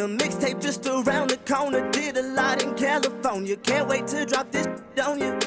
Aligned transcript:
Arizona. 0.00 0.18
Mixtape 0.18 0.60
just 0.60 0.86
around 0.86 1.30
the 1.30 1.36
corner. 1.38 1.90
Did 1.90 2.16
a 2.16 2.22
lot 2.22 2.62
in 2.62 2.74
California. 2.74 3.56
Can't 3.56 3.88
wait 3.88 4.06
to 4.08 4.24
drop 4.24 4.50
this 4.50 4.66
on 5.04 5.20
you. 5.20 5.38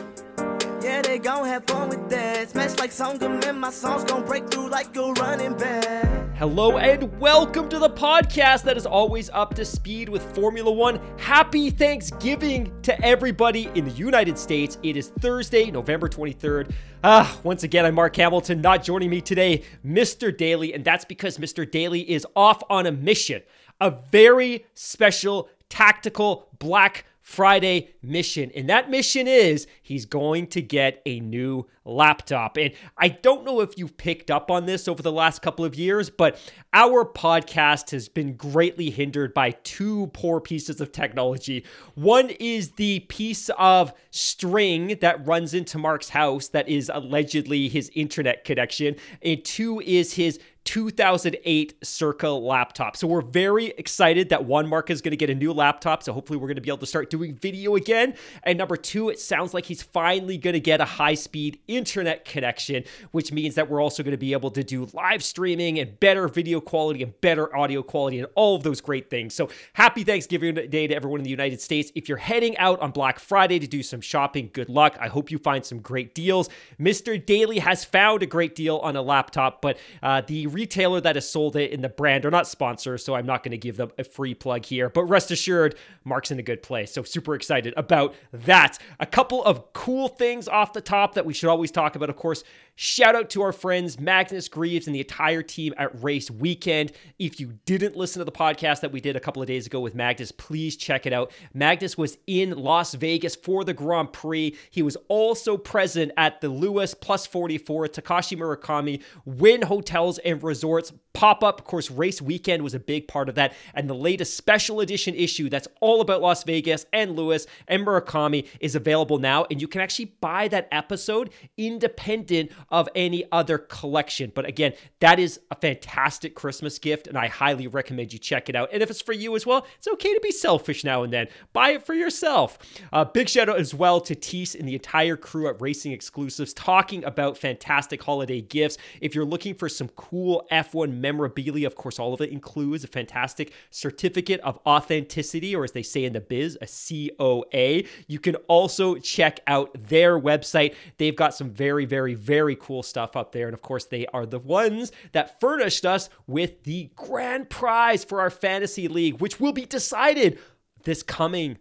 Yeah, 0.81 1.01
they 1.01 1.19
gon' 1.19 1.45
have 1.47 1.65
fun 1.65 1.89
with 1.89 2.09
that. 2.09 2.49
Smash 2.49 2.77
like 2.77 2.91
Songam 2.91 3.43
and 3.45 3.59
my 3.59 3.71
songs 3.71 4.03
gon' 4.03 4.25
break 4.25 4.49
through 4.49 4.69
like 4.69 4.95
a 4.95 5.11
running 5.13 5.57
back. 5.57 6.17
Hello 6.37 6.77
and 6.77 7.19
welcome 7.19 7.67
to 7.67 7.79
the 7.79 7.89
podcast 7.89 8.61
that 8.63 8.77
is 8.77 8.85
always 8.85 9.27
up 9.31 9.55
to 9.55 9.65
speed 9.65 10.07
with 10.07 10.21
Formula 10.35 10.71
One. 10.71 10.99
Happy 11.17 11.71
Thanksgiving 11.71 12.71
to 12.83 13.03
everybody 13.03 13.71
in 13.73 13.85
the 13.85 13.91
United 13.91 14.37
States. 14.37 14.77
It 14.83 14.95
is 14.95 15.09
Thursday, 15.19 15.71
November 15.71 16.07
23rd. 16.07 16.71
Ah, 17.03 17.39
once 17.43 17.63
again, 17.63 17.85
I'm 17.85 17.95
Mark 17.95 18.15
Hamilton. 18.15 18.61
Not 18.61 18.83
joining 18.83 19.09
me 19.09 19.19
today, 19.19 19.63
Mr. 19.83 20.35
Daly, 20.35 20.73
and 20.73 20.85
that's 20.85 21.05
because 21.05 21.39
Mr. 21.39 21.69
Daly 21.69 22.01
is 22.09 22.25
off 22.35 22.61
on 22.69 22.85
a 22.85 22.91
mission, 22.91 23.41
a 23.79 23.91
very 24.11 24.65
special 24.73 25.49
tactical 25.69 26.49
Black 26.59 27.05
Friday 27.27 27.89
mission. 28.01 28.53
And 28.55 28.69
that 28.69 28.89
mission 28.89 29.27
is 29.27 29.67
he's 29.81 30.05
going 30.05 30.47
to 30.47 30.61
get 30.61 31.01
a 31.05 31.19
new 31.19 31.67
laptop. 31.83 32.55
And 32.55 32.71
I 32.97 33.09
don't 33.09 33.43
know 33.43 33.59
if 33.59 33.77
you've 33.77 33.97
picked 33.97 34.31
up 34.31 34.49
on 34.49 34.65
this 34.65 34.87
over 34.87 35.03
the 35.03 35.11
last 35.11 35.41
couple 35.41 35.65
of 35.65 35.75
years, 35.75 36.09
but 36.09 36.39
our 36.73 37.03
podcast 37.03 37.91
has 37.91 38.07
been 38.07 38.37
greatly 38.37 38.89
hindered 38.89 39.33
by 39.33 39.51
two 39.51 40.07
poor 40.13 40.39
pieces 40.39 40.79
of 40.79 40.93
technology. 40.93 41.65
One 41.95 42.29
is 42.29 42.71
the 42.71 43.01
piece 43.01 43.49
of 43.57 43.91
string 44.09 44.97
that 45.01 45.27
runs 45.27 45.53
into 45.53 45.77
Mark's 45.77 46.09
house 46.09 46.47
that 46.49 46.69
is 46.69 46.89
allegedly 46.93 47.67
his 47.67 47.91
internet 47.93 48.45
connection, 48.45 48.95
and 49.21 49.43
two 49.43 49.81
is 49.81 50.13
his 50.13 50.39
2008 50.67 51.75
Circa 51.81 52.29
laptop. 52.29 52.97
So 52.97 53.07
we're 53.07 53.21
very 53.21 53.67
excited 53.77 54.27
that 54.29 54.43
one, 54.43 54.67
Mark 54.67 54.89
is 54.89 55.01
going 55.01 55.11
to 55.11 55.17
get 55.17 55.29
a 55.29 55.35
new 55.35 55.53
laptop. 55.53 56.03
So 56.03 56.11
hopefully 56.11 56.37
we're 56.37 56.47
going 56.47 56.57
to 56.57 56.61
be 56.61 56.69
able 56.69 56.79
to 56.79 56.85
start 56.85 57.09
doing 57.09 57.35
video 57.35 57.77
again. 57.77 58.15
And 58.43 58.57
number 58.57 58.75
two, 58.75 59.07
it 59.07 59.17
sounds 59.17 59.53
like 59.53 59.65
he's 59.65 59.81
finally 59.81 60.37
going 60.37 60.55
to 60.55 60.59
get 60.59 60.81
a 60.81 60.85
high 60.85 61.13
speed 61.13 61.57
internet 61.69 62.25
connection, 62.25 62.83
which 63.11 63.31
means 63.31 63.55
that 63.55 63.69
we're 63.69 63.81
also 63.81 64.03
going 64.03 64.11
to 64.11 64.17
be 64.17 64.33
able 64.33 64.51
to 64.51 64.63
do 64.63 64.89
live 64.91 65.23
streaming 65.23 65.79
and 65.79 65.97
better 66.01 66.27
video 66.27 66.59
quality 66.59 67.01
and 67.01 67.19
better 67.21 67.55
audio 67.55 67.81
quality 67.81 68.19
and 68.19 68.27
all 68.35 68.57
of 68.57 68.63
those 68.63 68.81
great 68.81 69.09
things. 69.09 69.33
So 69.33 69.47
happy 69.71 70.03
Thanksgiving 70.03 70.55
Day 70.55 70.87
to 70.87 70.93
everyone 70.93 71.21
in 71.21 71.23
the 71.23 71.29
United 71.29 71.61
States. 71.61 71.93
If 71.95 72.09
you're 72.09 72.17
heading 72.17 72.57
out 72.57 72.81
on 72.81 72.91
Black 72.91 73.19
Friday 73.19 73.57
to 73.59 73.67
do 73.67 73.81
some 73.81 74.01
shopping, 74.01 74.49
good 74.51 74.67
luck. 74.67 74.97
I 74.99 75.07
hope 75.07 75.31
you 75.31 75.37
find 75.37 75.65
some 75.65 75.79
great 75.79 76.13
deals. 76.13 76.49
Mr. 76.77 77.25
Daly 77.25 77.59
has 77.59 77.85
found 77.85 78.21
a 78.21 78.25
great 78.25 78.53
deal 78.53 78.79
on 78.79 78.97
a 78.97 79.01
laptop, 79.01 79.61
but 79.61 79.77
uh, 80.03 80.19
the 80.27 80.56
retailer 80.57 80.99
that 80.99 81.15
has 81.15 81.29
sold 81.29 81.55
it 81.55 81.71
and 81.71 81.83
the 81.83 81.89
brand 81.89 82.25
are 82.25 82.31
not 82.31 82.47
sponsors, 82.47 83.05
so 83.05 83.13
I'm 83.13 83.27
not 83.27 83.43
going 83.43 83.51
to 83.51 83.59
give 83.59 83.77
them 83.77 83.91
a 83.99 84.03
free 84.03 84.33
plug 84.33 84.65
here. 84.65 84.89
But 84.89 85.03
rest 85.03 85.29
assured, 85.29 85.75
Mark's 86.03 86.31
in 86.31 86.39
a 86.39 86.41
good 86.41 86.63
place. 86.63 86.91
So 86.91 87.03
super 87.03 87.35
excited 87.35 87.75
about 87.77 88.15
that. 88.33 88.79
A 88.99 89.05
couple 89.05 89.43
of 89.43 89.71
cool 89.73 90.07
things 90.07 90.47
off 90.47 90.73
the 90.73 90.81
top 90.81 91.13
that 91.13 91.27
we 91.27 91.33
should 91.35 91.49
always 91.49 91.69
talk 91.69 91.95
about, 91.95 92.09
of 92.09 92.15
course. 92.15 92.43
Shout 92.79 93.15
out 93.15 93.31
to 93.31 93.41
our 93.41 93.51
friends 93.51 93.99
Magnus 93.99 94.47
Greaves 94.47 94.85
and 94.85 94.95
the 94.95 94.99
entire 94.99 95.41
team 95.41 95.73
at 95.77 96.03
Race 96.03 96.29
Weekend. 96.29 96.91
If 97.17 97.39
you 97.39 97.53
didn't 97.65 97.95
listen 97.95 98.19
to 98.19 98.25
the 98.25 98.31
podcast 98.31 98.81
that 98.81 98.91
we 98.91 99.01
did 99.01 99.15
a 99.15 99.19
couple 99.19 99.41
of 99.41 99.47
days 99.47 99.65
ago 99.65 99.79
with 99.79 99.95
Magnus, 99.95 100.31
please 100.31 100.75
check 100.75 101.07
it 101.07 101.13
out. 101.13 101.31
Magnus 101.55 101.97
was 101.97 102.19
in 102.27 102.51
Las 102.51 102.93
Vegas 102.93 103.35
for 103.35 103.63
the 103.63 103.73
Grand 103.73 104.13
Prix. 104.13 104.55
He 104.69 104.83
was 104.83 104.95
also 105.07 105.57
present 105.57 106.11
at 106.17 106.39
the 106.41 106.49
Lewis 106.49 106.93
Plus 106.93 107.25
44 107.25 107.87
Takashi 107.87 108.37
Murakami 108.37 109.01
Wynn 109.25 109.63
Hotels 109.63 110.19
and 110.19 110.39
Resorts 110.47 110.93
pop 111.17 111.43
up. 111.43 111.59
Of 111.59 111.65
course, 111.65 111.89
Race 111.89 112.21
Weekend 112.21 112.61
was 112.61 112.75
a 112.75 112.79
big 112.79 113.07
part 113.07 113.27
of 113.27 113.35
that. 113.35 113.53
And 113.73 113.89
the 113.89 113.95
latest 113.95 114.37
special 114.37 114.81
edition 114.81 115.15
issue 115.15 115.49
that's 115.49 115.67
all 115.81 115.99
about 115.99 116.21
Las 116.21 116.43
Vegas 116.43 116.85
and 116.93 117.15
Lewis 117.15 117.47
and 117.67 117.83
Murakami 117.85 118.47
is 118.59 118.75
available 118.75 119.17
now. 119.17 119.47
And 119.49 119.59
you 119.59 119.67
can 119.67 119.81
actually 119.81 120.13
buy 120.21 120.47
that 120.49 120.67
episode 120.71 121.31
independent 121.57 122.51
of 122.69 122.87
any 122.93 123.25
other 123.31 123.57
collection. 123.57 124.31
But 124.35 124.45
again, 124.45 124.73
that 124.99 125.17
is 125.17 125.39
a 125.49 125.55
fantastic 125.55 126.35
Christmas 126.35 126.77
gift, 126.77 127.07
and 127.07 127.17
I 127.17 127.27
highly 127.27 127.65
recommend 127.65 128.13
you 128.13 128.19
check 128.19 128.47
it 128.47 128.55
out. 128.55 128.69
And 128.71 128.83
if 128.83 128.91
it's 128.91 129.01
for 129.01 129.13
you 129.13 129.35
as 129.35 129.43
well, 129.43 129.65
it's 129.77 129.87
okay 129.87 130.13
to 130.13 130.19
be 130.21 130.31
selfish 130.31 130.83
now 130.83 131.01
and 131.01 131.11
then. 131.11 131.27
Buy 131.51 131.69
it 131.71 131.85
for 131.85 131.95
yourself. 131.95 132.59
Uh, 132.93 133.05
big 133.05 133.27
shout 133.27 133.49
out 133.49 133.57
as 133.57 133.73
well 133.73 133.99
to 134.01 134.13
Tease 134.13 134.53
and 134.53 134.67
the 134.67 134.75
entire 134.75 135.17
crew 135.17 135.47
at 135.47 135.59
Racing 135.59 135.93
Exclusives 135.93 136.53
talking 136.53 137.03
about 137.05 137.39
fantastic 137.39 138.03
holiday 138.03 138.41
gifts. 138.41 138.77
If 139.01 139.15
you're 139.15 139.25
looking 139.25 139.55
for 139.55 139.67
some 139.67 139.87
cool 139.89 140.45
F1 140.51 140.99
memorabilia, 141.07 141.65
of 141.67 141.75
course, 141.75 141.99
all 141.99 142.13
of 142.13 142.21
it 142.21 142.29
includes 142.29 142.83
a 142.83 142.87
fantastic 142.87 143.53
certificate 143.69 144.41
of 144.41 144.59
authenticity, 144.65 145.55
or 145.55 145.63
as 145.63 145.71
they 145.71 145.83
say 145.83 146.03
in 146.03 146.13
the 146.13 146.19
biz, 146.19 146.57
a 146.61 146.67
COA. 146.67 147.83
You 148.07 148.19
can 148.19 148.35
also 148.47 148.95
check 148.95 149.39
out 149.47 149.69
their 149.87 150.19
website. 150.19 150.75
They've 150.97 151.15
got 151.15 151.33
some 151.33 151.49
very, 151.49 151.85
very, 151.85 152.13
very 152.13 152.55
cool 152.55 152.83
stuff 152.83 153.15
up 153.15 153.31
there. 153.31 153.47
And 153.47 153.53
of 153.53 153.61
course, 153.61 153.85
they 153.85 154.05
are 154.07 154.25
the 154.25 154.39
ones 154.39 154.91
that 155.13 155.39
furnished 155.39 155.85
us 155.85 156.09
with 156.27 156.63
the 156.63 156.91
grand 156.95 157.49
prize 157.49 158.03
for 158.03 158.19
our 158.19 158.29
fantasy 158.29 158.87
league, 158.87 159.21
which 159.21 159.39
will 159.39 159.53
be 159.53 159.65
decided 159.65 160.39
this 160.83 161.03
coming 161.03 161.57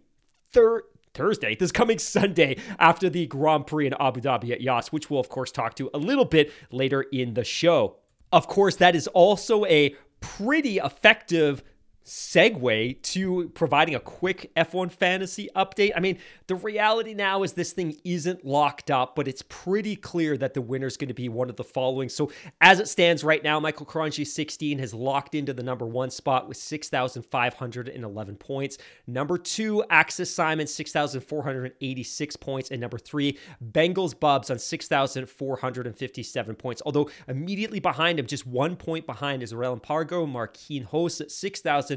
third. 0.51 0.83
Thursday, 1.13 1.55
this 1.55 1.71
coming 1.71 1.97
Sunday 1.97 2.57
after 2.77 3.09
the 3.09 3.25
Grand 3.25 3.65
Prix 3.65 3.87
in 3.87 3.95
Abu 3.99 4.21
Dhabi 4.21 4.51
at 4.51 4.61
Yas, 4.61 4.91
which 4.91 5.09
we'll, 5.09 5.19
of 5.19 5.29
course, 5.29 5.51
talk 5.51 5.73
to 5.77 5.89
a 5.91 5.97
little 5.97 6.25
bit 6.25 6.53
later 6.69 7.01
in 7.11 7.33
the 7.33 7.43
show. 7.43 7.95
Of 8.31 8.47
course, 8.47 8.75
that 8.77 8.95
is 8.95 9.07
also 9.07 9.65
a 9.65 9.95
pretty 10.19 10.77
effective 10.77 11.63
segue 12.07 13.01
to 13.01 13.49
providing 13.49 13.93
a 13.93 13.99
quick 13.99 14.49
F1 14.55 14.91
fantasy 14.91 15.49
update. 15.57 15.91
I 15.93 15.99
mean, 15.99 16.17
the 16.47 16.55
reality 16.55 17.13
now 17.13 17.43
is 17.43 17.51
this 17.51 17.73
thing 17.73 17.97
isn't 18.05 18.45
locked 18.45 18.89
up, 18.89 19.13
but 19.13 19.27
it's 19.27 19.43
pretty 19.49 19.97
clear 19.97 20.37
that 20.37 20.53
the 20.53 20.61
winner 20.61 20.87
is 20.87 20.95
going 20.95 21.09
to 21.09 21.13
be 21.13 21.27
one 21.27 21.49
of 21.49 21.57
the 21.57 21.65
following. 21.65 22.07
So, 22.07 22.31
as 22.61 22.79
it 22.79 22.87
stands 22.87 23.25
right 23.25 23.43
now, 23.43 23.59
Michael 23.59 23.85
Karanji 23.85 24.25
16 24.25 24.79
has 24.79 24.93
locked 24.93 25.35
into 25.35 25.53
the 25.53 25.63
number 25.63 25.85
one 25.85 26.09
spot 26.09 26.47
with 26.47 26.55
6,511 26.55 28.35
points. 28.37 28.77
Number 29.05 29.37
two, 29.37 29.83
Axis 29.89 30.33
Simon, 30.33 30.65
6,486 30.65 32.35
points. 32.37 32.71
And 32.71 32.79
number 32.79 32.97
three, 32.97 33.37
Bengals 33.71 34.17
Bubs 34.17 34.49
on 34.49 34.59
6,457 34.59 36.55
points. 36.55 36.81
Although 36.85 37.09
immediately 37.27 37.81
behind 37.81 38.17
him, 38.17 38.27
just 38.27 38.47
one 38.47 38.77
point 38.77 39.05
behind, 39.05 39.43
is 39.43 39.51
Aurel 39.51 39.83
Pargo, 39.83 40.25
Marquine 40.25 40.83
Host 40.83 41.19
at 41.19 41.31
6,000. 41.31 41.96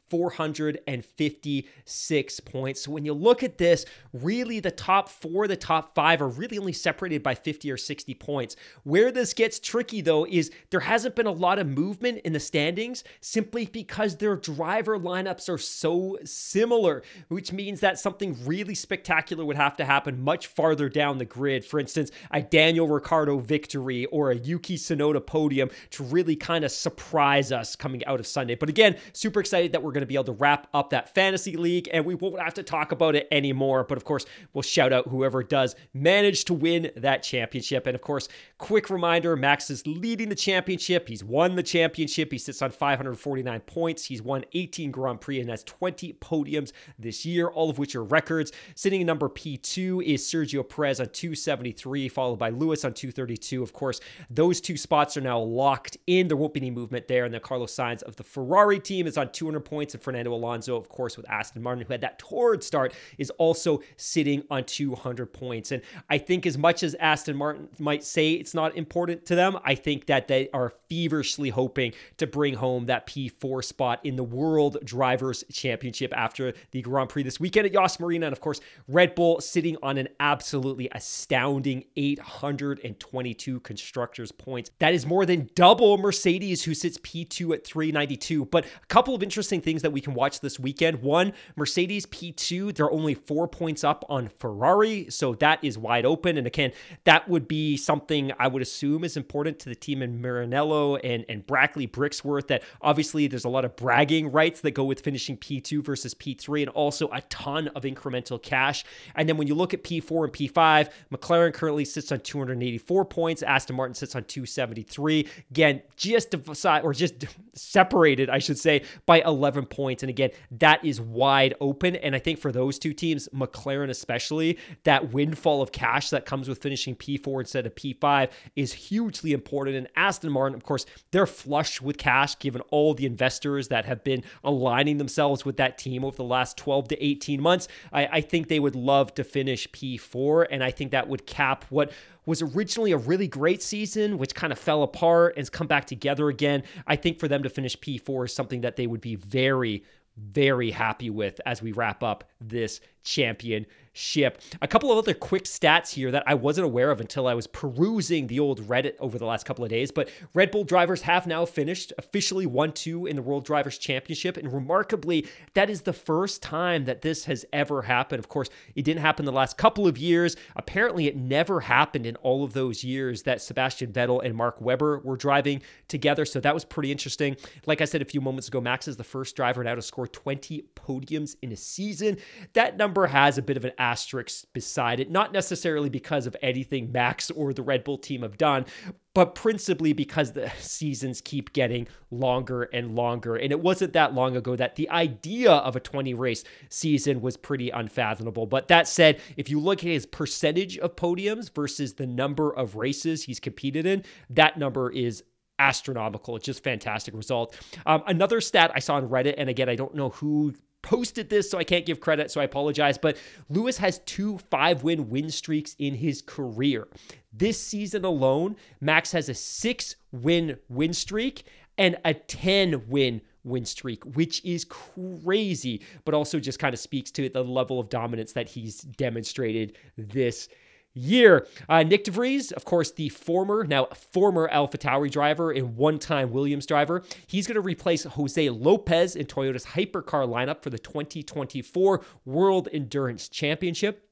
456 0.11 2.39
points. 2.41 2.81
So 2.81 2.91
when 2.91 3.05
you 3.05 3.13
look 3.13 3.43
at 3.43 3.57
this, 3.57 3.85
really 4.11 4.59
the 4.59 4.69
top 4.69 5.07
four, 5.07 5.47
the 5.47 5.55
top 5.55 5.95
five 5.95 6.21
are 6.21 6.27
really 6.27 6.59
only 6.59 6.73
separated 6.73 7.23
by 7.23 7.33
50 7.33 7.71
or 7.71 7.77
60 7.77 8.13
points. 8.15 8.57
Where 8.83 9.09
this 9.09 9.33
gets 9.33 9.57
tricky 9.57 10.01
though 10.01 10.27
is 10.29 10.51
there 10.69 10.81
hasn't 10.81 11.15
been 11.15 11.27
a 11.27 11.31
lot 11.31 11.59
of 11.59 11.67
movement 11.67 12.19
in 12.25 12.33
the 12.33 12.41
standings 12.41 13.05
simply 13.21 13.65
because 13.65 14.17
their 14.17 14.35
driver 14.35 14.99
lineups 14.99 15.47
are 15.47 15.57
so 15.57 16.17
similar, 16.25 17.03
which 17.29 17.53
means 17.53 17.79
that 17.79 17.97
something 17.97 18.37
really 18.45 18.75
spectacular 18.75 19.45
would 19.45 19.55
have 19.55 19.77
to 19.77 19.85
happen 19.85 20.21
much 20.21 20.47
farther 20.47 20.89
down 20.89 21.19
the 21.19 21.25
grid. 21.25 21.63
For 21.63 21.79
instance, 21.79 22.11
a 22.31 22.41
Daniel 22.41 22.89
Ricciardo 22.89 23.39
victory 23.39 24.07
or 24.07 24.31
a 24.31 24.35
Yuki 24.35 24.75
Tsunoda 24.75 25.25
podium 25.25 25.69
to 25.91 26.03
really 26.03 26.35
kind 26.35 26.65
of 26.65 26.71
surprise 26.71 27.53
us 27.53 27.77
coming 27.77 28.03
out 28.05 28.19
of 28.19 28.27
Sunday. 28.27 28.55
But 28.55 28.67
again, 28.67 28.97
super 29.13 29.39
excited 29.39 29.71
that 29.71 29.81
we're 29.81 29.91
going 29.91 30.00
going 30.01 30.07
to 30.07 30.09
be 30.09 30.15
able 30.15 30.23
to 30.25 30.31
wrap 30.33 30.67
up 30.73 30.89
that 30.89 31.13
fantasy 31.13 31.55
league 31.55 31.87
and 31.93 32.05
we 32.05 32.15
won't 32.15 32.39
have 32.39 32.55
to 32.55 32.63
talk 32.63 32.91
about 32.91 33.15
it 33.15 33.27
anymore. 33.31 33.83
But 33.83 33.97
of 33.97 34.03
course, 34.03 34.25
we'll 34.53 34.63
shout 34.63 34.91
out 34.91 35.07
whoever 35.07 35.43
does 35.43 35.75
manage 35.93 36.45
to 36.45 36.53
win 36.53 36.91
that 36.95 37.21
championship. 37.23 37.85
And 37.85 37.95
of 37.95 38.01
course, 38.01 38.27
quick 38.57 38.89
reminder 38.89 39.35
Max 39.35 39.69
is 39.69 39.85
leading 39.85 40.29
the 40.29 40.35
championship. 40.35 41.07
He's 41.07 41.23
won 41.23 41.55
the 41.55 41.63
championship. 41.63 42.31
He 42.31 42.37
sits 42.39 42.61
on 42.61 42.71
549 42.71 43.59
points. 43.61 44.05
He's 44.05 44.21
won 44.21 44.43
18 44.53 44.91
Grand 44.91 45.21
Prix 45.21 45.39
and 45.39 45.49
has 45.49 45.63
20 45.63 46.13
podiums 46.13 46.71
this 46.97 47.25
year, 47.25 47.47
all 47.47 47.69
of 47.69 47.77
which 47.77 47.95
are 47.95 48.03
records. 48.03 48.51
Sitting 48.75 49.01
in 49.01 49.07
number 49.07 49.29
P2 49.29 50.03
is 50.03 50.23
Sergio 50.23 50.67
Perez 50.67 50.99
on 50.99 51.09
273, 51.09 52.09
followed 52.09 52.39
by 52.39 52.49
Lewis 52.49 52.83
on 52.83 52.93
232. 52.93 53.61
Of 53.61 53.73
course, 53.73 53.99
those 54.29 54.59
two 54.59 54.77
spots 54.77 55.15
are 55.15 55.21
now 55.21 55.39
locked 55.39 55.97
in. 56.07 56.27
There 56.27 56.37
won't 56.37 56.53
be 56.53 56.61
any 56.61 56.71
movement 56.71 57.07
there. 57.07 57.25
And 57.25 57.33
then 57.33 57.41
Carlos 57.41 57.75
Sainz 57.75 58.01
of 58.03 58.15
the 58.15 58.23
Ferrari 58.23 58.79
team 58.79 59.05
is 59.05 59.17
on 59.17 59.31
200 59.31 59.59
points, 59.61 59.90
and 59.93 60.03
Fernando 60.03 60.33
Alonso, 60.33 60.75
of 60.75 60.89
course, 60.89 61.17
with 61.17 61.29
Aston 61.29 61.61
Martin, 61.61 61.85
who 61.85 61.93
had 61.93 62.01
that 62.01 62.19
torrid 62.19 62.63
start, 62.63 62.93
is 63.17 63.29
also 63.31 63.81
sitting 63.97 64.43
on 64.49 64.63
200 64.63 65.33
points. 65.33 65.71
And 65.71 65.81
I 66.09 66.17
think 66.17 66.45
as 66.45 66.57
much 66.57 66.83
as 66.83 66.95
Aston 66.95 67.35
Martin 67.35 67.69
might 67.79 68.03
say 68.03 68.33
it's 68.33 68.53
not 68.53 68.75
important 68.75 69.25
to 69.27 69.35
them, 69.35 69.57
I 69.63 69.75
think 69.75 70.07
that 70.07 70.27
they 70.27 70.49
are 70.53 70.73
feverishly 70.89 71.49
hoping 71.49 71.93
to 72.17 72.27
bring 72.27 72.53
home 72.53 72.85
that 72.87 73.07
P4 73.07 73.63
spot 73.63 73.99
in 74.03 74.15
the 74.15 74.23
World 74.23 74.77
Drivers' 74.83 75.43
Championship 75.51 76.13
after 76.15 76.53
the 76.71 76.81
Grand 76.81 77.09
Prix 77.09 77.23
this 77.23 77.39
weekend 77.39 77.65
at 77.65 77.73
Yas 77.73 77.99
Marina. 77.99 78.27
And 78.27 78.33
of 78.33 78.41
course, 78.41 78.61
Red 78.87 79.15
Bull 79.15 79.41
sitting 79.41 79.77
on 79.83 79.97
an 79.97 80.07
absolutely 80.19 80.89
astounding 80.91 81.85
822 81.95 83.59
constructors 83.61 84.31
points. 84.31 84.71
That 84.79 84.93
is 84.93 85.05
more 85.05 85.25
than 85.25 85.49
double 85.55 85.97
Mercedes, 85.97 86.63
who 86.63 86.73
sits 86.73 86.97
P2 86.99 87.53
at 87.55 87.65
392. 87.65 88.45
But 88.45 88.65
a 88.65 88.85
couple 88.87 89.15
of 89.15 89.23
interesting 89.23 89.61
things 89.61 89.80
that 89.81 89.91
we 89.91 90.01
can 90.01 90.13
watch 90.13 90.39
this 90.39 90.59
weekend. 90.59 91.01
One, 91.01 91.33
Mercedes 91.55 92.05
P2, 92.05 92.75
they're 92.75 92.91
only 92.91 93.13
four 93.13 93.47
points 93.47 93.83
up 93.83 94.05
on 94.09 94.29
Ferrari. 94.39 95.09
So 95.09 95.35
that 95.35 95.63
is 95.63 95.77
wide 95.77 96.05
open. 96.05 96.37
And 96.37 96.47
again, 96.47 96.71
that 97.05 97.27
would 97.27 97.47
be 97.47 97.77
something 97.77 98.31
I 98.39 98.47
would 98.47 98.61
assume 98.61 99.03
is 99.03 99.17
important 99.17 99.59
to 99.59 99.69
the 99.69 99.75
team 99.75 100.01
in 100.01 100.21
Maranello 100.21 100.99
and, 101.03 101.25
and 101.27 101.45
Brackley 101.45 101.87
Brixworth. 101.87 102.47
That 102.47 102.63
obviously 102.81 103.27
there's 103.27 103.45
a 103.45 103.49
lot 103.49 103.65
of 103.65 103.75
bragging 103.75 104.31
rights 104.31 104.61
that 104.61 104.71
go 104.71 104.83
with 104.83 105.01
finishing 105.01 105.37
P2 105.37 105.83
versus 105.83 106.13
P3, 106.13 106.63
and 106.63 106.69
also 106.69 107.09
a 107.11 107.21
ton 107.21 107.69
of 107.69 107.83
incremental 107.83 108.41
cash. 108.41 108.83
And 109.15 109.27
then 109.27 109.37
when 109.37 109.47
you 109.47 109.55
look 109.55 109.73
at 109.73 109.83
P4 109.83 110.25
and 110.25 110.33
P5, 110.33 110.89
McLaren 111.11 111.53
currently 111.53 111.85
sits 111.85 112.11
on 112.11 112.19
284 112.19 113.05
points, 113.05 113.43
Aston 113.43 113.75
Martin 113.75 113.95
sits 113.95 114.15
on 114.15 114.23
273. 114.25 115.27
Again, 115.49 115.81
just 115.95 116.31
divided 116.31 116.51
or 116.83 116.93
just 116.93 117.25
separated, 117.53 118.29
I 118.29 118.39
should 118.39 118.59
say, 118.59 118.83
by 119.05 119.21
11 119.21 119.60
points. 119.65 120.03
And 120.03 120.09
again, 120.09 120.31
that 120.51 120.83
is 120.83 120.99
wide 120.99 121.53
open. 121.59 121.95
And 121.95 122.15
I 122.15 122.19
think 122.19 122.39
for 122.39 122.51
those 122.51 122.79
two 122.79 122.93
teams, 122.93 123.27
McLaren 123.33 123.89
especially, 123.89 124.57
that 124.83 125.11
windfall 125.13 125.61
of 125.61 125.71
cash 125.71 126.09
that 126.09 126.25
comes 126.25 126.47
with 126.47 126.61
finishing 126.61 126.95
P4 126.95 127.41
instead 127.41 127.65
of 127.65 127.75
P5 127.75 128.29
is 128.55 128.73
hugely 128.73 129.33
important. 129.33 129.77
And 129.77 129.87
Aston 129.95 130.31
Martin, 130.31 130.55
of 130.55 130.63
course, 130.63 130.85
they're 131.11 131.25
flush 131.25 131.81
with 131.81 131.97
cash 131.97 132.37
given 132.39 132.61
all 132.69 132.93
the 132.93 133.05
investors 133.05 133.67
that 133.69 133.85
have 133.85 134.03
been 134.03 134.23
aligning 134.43 134.97
themselves 134.97 135.45
with 135.45 135.57
that 135.57 135.77
team 135.77 136.03
over 136.03 136.15
the 136.15 136.23
last 136.23 136.57
12 136.57 136.89
to 136.89 137.05
18 137.05 137.41
months. 137.41 137.67
I, 137.91 138.05
I 138.05 138.21
think 138.21 138.47
they 138.47 138.59
would 138.59 138.75
love 138.75 139.13
to 139.15 139.23
finish 139.23 139.69
P4. 139.71 140.47
And 140.49 140.63
I 140.63 140.71
think 140.71 140.91
that 140.91 141.07
would 141.07 141.25
cap 141.25 141.65
what 141.69 141.91
was 142.25 142.41
originally 142.41 142.91
a 142.91 142.97
really 142.97 143.27
great 143.27 143.61
season, 143.61 144.17
which 144.17 144.35
kind 144.35 144.53
of 144.53 144.59
fell 144.59 144.83
apart 144.83 145.33
and 145.35 145.41
has 145.41 145.49
come 145.49 145.67
back 145.67 145.85
together 145.85 146.29
again. 146.29 146.63
I 146.85 146.95
think 146.95 147.19
for 147.19 147.27
them 147.27 147.43
to 147.43 147.49
finish 147.49 147.77
P4 147.79 148.25
is 148.25 148.35
something 148.35 148.61
that 148.61 148.75
they 148.75 148.87
would 148.87 149.01
be 149.01 149.15
very, 149.15 149.83
very 150.17 150.71
happy 150.71 151.09
with 151.09 151.41
as 151.45 151.61
we 151.61 151.71
wrap 151.71 152.03
up 152.03 152.29
this 152.39 152.79
champion 153.03 153.65
ship. 153.93 154.41
A 154.61 154.67
couple 154.67 154.91
of 154.91 154.97
other 154.97 155.13
quick 155.13 155.43
stats 155.43 155.93
here 155.93 156.11
that 156.11 156.23
I 156.25 156.33
wasn't 156.33 156.65
aware 156.65 156.91
of 156.91 157.01
until 157.01 157.27
I 157.27 157.33
was 157.33 157.47
perusing 157.47 158.27
the 158.27 158.39
old 158.39 158.61
Reddit 158.61 158.93
over 158.99 159.17
the 159.17 159.25
last 159.25 159.45
couple 159.45 159.65
of 159.65 159.69
days. 159.69 159.91
But 159.91 160.09
Red 160.33 160.51
Bull 160.51 160.63
drivers 160.63 161.01
have 161.01 161.27
now 161.27 161.45
finished 161.45 161.91
officially 161.97 162.45
1 162.45 162.71
2 162.71 163.05
in 163.05 163.17
the 163.17 163.21
World 163.21 163.45
Drivers' 163.45 163.77
Championship. 163.77 164.37
And 164.37 164.53
remarkably, 164.53 165.27
that 165.55 165.69
is 165.69 165.81
the 165.81 165.93
first 165.93 166.41
time 166.41 166.85
that 166.85 167.01
this 167.01 167.25
has 167.25 167.45
ever 167.51 167.81
happened. 167.81 168.19
Of 168.19 168.29
course, 168.29 168.49
it 168.75 168.83
didn't 168.85 169.01
happen 169.01 169.25
the 169.25 169.31
last 169.31 169.57
couple 169.57 169.87
of 169.87 169.97
years. 169.97 170.37
Apparently, 170.55 171.07
it 171.07 171.17
never 171.17 171.59
happened 171.59 172.05
in 172.05 172.15
all 172.17 172.43
of 172.43 172.53
those 172.53 172.83
years 172.83 173.23
that 173.23 173.41
Sebastian 173.41 173.91
Vettel 173.91 174.23
and 174.23 174.35
Mark 174.35 174.61
Webber 174.61 174.99
were 174.99 175.17
driving 175.17 175.61
together. 175.89 176.23
So 176.23 176.39
that 176.39 176.53
was 176.53 176.63
pretty 176.63 176.91
interesting. 176.91 177.35
Like 177.65 177.81
I 177.81 177.85
said 177.85 178.01
a 178.01 178.05
few 178.05 178.21
moments 178.21 178.47
ago, 178.47 178.61
Max 178.61 178.87
is 178.87 178.95
the 178.95 179.03
first 179.03 179.35
driver 179.35 179.63
now 179.63 179.75
to 179.75 179.81
score 179.81 180.07
20 180.07 180.63
podiums 180.75 181.35
in 181.41 181.51
a 181.51 181.57
season. 181.57 182.17
That 182.53 182.77
number 182.77 182.90
has 183.07 183.37
a 183.37 183.41
bit 183.41 183.57
of 183.57 183.65
an 183.65 183.71
asterisk 183.77 184.45
beside 184.53 184.99
it, 184.99 185.09
not 185.09 185.33
necessarily 185.33 185.89
because 185.89 186.27
of 186.27 186.35
anything 186.41 186.91
Max 186.91 187.31
or 187.31 187.53
the 187.53 187.63
Red 187.63 187.83
Bull 187.83 187.97
team 187.97 188.21
have 188.21 188.37
done, 188.37 188.65
but 189.13 189.35
principally 189.35 189.93
because 189.93 190.31
the 190.31 190.49
seasons 190.59 191.21
keep 191.21 191.53
getting 191.53 191.87
longer 192.11 192.63
and 192.63 192.95
longer. 192.95 193.35
And 193.35 193.51
it 193.51 193.59
wasn't 193.59 193.93
that 193.93 194.13
long 194.13 194.35
ago 194.35 194.55
that 194.55 194.75
the 194.75 194.89
idea 194.89 195.51
of 195.51 195.75
a 195.75 195.79
20 195.79 196.13
race 196.13 196.43
season 196.69 197.21
was 197.21 197.37
pretty 197.37 197.69
unfathomable. 197.69 198.45
But 198.45 198.67
that 198.69 198.87
said, 198.87 199.19
if 199.37 199.49
you 199.49 199.59
look 199.59 199.79
at 199.79 199.89
his 199.89 200.05
percentage 200.05 200.77
of 200.77 200.95
podiums 200.95 201.53
versus 201.53 201.93
the 201.93 202.07
number 202.07 202.51
of 202.51 202.75
races 202.75 203.23
he's 203.23 203.39
competed 203.39 203.85
in, 203.85 204.03
that 204.29 204.57
number 204.57 204.91
is 204.91 205.23
astronomical. 205.59 206.35
It's 206.35 206.45
just 206.45 206.63
fantastic 206.63 207.13
result. 207.13 207.55
Um, 207.85 208.03
another 208.07 208.41
stat 208.41 208.71
I 208.73 208.79
saw 208.79 208.95
on 208.95 209.09
Reddit, 209.09 209.35
and 209.37 209.49
again, 209.49 209.69
I 209.69 209.75
don't 209.75 209.93
know 209.93 210.09
who 210.09 210.53
posted 210.81 211.29
this, 211.29 211.49
so 211.49 211.57
I 211.57 211.63
can't 211.63 211.85
give 211.85 211.99
credit, 211.99 212.31
so 212.31 212.41
I 212.41 212.45
apologize. 212.45 212.97
But 212.97 213.17
Lewis 213.49 213.77
has 213.77 213.99
two 213.99 214.37
five 214.49 214.83
win 214.83 215.09
win 215.09 215.29
streaks 215.29 215.75
in 215.79 215.95
his 215.95 216.21
career. 216.21 216.87
This 217.33 217.61
season 217.61 218.05
alone, 218.05 218.55
Max 218.79 219.11
has 219.11 219.29
a 219.29 219.33
six 219.33 219.95
win 220.11 220.57
win 220.69 220.93
streak 220.93 221.45
and 221.77 221.97
a 222.05 222.13
10 222.13 222.89
win 222.89 223.21
win 223.43 223.65
streak, 223.65 224.03
which 224.15 224.43
is 224.45 224.65
crazy, 224.65 225.81
but 226.05 226.13
also 226.13 226.39
just 226.39 226.59
kind 226.59 226.73
of 226.73 226.79
speaks 226.79 227.09
to 227.11 227.29
the 227.29 227.43
level 227.43 227.79
of 227.79 227.89
dominance 227.89 228.33
that 228.33 228.49
he's 228.49 228.81
demonstrated 228.81 229.77
this 229.97 230.47
year. 230.93 231.47
Uh, 231.69 231.75
Nyck 231.75 232.03
de 232.03 232.11
Vries, 232.11 232.51
of 232.51 232.65
course, 232.65 232.91
the 232.91 233.09
former, 233.09 233.63
now 233.65 233.85
former 233.85 234.49
AlphaTauri 234.49 235.11
driver 235.11 235.51
and 235.51 235.75
one 235.75 235.99
time 235.99 236.31
Williams 236.31 236.65
driver, 236.65 237.03
he's 237.27 237.47
going 237.47 237.55
to 237.55 237.61
replace 237.61 238.03
Jose 238.03 238.49
Lopez 238.49 239.15
in 239.15 239.25
Toyota's 239.25 239.65
hypercar 239.65 240.27
lineup 240.27 240.61
for 240.61 240.69
the 240.69 240.79
2024 240.79 242.01
World 242.25 242.69
Endurance 242.71 243.29
Championship 243.29 244.07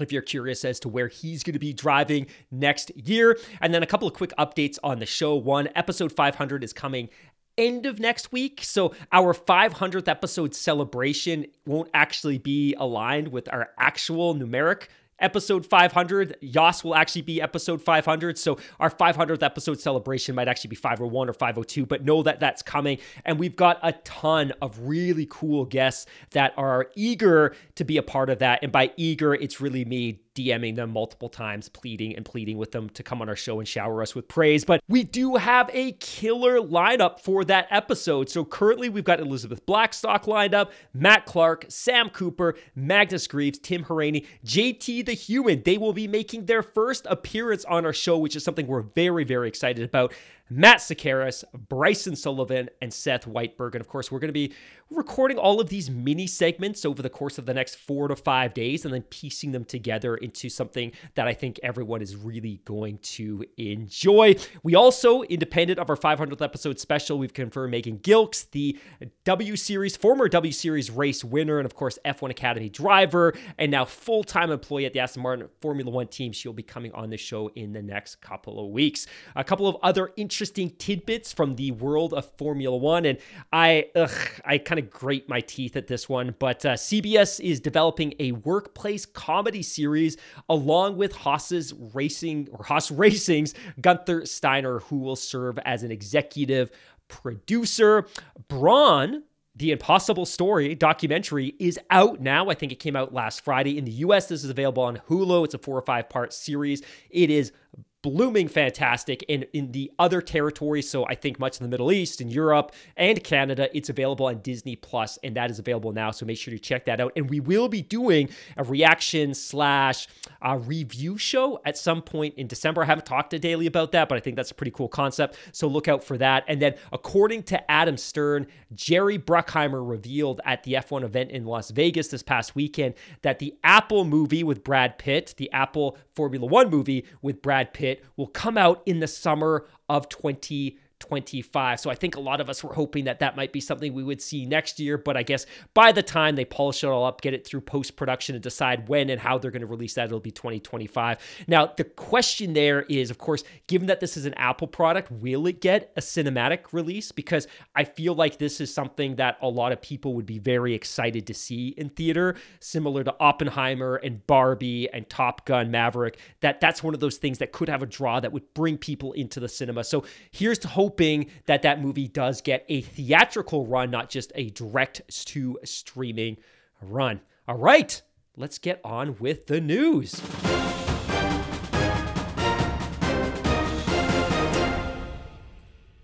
if 0.00 0.12
you're 0.12 0.22
curious 0.22 0.64
as 0.64 0.80
to 0.80 0.88
where 0.88 1.08
he's 1.08 1.42
going 1.42 1.52
to 1.52 1.58
be 1.58 1.74
driving 1.74 2.26
next 2.50 2.90
year. 2.96 3.38
And 3.60 3.74
then 3.74 3.82
a 3.82 3.86
couple 3.86 4.08
of 4.08 4.14
quick 4.14 4.32
updates 4.38 4.78
on 4.82 4.98
the 4.98 5.04
show. 5.04 5.34
One, 5.34 5.68
episode 5.74 6.12
500 6.12 6.64
is 6.64 6.72
coming 6.72 7.10
end 7.58 7.84
of 7.86 8.00
next 8.00 8.32
week. 8.32 8.60
So 8.62 8.94
our 9.12 9.34
500th 9.34 10.08
episode 10.08 10.54
celebration 10.54 11.46
won't 11.66 11.90
actually 11.92 12.38
be 12.38 12.74
aligned 12.78 13.28
with 13.28 13.52
our 13.52 13.70
actual 13.78 14.34
numeric 14.34 14.84
episode 15.20 15.66
500. 15.66 16.36
Yas 16.40 16.84
will 16.84 16.94
actually 16.94 17.22
be 17.22 17.40
episode 17.40 17.82
500. 17.82 18.38
So 18.38 18.58
our 18.78 18.90
500th 18.90 19.42
episode 19.42 19.80
celebration 19.80 20.34
might 20.34 20.48
actually 20.48 20.68
be 20.68 20.76
501 20.76 21.28
or 21.28 21.32
502, 21.32 21.86
but 21.86 22.04
know 22.04 22.22
that 22.22 22.40
that's 22.40 22.62
coming. 22.62 22.98
And 23.24 23.38
we've 23.38 23.56
got 23.56 23.78
a 23.82 23.92
ton 24.04 24.52
of 24.62 24.78
really 24.80 25.26
cool 25.30 25.64
guests 25.64 26.06
that 26.30 26.52
are 26.56 26.88
eager 26.94 27.54
to 27.76 27.84
be 27.84 27.96
a 27.96 28.02
part 28.02 28.30
of 28.30 28.38
that. 28.40 28.60
And 28.62 28.72
by 28.72 28.92
eager, 28.96 29.34
it's 29.34 29.60
really 29.60 29.84
me 29.84 30.20
DMing 30.40 30.76
them 30.76 30.90
multiple 30.90 31.28
times, 31.28 31.68
pleading 31.68 32.16
and 32.16 32.24
pleading 32.24 32.56
with 32.56 32.72
them 32.72 32.88
to 32.90 33.02
come 33.02 33.20
on 33.20 33.28
our 33.28 33.36
show 33.36 33.58
and 33.58 33.68
shower 33.68 34.02
us 34.02 34.14
with 34.14 34.28
praise. 34.28 34.64
But 34.64 34.80
we 34.88 35.04
do 35.04 35.36
have 35.36 35.70
a 35.72 35.92
killer 35.92 36.58
lineup 36.60 37.20
for 37.20 37.44
that 37.44 37.66
episode. 37.70 38.28
So 38.28 38.44
currently 38.44 38.88
we've 38.88 39.04
got 39.04 39.20
Elizabeth 39.20 39.64
Blackstock 39.66 40.26
lined 40.26 40.54
up, 40.54 40.72
Matt 40.94 41.26
Clark, 41.26 41.66
Sam 41.68 42.10
Cooper, 42.10 42.56
Magnus 42.74 43.26
Greaves, 43.26 43.58
Tim 43.58 43.84
Hauraney, 43.84 44.26
JT 44.44 45.06
the 45.06 45.12
Human. 45.12 45.62
They 45.62 45.78
will 45.78 45.92
be 45.92 46.08
making 46.08 46.46
their 46.46 46.62
first 46.62 47.06
appearance 47.08 47.64
on 47.66 47.84
our 47.84 47.92
show, 47.92 48.18
which 48.18 48.36
is 48.36 48.44
something 48.44 48.66
we're 48.66 48.82
very, 48.82 49.24
very 49.24 49.48
excited 49.48 49.84
about. 49.84 50.12
Matt 50.50 50.78
Sakaris, 50.78 51.44
Bryson 51.68 52.16
Sullivan, 52.16 52.68
and 52.82 52.92
Seth 52.92 53.24
Whiteberg. 53.24 53.72
And 53.72 53.80
of 53.80 53.88
course, 53.88 54.10
we're 54.10 54.18
going 54.18 54.28
to 54.28 54.32
be 54.32 54.52
recording 54.90 55.38
all 55.38 55.60
of 55.60 55.68
these 55.68 55.88
mini 55.88 56.26
segments 56.26 56.84
over 56.84 57.00
the 57.00 57.08
course 57.08 57.38
of 57.38 57.46
the 57.46 57.54
next 57.54 57.76
four 57.76 58.08
to 58.08 58.16
five 58.16 58.52
days 58.52 58.84
and 58.84 58.92
then 58.92 59.02
piecing 59.02 59.52
them 59.52 59.64
together 59.64 60.16
into 60.16 60.48
something 60.48 60.90
that 61.14 61.28
I 61.28 61.32
think 61.32 61.60
everyone 61.62 62.02
is 62.02 62.16
really 62.16 62.60
going 62.64 62.98
to 62.98 63.44
enjoy. 63.56 64.34
We 64.64 64.74
also, 64.74 65.22
independent 65.22 65.78
of 65.78 65.88
our 65.88 65.96
500th 65.96 66.42
episode 66.42 66.80
special, 66.80 67.18
we've 67.18 67.32
confirmed 67.32 67.70
Megan 67.70 67.98
Gilkes, 67.98 68.50
the 68.50 68.76
W 69.24 69.54
Series, 69.54 69.96
former 69.96 70.28
W 70.28 70.52
Series 70.52 70.90
race 70.90 71.22
winner, 71.22 71.60
and 71.60 71.66
of 71.66 71.76
course, 71.76 71.98
F1 72.04 72.30
Academy 72.30 72.68
driver, 72.68 73.34
and 73.58 73.70
now 73.70 73.84
full 73.84 74.24
time 74.24 74.50
employee 74.50 74.86
at 74.86 74.92
the 74.92 74.98
Aston 74.98 75.22
Martin 75.22 75.48
Formula 75.60 75.88
One 75.88 76.08
team. 76.08 76.32
She'll 76.32 76.52
be 76.52 76.64
coming 76.64 76.92
on 76.92 77.10
the 77.10 77.16
show 77.16 77.48
in 77.54 77.72
the 77.72 77.82
next 77.82 78.16
couple 78.16 78.58
of 78.64 78.72
weeks. 78.72 79.06
A 79.36 79.44
couple 79.44 79.68
of 79.68 79.76
other 79.82 80.10
interesting 80.16 80.39
interesting 80.40 80.70
tidbits 80.78 81.34
from 81.34 81.54
the 81.56 81.70
world 81.72 82.14
of 82.14 82.24
Formula 82.38 82.74
One. 82.74 83.04
And 83.04 83.18
I, 83.52 83.88
ugh, 83.94 84.10
I 84.42 84.56
kind 84.56 84.78
of 84.78 84.88
grate 84.88 85.28
my 85.28 85.42
teeth 85.42 85.76
at 85.76 85.86
this 85.86 86.08
one. 86.08 86.34
But 86.38 86.64
uh, 86.64 86.72
CBS 86.76 87.40
is 87.40 87.60
developing 87.60 88.14
a 88.18 88.32
workplace 88.32 89.04
comedy 89.04 89.62
series 89.62 90.16
along 90.48 90.96
with 90.96 91.14
Haas's 91.14 91.74
Racing 91.92 92.48
or 92.52 92.64
Haas 92.64 92.90
Racing's 92.90 93.52
Gunther 93.82 94.24
Steiner, 94.24 94.78
who 94.78 95.00
will 95.00 95.14
serve 95.14 95.58
as 95.66 95.82
an 95.82 95.92
executive 95.92 96.70
producer. 97.08 98.06
Brawn, 98.48 99.24
the 99.56 99.72
Impossible 99.72 100.24
Story 100.24 100.74
documentary 100.74 101.54
is 101.58 101.78
out 101.90 102.22
now. 102.22 102.48
I 102.48 102.54
think 102.54 102.72
it 102.72 102.76
came 102.76 102.96
out 102.96 103.12
last 103.12 103.44
Friday. 103.44 103.76
In 103.76 103.84
the 103.84 103.92
US, 103.92 104.28
this 104.28 104.42
is 104.42 104.48
available 104.48 104.84
on 104.84 105.02
Hulu. 105.06 105.44
It's 105.44 105.52
a 105.52 105.58
four 105.58 105.76
or 105.76 105.82
five 105.82 106.08
part 106.08 106.32
series. 106.32 106.80
It 107.10 107.28
is 107.28 107.52
blooming 108.02 108.48
fantastic 108.48 109.22
in 109.24 109.44
in 109.52 109.72
the 109.72 109.90
other 109.98 110.20
territories. 110.22 110.88
So 110.88 111.06
i 111.06 111.14
think 111.14 111.38
much 111.38 111.60
in 111.60 111.64
the 111.64 111.68
middle 111.68 111.92
east 111.92 112.20
and 112.20 112.32
europe 112.32 112.72
and 112.96 113.22
canada 113.22 113.68
it's 113.76 113.88
available 113.88 114.26
on 114.26 114.40
disney 114.40 114.76
plus 114.76 115.18
and 115.22 115.36
that 115.36 115.50
is 115.50 115.58
available 115.58 115.92
now. 115.92 116.10
So 116.10 116.26
make 116.26 116.38
sure 116.38 116.52
to 116.52 116.58
check 116.58 116.84
that 116.86 117.00
out. 117.00 117.12
And 117.16 117.28
we 117.28 117.40
will 117.40 117.68
be 117.68 117.82
doing 117.82 118.30
a 118.56 118.64
reaction 118.64 119.34
slash 119.34 120.08
uh, 120.42 120.58
review 120.64 121.18
show 121.18 121.60
at 121.64 121.76
some 121.76 122.02
point 122.02 122.34
in 122.36 122.46
december. 122.46 122.82
I 122.82 122.86
haven't 122.86 123.06
talked 123.06 123.30
to 123.30 123.38
Daly 123.38 123.66
about 123.66 123.92
that 123.92 124.08
but 124.08 124.16
i 124.16 124.20
think 124.20 124.36
that's 124.36 124.50
a 124.50 124.54
pretty 124.54 124.72
cool 124.72 124.88
concept. 124.88 125.36
So 125.52 125.66
look 125.68 125.88
out 125.88 126.02
for 126.02 126.16
that. 126.18 126.44
And 126.48 126.60
then 126.60 126.74
according 126.92 127.42
to 127.44 127.70
adam 127.70 127.96
stern 127.96 128.46
jerry 128.74 129.18
bruckheimer 129.18 129.86
revealed 129.86 130.40
at 130.44 130.62
the 130.62 130.74
f1 130.74 131.02
event 131.02 131.30
in 131.30 131.44
las 131.44 131.70
vegas 131.70 132.08
this 132.08 132.22
past 132.22 132.54
weekend 132.54 132.94
that 133.22 133.38
the 133.38 133.54
apple 133.64 134.04
movie 134.04 134.44
with 134.44 134.62
brad 134.62 134.98
pitt 134.98 135.34
the 135.36 135.50
apple 135.52 135.96
formula 136.14 136.46
one 136.46 136.70
movie 136.70 137.04
with 137.22 137.42
brad 137.42 137.72
pitt 137.72 137.89
will 138.16 138.26
come 138.26 138.58
out 138.58 138.82
in 138.86 139.00
the 139.00 139.06
summer 139.06 139.66
of 139.88 140.08
2020. 140.08 140.78
25. 141.00 141.80
So 141.80 141.90
I 141.90 141.94
think 141.94 142.16
a 142.16 142.20
lot 142.20 142.40
of 142.40 142.48
us 142.48 142.62
were 142.62 142.72
hoping 142.72 143.04
that 143.04 143.18
that 143.18 143.36
might 143.36 143.52
be 143.52 143.60
something 143.60 143.92
we 143.92 144.04
would 144.04 144.22
see 144.22 144.46
next 144.46 144.78
year, 144.78 144.96
but 144.96 145.16
I 145.16 145.22
guess 145.22 145.46
by 145.74 145.92
the 145.92 146.02
time 146.02 146.36
they 146.36 146.44
polish 146.44 146.84
it 146.84 146.86
all 146.86 147.04
up, 147.04 147.20
get 147.20 147.34
it 147.34 147.46
through 147.46 147.62
post 147.62 147.96
production 147.96 148.34
and 148.34 148.42
decide 148.42 148.88
when 148.88 149.10
and 149.10 149.20
how 149.20 149.38
they're 149.38 149.50
going 149.50 149.60
to 149.60 149.66
release 149.66 149.94
that, 149.94 150.06
it'll 150.06 150.20
be 150.20 150.30
2025. 150.30 151.18
Now, 151.48 151.72
the 151.76 151.84
question 151.84 152.52
there 152.52 152.82
is, 152.82 153.10
of 153.10 153.18
course, 153.18 153.42
given 153.66 153.88
that 153.88 154.00
this 154.00 154.16
is 154.16 154.26
an 154.26 154.34
Apple 154.34 154.68
product, 154.68 155.10
will 155.10 155.46
it 155.46 155.60
get 155.60 155.92
a 155.96 156.00
cinematic 156.00 156.72
release? 156.72 157.10
Because 157.12 157.48
I 157.74 157.84
feel 157.84 158.14
like 158.14 158.38
this 158.38 158.60
is 158.60 158.72
something 158.72 159.16
that 159.16 159.38
a 159.42 159.48
lot 159.48 159.72
of 159.72 159.80
people 159.80 160.14
would 160.14 160.26
be 160.26 160.38
very 160.38 160.74
excited 160.74 161.26
to 161.26 161.34
see 161.34 161.68
in 161.76 161.88
theater, 161.88 162.36
similar 162.60 163.02
to 163.04 163.14
Oppenheimer 163.18 163.96
and 163.96 164.26
Barbie 164.26 164.88
and 164.92 165.08
Top 165.08 165.46
Gun 165.46 165.70
Maverick. 165.70 166.18
That 166.40 166.60
that's 166.60 166.82
one 166.82 166.94
of 166.94 167.00
those 167.00 167.16
things 167.16 167.38
that 167.38 167.52
could 167.52 167.68
have 167.68 167.82
a 167.82 167.86
draw 167.86 168.20
that 168.20 168.32
would 168.32 168.52
bring 168.54 168.76
people 168.76 169.12
into 169.12 169.40
the 169.40 169.48
cinema. 169.48 169.84
So 169.84 170.04
here's 170.30 170.58
to 170.60 170.68
hope 170.68 170.89
hoping 170.90 171.26
that 171.46 171.62
that 171.62 171.80
movie 171.80 172.08
does 172.08 172.40
get 172.40 172.64
a 172.68 172.80
theatrical 172.80 173.64
run, 173.64 173.92
not 173.92 174.10
just 174.10 174.32
a 174.34 174.50
direct 174.50 175.00
to 175.24 175.56
streaming 175.62 176.36
run. 176.82 177.20
All 177.46 177.56
right, 177.56 178.02
let's 178.36 178.58
get 178.58 178.80
on 178.82 179.16
with 179.20 179.46
the 179.46 179.60
news. 179.60 180.20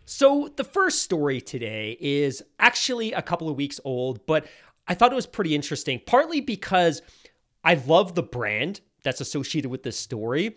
So, 0.05 0.53
the 0.55 0.63
first 0.63 1.03
story 1.03 1.41
today 1.41 1.97
is 2.01 2.45
actually 2.61 3.13
a 3.13 3.23
couple 3.23 3.49
of 3.49 3.57
weeks 3.57 3.81
old, 3.85 4.25
but 4.25 4.47
I 4.87 4.95
thought 4.95 5.11
it 5.11 5.17
was 5.17 5.27
pretty 5.27 5.57
interesting, 5.57 6.01
partly 6.07 6.41
because 6.41 7.03
I 7.65 7.75
love 7.75 8.15
the 8.15 8.23
brand 8.23 8.83
that's 9.03 9.21
associated 9.21 9.69
with 9.69 9.83
this 9.83 9.99
story. 9.99 10.57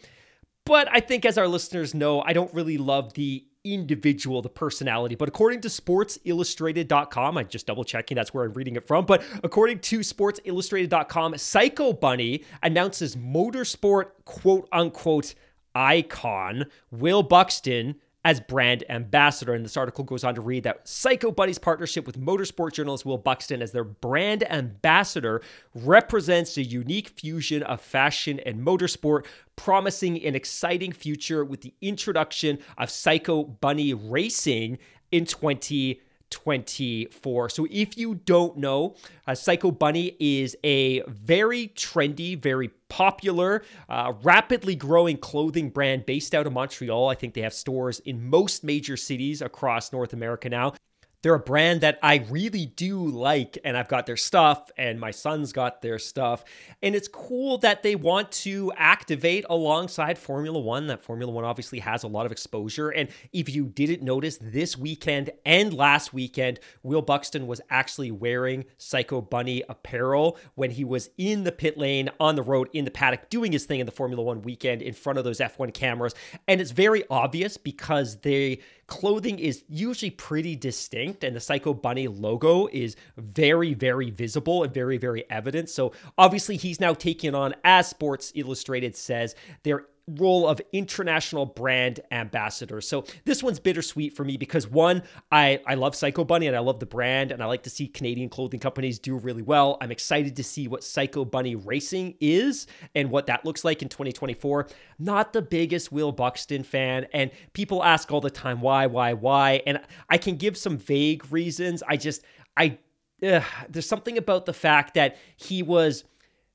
But 0.66 0.88
I 0.92 1.00
think, 1.00 1.26
as 1.26 1.40
our 1.40 1.48
listeners 1.48 1.96
know, 1.96 2.22
I 2.22 2.34
don't 2.34 2.54
really 2.54 2.78
love 2.78 3.14
the 3.14 3.44
individual, 3.64 4.42
the 4.42 4.50
personality. 4.50 5.16
But 5.16 5.28
according 5.28 5.62
to 5.62 5.68
sportsillustrated.com, 5.68 7.38
I'm 7.38 7.48
just 7.48 7.68
double 7.68 7.84
checking 7.84 8.16
that's 8.16 8.34
where 8.34 8.46
I'm 8.46 8.54
reading 8.54 8.76
it 8.76 8.88
from. 8.88 9.06
But 9.06 9.24
according 9.44 9.80
to 9.80 10.00
sportsillustrated.com, 10.00 11.38
Psycho 11.38 11.94
Bunny 11.94 12.44
announces 12.64 13.16
motorsport 13.16 14.12
quote 14.26 14.68
unquote 14.72 15.36
icon 15.76 16.66
Will 16.92 17.24
Buxton 17.24 17.96
as 18.26 18.40
brand 18.40 18.84
ambassador. 18.90 19.54
And 19.54 19.64
this 19.64 19.78
article 19.78 20.04
goes 20.04 20.24
on 20.24 20.36
to 20.36 20.42
read 20.42 20.64
that 20.64 20.88
Psycho 20.88 21.32
Bunny's 21.32 21.58
partnership 21.58 22.06
with 22.06 22.20
motorsport 22.20 22.74
journalist 22.74 23.06
Will 23.06 23.18
Buxton 23.18 23.62
as 23.62 23.72
their 23.72 23.84
brand 23.84 24.50
ambassador 24.52 25.42
represents 25.74 26.58
a 26.58 26.64
unique 26.64 27.10
fusion 27.10 27.64
of 27.64 27.82
fashion 27.82 28.40
and 28.46 28.66
motorsport, 28.66 29.26
promising 29.56 30.24
an 30.24 30.36
exciting 30.36 30.92
future 30.92 31.46
with 31.46 31.62
the 31.62 31.74
introduction 31.82 32.60
of 32.78 32.90
Psycho 32.90 33.44
Bunny 33.44 33.94
Racing 33.94 34.78
in 35.12 35.26
2020. 35.26 36.02
24. 36.30 37.50
So 37.50 37.68
if 37.70 37.98
you 37.98 38.16
don't 38.16 38.58
know, 38.58 38.96
uh, 39.28 39.36
Psycho 39.36 39.72
Bunny 39.72 40.16
is 40.20 40.56
a 40.64 41.02
very 41.08 41.70
trendy, 41.70 42.38
very 42.38 42.70
popular, 42.90 43.64
uh, 43.88 44.14
rapidly 44.24 44.76
growing 44.76 45.18
clothing 45.18 45.70
brand 45.70 46.06
based 46.06 46.34
out 46.36 46.48
of 46.48 46.54
Montreal. 46.54 47.08
I 47.10 47.16
think 47.16 47.34
they 47.34 47.42
have 47.42 47.54
stores 47.54 48.00
in 48.00 48.30
most 48.30 48.64
major 48.64 48.98
cities 48.98 49.42
across 49.42 49.92
North 49.92 50.14
America 50.14 50.50
now. 50.50 50.74
They're 51.22 51.36
a 51.36 51.40
brand 51.40 51.82
that 51.82 52.00
I 52.02 52.26
really 52.30 52.66
do 52.66 53.06
like, 53.06 53.58
and 53.66 53.76
I've 53.76 53.90
got 53.90 54.06
their 54.06 54.16
stuff, 54.16 54.72
and 54.78 55.00
my 55.00 55.12
son's 55.12 55.52
got 55.52 55.82
their 55.82 56.00
stuff. 56.00 56.46
And 56.82 56.96
it's 56.96 57.10
cool 57.10 57.58
that 57.58 57.84
they 57.84 57.96
want 57.96 58.32
to 58.32 58.72
activate 58.78 59.46
alongside 59.50 60.18
Formula 60.18 60.58
One. 60.58 60.88
That 60.88 61.02
Formula 61.02 61.30
One 61.30 61.44
obviously 61.44 61.80
has 61.80 62.04
a 62.04 62.08
lot 62.08 62.26
of 62.26 62.32
exposure. 62.32 62.90
And 62.90 63.10
if 63.34 63.54
you 63.54 63.66
didn't 63.66 64.02
notice, 64.02 64.38
this 64.42 64.78
weekend 64.78 65.32
and 65.46 65.74
last 65.74 66.14
weekend, 66.14 66.62
Will 66.84 67.02
Buxton 67.02 67.48
was 67.48 67.60
actually 67.70 68.12
wearing 68.12 68.64
Psycho 68.78 69.20
Bunny 69.20 69.64
apparel 69.68 70.38
when 70.56 70.72
he 70.72 70.86
was 70.86 71.10
in 71.18 71.44
the 71.44 71.52
pit 71.52 71.78
lane, 71.78 72.10
on 72.22 72.36
the 72.36 72.44
road, 72.44 72.70
in 72.72 72.86
the 72.86 72.92
paddock, 72.92 73.30
doing 73.30 73.52
his 73.52 73.66
thing 73.66 73.82
in 73.82 73.86
the 73.86 73.92
Formula 73.92 74.24
One 74.24 74.42
weekend 74.42 74.82
in 74.82 74.94
front 74.94 75.20
of 75.20 75.26
those 75.26 75.40
F1 75.40 75.74
cameras. 75.74 76.16
And 76.48 76.62
it's 76.62 76.72
very 76.72 77.04
obvious 77.10 77.58
because 77.58 78.22
they 78.22 78.60
clothing 78.90 79.40
is 79.40 79.64
usually 79.70 80.10
pretty 80.10 80.56
distinct 80.56 81.24
and 81.24 81.36
the 81.36 81.40
Psycho 81.40 81.74
Bunny 81.74 82.08
logo 82.08 82.68
is 82.72 82.96
very, 83.18 83.74
very 83.74 84.10
visible 84.10 84.64
and 84.64 84.74
very, 84.74 84.98
very 84.98 85.30
evident. 85.30 85.70
So 85.70 85.94
obviously 86.18 86.58
he's 86.58 86.80
now 86.80 86.94
taking 86.94 87.36
on, 87.36 87.56
as 87.64 87.88
Sports 87.88 88.32
Illustrated 88.36 88.96
says, 88.96 89.36
their 89.64 89.86
role 90.18 90.48
of 90.48 90.62
international 90.72 91.46
brand 91.46 92.00
ambassador. 92.12 92.82
So 92.82 93.06
this 93.26 93.44
one's 93.44 93.60
bittersweet 93.60 94.16
for 94.16 94.24
me 94.24 94.38
because 94.38 94.68
one, 94.68 95.04
I, 95.32 95.62
I 95.68 95.76
love 95.76 95.96
Psycho 95.96 96.24
Bunny 96.24 96.48
and 96.48 96.56
I 96.56 96.60
love 96.60 96.80
the 96.80 96.86
brand 96.86 97.32
and 97.32 97.42
I 97.42 97.46
like 97.46 97.64
to 97.64 97.70
see 97.70 97.88
Canadian 97.88 98.30
clothing 98.30 98.60
companies 98.60 99.00
do 99.00 99.18
really 99.18 99.42
well. 99.42 99.78
I'm 99.82 99.92
excited 99.92 100.36
to 100.38 100.44
see 100.44 100.68
what 100.68 100.84
Psycho 100.84 101.26
Bunny 101.26 101.56
Racing 101.56 102.16
is 102.20 102.68
and 102.96 103.12
what 103.12 103.28
that 103.28 103.46
looks 103.46 103.64
like 103.64 103.82
in 103.82 103.90
2024. 103.90 104.68
Not 104.98 105.34
the 105.34 105.42
biggest 105.42 105.92
Will 105.92 106.12
Buxton 106.12 106.64
fan 106.64 107.08
and 107.14 107.32
people 107.54 107.84
ask 107.84 108.12
all 108.12 108.22
the 108.22 108.30
time 108.30 108.62
why, 108.62 108.88
why, 108.88 109.14
why, 109.14 109.62
and 109.66 109.82
I 110.10 110.18
can 110.18 110.36
give 110.36 110.58
some 110.58 110.78
vague 110.78 111.32
reasons. 111.32 111.84
I 111.88 111.98
just 111.98 112.24
I 112.58 112.78
ugh, 113.24 113.44
there's 113.70 113.88
something 113.88 114.18
about 114.18 114.46
the 114.46 114.54
fact 114.54 114.94
that 114.96 115.18
he 115.38 115.64
was 115.64 116.04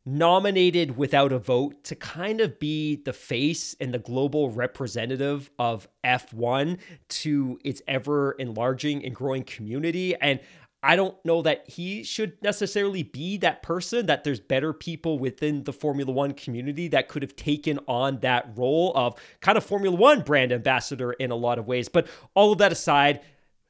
nominated 0.07 0.97
without 0.97 1.33
a 1.33 1.39
vote 1.39 1.83
to 1.85 1.95
kind 1.95 2.41
of 2.41 2.59
be 2.59 2.97
the 2.97 3.13
face 3.13 3.75
and 3.81 3.95
the 3.95 3.99
global 3.99 4.51
representative 4.51 5.51
of 5.59 5.89
F1 6.05 6.79
to 7.09 7.59
its 7.65 7.81
ever 7.89 8.33
enlarging 8.33 9.05
and 9.05 9.15
growing 9.15 9.45
community. 9.45 10.15
And 10.17 10.41
I 10.83 10.97
don't 10.97 11.17
know 11.25 11.41
that 11.41 11.67
he 11.67 12.03
should 12.03 12.43
necessarily 12.43 13.03
be 13.03 13.39
that 13.39 13.63
person, 13.63 14.05
that 14.05 14.23
there's 14.23 14.41
better 14.41 14.75
people 14.75 15.19
within 15.19 15.65
the 15.65 15.73
Formula 15.73 16.13
One 16.13 16.35
community 16.35 16.89
that 16.89 17.09
could 17.09 17.23
have 17.23 17.35
taken 17.37 17.81
on 17.89 18.19
that 18.21 18.51
role 18.55 18.93
of 18.95 19.15
kind 19.41 19.57
of 19.57 19.65
Formula 19.65 19.97
One 19.97 20.21
brand 20.21 20.53
ambassador 20.53 21.15
in 21.15 21.31
a 21.31 21.37
lot 21.37 21.59
of 21.59 21.67
ways. 21.67 21.89
But 21.89 22.07
all 22.35 22.53
of 22.53 22.59
that 22.59 22.71
aside, 22.71 23.23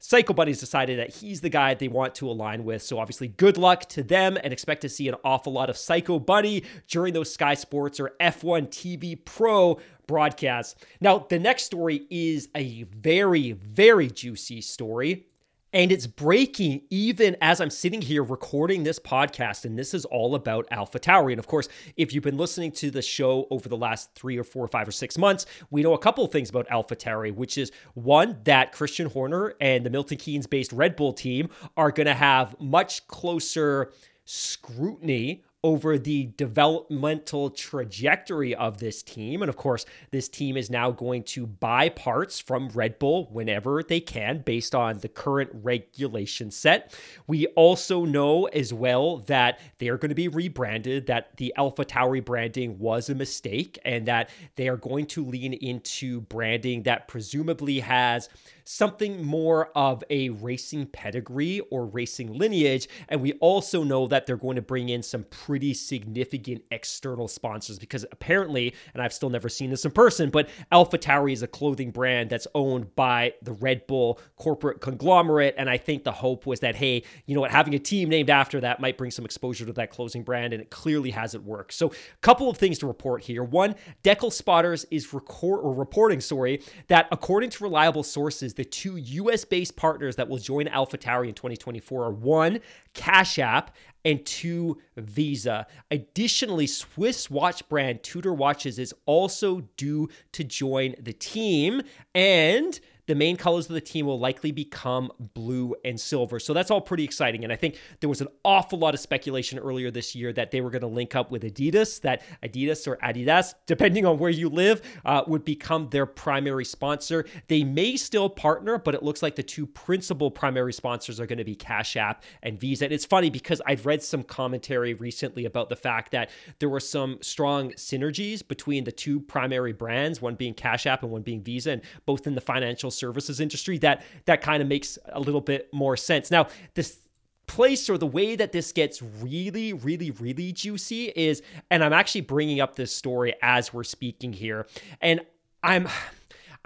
Psycho 0.07 0.33
Bunny's 0.33 0.59
decided 0.59 0.99
that 0.99 1.15
he's 1.15 1.41
the 1.41 1.49
guy 1.49 1.73
they 1.73 1.87
want 1.87 2.13
to 2.13 2.29
align 2.29 2.63
with. 2.63 2.83
So 2.83 2.99
obviously, 2.99 3.27
good 3.27 3.57
luck 3.57 3.89
to 3.89 4.03
them 4.03 4.37
and 4.43 4.53
expect 4.53 4.81
to 4.81 4.89
see 4.89 5.07
an 5.07 5.15
awful 5.23 5.51
lot 5.51 5.67
of 5.67 5.77
Psycho 5.77 6.19
Bunny 6.19 6.61
during 6.87 7.11
those 7.15 7.33
Sky 7.33 7.55
Sports 7.55 7.99
or 7.99 8.11
F1 8.21 8.67
TV 8.67 9.17
Pro 9.25 9.79
broadcasts. 10.05 10.75
Now, 11.01 11.25
the 11.27 11.39
next 11.39 11.63
story 11.63 12.05
is 12.11 12.49
a 12.53 12.83
very, 12.83 13.53
very 13.53 14.11
juicy 14.11 14.61
story. 14.61 15.25
And 15.75 15.91
it's 15.91 16.07
breaking 16.07 16.83
even 16.89 17.35
as 17.41 17.59
I'm 17.59 17.69
sitting 17.69 18.01
here 18.01 18.23
recording 18.23 18.83
this 18.83 18.97
podcast. 18.97 19.65
And 19.65 19.77
this 19.77 19.93
is 19.93 20.05
all 20.05 20.35
about 20.35 20.65
Alpha 20.71 20.99
Tauri. 20.99 21.33
And 21.33 21.39
of 21.39 21.47
course, 21.47 21.67
if 21.97 22.13
you've 22.13 22.23
been 22.23 22.37
listening 22.37 22.71
to 22.71 22.89
the 22.89 23.01
show 23.01 23.45
over 23.51 23.67
the 23.67 23.75
last 23.75 24.15
three 24.15 24.37
or 24.37 24.45
four 24.45 24.63
or 24.63 24.69
five 24.69 24.87
or 24.87 24.93
six 24.93 25.17
months, 25.17 25.45
we 25.71 25.83
know 25.83 25.93
a 25.93 25.99
couple 25.99 26.23
of 26.23 26.31
things 26.31 26.49
about 26.49 26.65
Alpha 26.69 26.95
Tauri, 26.95 27.35
which 27.35 27.57
is 27.57 27.73
one, 27.93 28.37
that 28.45 28.71
Christian 28.71 29.09
Horner 29.09 29.53
and 29.59 29.85
the 29.85 29.89
Milton 29.89 30.17
Keynes 30.17 30.47
based 30.47 30.71
Red 30.71 30.95
Bull 30.95 31.11
team 31.11 31.49
are 31.75 31.91
going 31.91 32.07
to 32.07 32.13
have 32.13 32.55
much 32.61 33.05
closer 33.07 33.91
scrutiny 34.23 35.43
over 35.65 35.97
the 35.97 36.29
developmental 36.37 37.49
trajectory 37.49 38.53
of 38.53 38.77
this 38.77 39.01
team. 39.01 39.41
And 39.41 39.49
of 39.49 39.57
course, 39.57 39.83
this 40.11 40.29
team 40.29 40.57
is 40.57 40.69
now 40.69 40.91
going 40.91 41.23
to 41.23 41.47
buy 41.47 41.89
parts 41.89 42.39
from 42.39 42.69
Red 42.69 42.99
Bull 42.99 43.27
whenever 43.31 43.81
they 43.81 43.99
can 43.99 44.43
based 44.45 44.75
on 44.75 44.99
the 44.99 45.07
current 45.07 45.49
regulation 45.51 46.51
set. 46.51 46.93
We 47.25 47.47
also 47.47 48.05
know 48.05 48.45
as 48.45 48.75
well 48.75 49.17
that 49.25 49.59
they 49.79 49.87
are 49.87 49.97
going 49.97 50.09
to 50.09 50.15
be 50.15 50.27
rebranded, 50.27 51.07
that 51.07 51.35
the 51.37 51.51
Alpha 51.57 51.83
Tauri 51.83 52.23
branding 52.23 52.77
was 52.77 53.09
a 53.09 53.15
mistake, 53.15 53.79
and 53.83 54.05
that 54.05 54.29
they 54.57 54.67
are 54.67 54.77
going 54.77 55.07
to 55.07 55.25
lean 55.25 55.53
into 55.53 56.21
branding 56.21 56.83
that 56.83 57.07
presumably 57.07 57.79
has 57.79 58.29
something 58.65 59.23
more 59.23 59.69
of 59.75 60.03
a 60.09 60.29
racing 60.29 60.87
pedigree 60.87 61.61
or 61.71 61.85
racing 61.85 62.33
lineage. 62.33 62.89
And 63.07 63.21
we 63.21 63.33
also 63.33 63.83
know 63.83 64.07
that 64.07 64.25
they're 64.25 64.35
going 64.35 64.55
to 64.55 64.61
bring 64.61 64.89
in 64.89 65.03
some 65.03 65.23
pretty 65.29 65.73
significant 65.73 66.63
external 66.71 67.27
sponsors 67.27 67.79
because 67.79 68.05
apparently, 68.11 68.73
and 68.93 69.01
I've 69.01 69.13
still 69.13 69.29
never 69.29 69.49
seen 69.49 69.69
this 69.69 69.85
in 69.85 69.91
person, 69.91 70.29
but 70.29 70.49
Alpha 70.71 70.97
Tauri 70.97 71.31
is 71.31 71.43
a 71.43 71.47
clothing 71.47 71.91
brand 71.91 72.29
that's 72.29 72.47
owned 72.55 72.95
by 72.95 73.33
the 73.43 73.53
Red 73.53 73.85
Bull 73.87 74.19
corporate 74.35 74.81
conglomerate. 74.81 75.55
And 75.57 75.69
I 75.69 75.77
think 75.77 76.03
the 76.03 76.11
hope 76.11 76.45
was 76.45 76.59
that, 76.61 76.75
hey, 76.75 77.03
you 77.27 77.35
know 77.35 77.41
what, 77.41 77.51
having 77.51 77.75
a 77.75 77.79
team 77.79 78.09
named 78.09 78.29
after 78.29 78.59
that 78.61 78.79
might 78.79 78.97
bring 78.97 79.11
some 79.11 79.25
exposure 79.25 79.65
to 79.65 79.73
that 79.73 79.91
closing 79.91 80.23
brand. 80.23 80.53
And 80.53 80.61
it 80.61 80.71
clearly 80.71 81.11
hasn't 81.11 81.43
worked. 81.43 81.73
So, 81.73 81.89
a 81.89 82.17
couple 82.21 82.49
of 82.49 82.57
things 82.57 82.79
to 82.79 82.87
report 82.87 83.23
here. 83.23 83.43
One, 83.43 83.75
Decal 84.03 84.31
Spotters 84.31 84.85
is 84.89 85.13
record 85.13 85.59
or 85.59 85.73
reporting, 85.73 86.19
sorry, 86.19 86.61
that 86.87 87.07
according 87.11 87.51
to 87.51 87.63
reliable 87.63 88.03
sources, 88.03 88.54
the 88.55 88.65
two 88.65 88.97
US 88.97 89.45
based 89.45 89.75
partners 89.75 90.15
that 90.15 90.27
will 90.27 90.37
join 90.37 90.65
AlphaTauri 90.65 91.27
in 91.27 91.33
2024 91.33 92.05
are 92.05 92.11
one, 92.11 92.59
Cash 92.93 93.39
App, 93.39 93.75
and 94.03 94.23
two, 94.25 94.77
Visa. 94.97 95.65
Additionally, 95.91 96.67
Swiss 96.67 97.29
watch 97.29 97.67
brand 97.67 98.03
Tudor 98.03 98.33
Watches 98.33 98.77
is 98.79 98.93
also 99.05 99.61
due 99.77 100.09
to 100.31 100.43
join 100.43 100.95
the 100.99 101.13
team. 101.13 101.81
And 102.13 102.79
the 103.07 103.15
main 103.15 103.37
colors 103.37 103.67
of 103.67 103.73
the 103.73 103.81
team 103.81 104.05
will 104.05 104.19
likely 104.19 104.51
become 104.51 105.11
blue 105.33 105.75
and 105.83 105.99
silver. 105.99 106.39
So 106.39 106.53
that's 106.53 106.71
all 106.71 106.81
pretty 106.81 107.03
exciting. 107.03 107.43
And 107.43 107.53
I 107.53 107.55
think 107.55 107.79
there 107.99 108.09
was 108.09 108.21
an 108.21 108.27
awful 108.43 108.79
lot 108.79 108.93
of 108.93 108.99
speculation 108.99 109.59
earlier 109.59 109.91
this 109.91 110.15
year 110.15 110.33
that 110.33 110.51
they 110.51 110.61
were 110.61 110.69
going 110.69 110.81
to 110.81 110.87
link 110.87 111.15
up 111.15 111.31
with 111.31 111.43
Adidas, 111.43 112.01
that 112.01 112.23
Adidas 112.43 112.87
or 112.87 112.97
Adidas, 112.97 113.53
depending 113.65 114.05
on 114.05 114.17
where 114.17 114.31
you 114.31 114.49
live, 114.49 114.81
uh, 115.05 115.23
would 115.27 115.45
become 115.45 115.89
their 115.89 116.05
primary 116.05 116.65
sponsor. 116.65 117.25
They 117.47 117.63
may 117.63 117.97
still 117.97 118.29
partner, 118.29 118.77
but 118.77 118.95
it 118.95 119.03
looks 119.03 119.21
like 119.21 119.35
the 119.35 119.43
two 119.43 119.67
principal 119.67 120.31
primary 120.31 120.73
sponsors 120.73 121.19
are 121.19 121.25
going 121.25 121.37
to 121.37 121.43
be 121.43 121.55
Cash 121.55 121.95
App 121.95 122.23
and 122.43 122.59
Visa. 122.59 122.85
And 122.85 122.93
it's 122.93 123.05
funny 123.05 123.29
because 123.29 123.61
I've 123.65 123.85
read 123.85 124.01
some 124.01 124.23
commentary 124.23 124.93
recently 124.93 125.45
about 125.45 125.69
the 125.69 125.75
fact 125.75 126.11
that 126.11 126.29
there 126.59 126.69
were 126.69 126.79
some 126.79 127.19
strong 127.21 127.71
synergies 127.71 128.45
between 128.45 128.83
the 128.83 128.91
two 128.91 129.19
primary 129.19 129.73
brands, 129.73 130.21
one 130.21 130.35
being 130.35 130.53
Cash 130.53 130.85
App 130.85 131.03
and 131.03 131.11
one 131.11 131.21
being 131.21 131.41
Visa, 131.41 131.71
and 131.71 131.81
both 132.05 132.27
in 132.27 132.35
the 132.35 132.41
financial 132.41 132.91
services 132.95 133.39
industry, 133.39 133.77
that 133.79 134.03
that 134.25 134.41
kind 134.41 134.61
of 134.61 134.67
makes 134.67 134.97
a 135.11 135.19
little 135.19 135.41
bit 135.41 135.67
more 135.73 135.97
sense. 135.97 136.31
Now, 136.31 136.47
this 136.73 136.99
place 137.47 137.89
or 137.89 137.97
the 137.97 138.07
way 138.07 138.35
that 138.35 138.51
this 138.51 138.71
gets 138.71 139.01
really, 139.01 139.73
really, 139.73 140.11
really 140.11 140.51
juicy 140.51 141.13
is, 141.15 141.43
and 141.69 141.83
I'm 141.83 141.93
actually 141.93 142.21
bringing 142.21 142.59
up 142.59 142.75
this 142.75 142.91
story 142.91 143.35
as 143.41 143.73
we're 143.73 143.83
speaking 143.83 144.33
here, 144.33 144.65
and 145.01 145.21
I'm. 145.61 145.87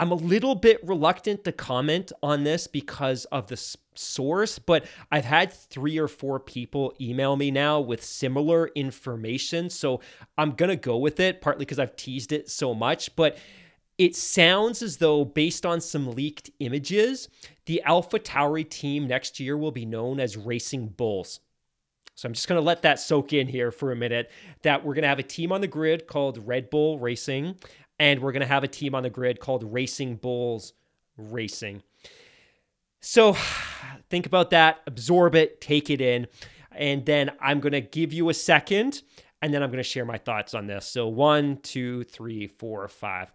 I'm 0.02 0.14
a 0.14 0.16
little 0.16 0.56
bit 0.56 0.80
reluctant 0.88 1.44
to 1.44 1.52
comment 1.52 2.14
on 2.24 2.46
this 2.46 2.68
because 2.68 3.26
of 3.26 3.48
the 3.48 3.58
source, 3.96 4.58
but 4.58 4.86
I've 5.12 5.26
had 5.26 5.52
three 5.52 5.98
or 5.98 6.08
four 6.08 6.40
people 6.40 6.94
email 7.02 7.36
me 7.36 7.52
now 7.52 7.82
with 7.82 8.02
similar 8.02 8.68
information. 8.76 9.70
So 9.70 10.00
I'm 10.38 10.52
going 10.52 10.70
to 10.70 10.78
go 10.78 10.96
with 10.96 11.20
it, 11.20 11.42
partly 11.42 11.66
because 11.66 11.80
I've 11.80 11.98
teased 11.98 12.32
it 12.32 12.50
so 12.50 12.74
much. 12.74 13.14
But 13.18 13.38
it 14.00 14.16
sounds 14.16 14.82
as 14.82 14.98
though, 14.98 15.26
based 15.26 15.66
on 15.66 15.82
some 15.82 16.12
leaked 16.12 16.50
images, 16.62 17.28
the 17.66 17.84
Alpha 17.84 18.18
Tauri 18.18 18.68
team 18.68 19.06
next 19.06 19.42
year 19.42 19.58
will 19.58 19.74
be 19.74 19.86
known 19.86 20.22
as 20.22 20.38
Racing 20.38 20.88
Bulls. 20.88 21.42
So 22.16 22.26
I'm 22.26 22.34
just 22.34 22.48
going 22.48 22.60
to 22.60 22.66
let 22.66 22.82
that 22.84 23.02
soak 23.02 23.34
in 23.34 23.48
here 23.48 23.72
for 23.72 23.92
a 23.92 23.98
minute 23.98 24.32
that 24.64 24.86
we're 24.86 24.94
going 24.94 25.04
to 25.04 25.10
have 25.10 25.20
a 25.20 25.24
team 25.24 25.52
on 25.52 25.60
the 25.60 25.68
grid 25.68 26.08
called 26.08 26.48
Red 26.48 26.70
Bull 26.70 26.98
Racing, 26.98 27.58
and 28.00 28.22
we're 28.22 28.32
going 28.32 28.40
to 28.40 28.48
have 28.48 28.64
a 28.64 28.70
team 28.70 28.96
on 28.96 29.04
the 29.04 29.10
grid 29.10 29.42
called 29.42 29.66
Racing 29.74 30.16
Bulls 30.16 30.72
Racing. 31.18 31.84
So 33.02 33.36
think 34.10 34.26
about 34.26 34.52
that, 34.52 34.80
absorb 34.88 35.36
it, 35.36 35.60
take 35.60 35.90
it 35.90 36.00
in, 36.00 36.28
and 36.72 37.06
then 37.06 37.32
I'm 37.42 37.60
going 37.60 37.74
to 37.74 37.82
give 37.82 38.14
you 38.14 38.30
a 38.30 38.34
second, 38.34 39.02
and 39.42 39.54
then 39.54 39.62
I'm 39.62 39.72
going 39.72 39.84
to 39.84 39.84
share 39.84 40.06
my 40.06 40.18
thoughts 40.18 40.54
on 40.54 40.68
this. 40.68 40.86
So 40.86 41.10
one, 41.10 41.58
two, 41.58 42.06
three, 42.06 42.48
four, 42.48 42.88
five. 42.88 43.34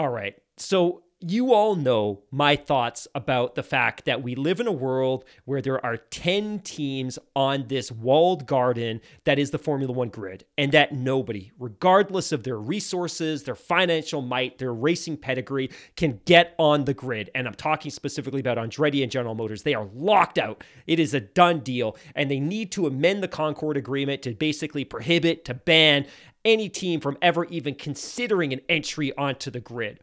All 0.00 0.08
right. 0.08 0.34
So 0.56 1.02
you 1.20 1.52
all 1.52 1.76
know 1.76 2.22
my 2.30 2.56
thoughts 2.56 3.06
about 3.14 3.54
the 3.54 3.62
fact 3.62 4.06
that 4.06 4.22
we 4.22 4.34
live 4.34 4.58
in 4.58 4.66
a 4.66 4.72
world 4.72 5.26
where 5.44 5.60
there 5.60 5.84
are 5.84 5.98
10 5.98 6.60
teams 6.60 7.18
on 7.36 7.68
this 7.68 7.92
walled 7.92 8.46
garden 8.46 9.02
that 9.24 9.38
is 9.38 9.50
the 9.50 9.58
Formula 9.58 9.92
One 9.92 10.08
grid, 10.08 10.46
and 10.56 10.72
that 10.72 10.94
nobody, 10.94 11.52
regardless 11.58 12.32
of 12.32 12.44
their 12.44 12.56
resources, 12.56 13.42
their 13.42 13.54
financial 13.54 14.22
might, 14.22 14.56
their 14.56 14.72
racing 14.72 15.18
pedigree, 15.18 15.68
can 15.96 16.20
get 16.24 16.54
on 16.58 16.86
the 16.86 16.94
grid. 16.94 17.28
And 17.34 17.46
I'm 17.46 17.52
talking 17.52 17.90
specifically 17.90 18.40
about 18.40 18.56
Andretti 18.56 19.02
and 19.02 19.12
General 19.12 19.34
Motors. 19.34 19.62
They 19.62 19.74
are 19.74 19.88
locked 19.92 20.38
out. 20.38 20.64
It 20.86 20.98
is 20.98 21.12
a 21.12 21.20
done 21.20 21.60
deal, 21.60 21.98
and 22.14 22.30
they 22.30 22.40
need 22.40 22.72
to 22.72 22.86
amend 22.86 23.22
the 23.22 23.28
Concord 23.28 23.76
Agreement 23.76 24.22
to 24.22 24.32
basically 24.32 24.86
prohibit, 24.86 25.44
to 25.44 25.52
ban 25.52 26.06
any 26.44 26.68
team 26.68 27.00
from 27.00 27.18
ever 27.20 27.44
even 27.46 27.74
considering 27.74 28.52
an 28.52 28.60
entry 28.68 29.16
onto 29.16 29.50
the 29.50 29.60
grid. 29.60 30.00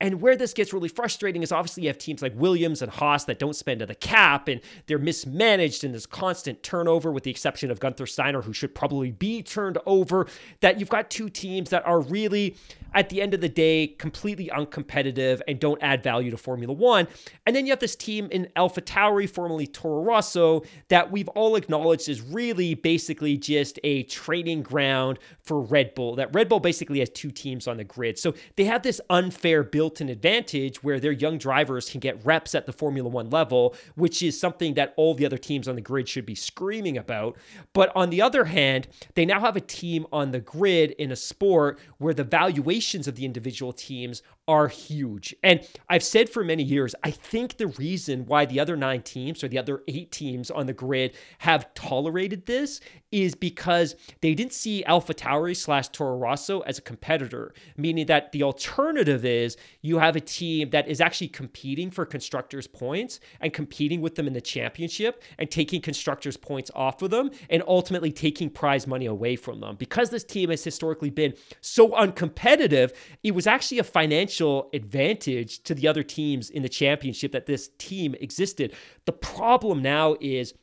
And 0.00 0.20
where 0.20 0.36
this 0.36 0.54
gets 0.54 0.72
really 0.72 0.88
frustrating 0.88 1.42
is 1.42 1.50
obviously 1.50 1.82
you 1.82 1.88
have 1.88 1.98
teams 1.98 2.22
like 2.22 2.32
Williams 2.36 2.82
and 2.82 2.90
Haas 2.90 3.24
that 3.24 3.38
don't 3.38 3.56
spend 3.56 3.80
to 3.80 3.86
the 3.86 3.96
cap 3.96 4.46
and 4.46 4.60
they're 4.86 4.98
mismanaged 4.98 5.82
and 5.82 5.92
there's 5.92 6.06
constant 6.06 6.62
turnover, 6.62 7.10
with 7.10 7.24
the 7.24 7.30
exception 7.30 7.70
of 7.70 7.80
Gunther 7.80 8.06
Steiner, 8.06 8.42
who 8.42 8.52
should 8.52 8.74
probably 8.74 9.10
be 9.10 9.42
turned 9.42 9.78
over. 9.86 10.28
That 10.60 10.78
you've 10.78 10.88
got 10.88 11.10
two 11.10 11.28
teams 11.28 11.70
that 11.70 11.84
are 11.84 12.00
really, 12.00 12.56
at 12.94 13.08
the 13.08 13.20
end 13.20 13.34
of 13.34 13.40
the 13.40 13.48
day, 13.48 13.88
completely 13.88 14.50
uncompetitive 14.54 15.40
and 15.48 15.58
don't 15.58 15.82
add 15.82 16.04
value 16.04 16.30
to 16.30 16.36
Formula 16.36 16.72
One. 16.72 17.08
And 17.44 17.56
then 17.56 17.66
you 17.66 17.72
have 17.72 17.80
this 17.80 17.96
team 17.96 18.28
in 18.30 18.48
Alpha 18.54 18.80
Tauri, 18.80 19.28
formerly 19.28 19.66
Toro 19.66 20.04
Rosso, 20.04 20.62
that 20.88 21.10
we've 21.10 21.28
all 21.28 21.56
acknowledged 21.56 22.08
is 22.08 22.20
really 22.22 22.74
basically 22.74 23.36
just 23.36 23.80
a 23.82 24.04
training 24.04 24.62
ground 24.62 25.18
for 25.40 25.60
Red 25.60 25.94
Bull. 25.96 26.14
That 26.14 26.32
Red 26.32 26.48
Bull 26.48 26.60
basically 26.60 27.00
has 27.00 27.10
two 27.10 27.32
teams 27.32 27.66
on 27.66 27.78
the 27.78 27.84
grid. 27.84 28.16
So 28.16 28.34
they 28.54 28.64
have 28.64 28.82
this 28.82 29.00
unfair 29.10 29.64
build 29.64 29.87
built 29.88 30.02
in 30.02 30.10
advantage 30.10 30.82
where 30.82 31.00
their 31.00 31.12
young 31.12 31.38
drivers 31.38 31.88
can 31.88 31.98
get 31.98 32.22
reps 32.22 32.54
at 32.54 32.66
the 32.66 32.72
Formula 32.74 33.08
One 33.08 33.30
level, 33.30 33.74
which 33.94 34.22
is 34.22 34.38
something 34.38 34.74
that 34.74 34.92
all 34.98 35.14
the 35.14 35.24
other 35.24 35.38
teams 35.38 35.66
on 35.66 35.76
the 35.76 35.80
grid 35.80 36.06
should 36.06 36.26
be 36.26 36.34
screaming 36.34 36.98
about. 36.98 37.38
But 37.72 37.90
on 37.96 38.10
the 38.10 38.20
other 38.20 38.44
hand, 38.44 38.86
they 39.14 39.24
now 39.24 39.40
have 39.40 39.56
a 39.56 39.62
team 39.62 40.06
on 40.12 40.30
the 40.30 40.40
grid 40.40 40.90
in 40.98 41.10
a 41.10 41.16
sport 41.16 41.78
where 41.96 42.12
the 42.12 42.22
valuations 42.22 43.08
of 43.08 43.16
the 43.16 43.24
individual 43.24 43.72
teams 43.72 44.22
are 44.48 44.66
huge. 44.66 45.36
And 45.44 45.60
I've 45.90 46.02
said 46.02 46.30
for 46.30 46.42
many 46.42 46.62
years, 46.62 46.94
I 47.04 47.10
think 47.10 47.58
the 47.58 47.66
reason 47.66 48.24
why 48.24 48.46
the 48.46 48.58
other 48.58 48.76
nine 48.76 49.02
teams 49.02 49.44
or 49.44 49.48
the 49.48 49.58
other 49.58 49.82
eight 49.86 50.10
teams 50.10 50.50
on 50.50 50.66
the 50.66 50.72
grid 50.72 51.14
have 51.38 51.72
tolerated 51.74 52.46
this 52.46 52.80
is 53.12 53.34
because 53.34 53.94
they 54.20 54.34
didn't 54.34 54.52
see 54.52 54.84
Alpha 54.84 55.14
Tauri 55.14 55.56
slash 55.56 55.88
Toro 55.88 56.16
Rosso 56.16 56.60
as 56.60 56.78
a 56.78 56.82
competitor, 56.82 57.54
meaning 57.76 58.06
that 58.06 58.32
the 58.32 58.42
alternative 58.42 59.24
is 59.24 59.56
you 59.82 59.98
have 59.98 60.16
a 60.16 60.20
team 60.20 60.70
that 60.70 60.88
is 60.88 61.00
actually 61.00 61.28
competing 61.28 61.90
for 61.90 62.04
constructors' 62.06 62.66
points 62.66 63.20
and 63.40 63.52
competing 63.52 64.00
with 64.00 64.14
them 64.14 64.26
in 64.26 64.32
the 64.32 64.40
championship 64.40 65.22
and 65.38 65.50
taking 65.50 65.80
constructors' 65.80 66.36
points 66.36 66.70
off 66.74 67.02
of 67.02 67.10
them 67.10 67.30
and 67.50 67.62
ultimately 67.66 68.12
taking 68.12 68.48
prize 68.48 68.86
money 68.86 69.06
away 69.06 69.36
from 69.36 69.60
them. 69.60 69.76
Because 69.76 70.10
this 70.10 70.24
team 70.24 70.50
has 70.50 70.64
historically 70.64 71.10
been 71.10 71.34
so 71.60 71.90
uncompetitive, 71.90 72.94
it 73.22 73.34
was 73.34 73.46
actually 73.46 73.78
a 73.78 73.84
financial 73.84 74.37
advantage 74.72 75.62
to 75.64 75.74
the 75.74 75.88
other 75.88 76.02
teams 76.02 76.50
in 76.50 76.62
the 76.62 76.68
championship 76.68 77.32
that 77.32 77.46
this 77.46 77.70
team 77.78 78.14
existed. 78.20 78.74
The 79.06 79.12
problem 79.12 79.82
now 79.82 80.16
is 80.20 80.54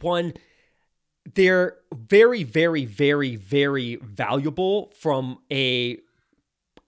one, 0.00 0.34
they're 1.34 1.76
very, 1.94 2.42
very, 2.42 2.84
very, 2.84 3.36
very 3.36 3.96
valuable 3.96 4.92
from 4.98 5.38
a 5.50 5.98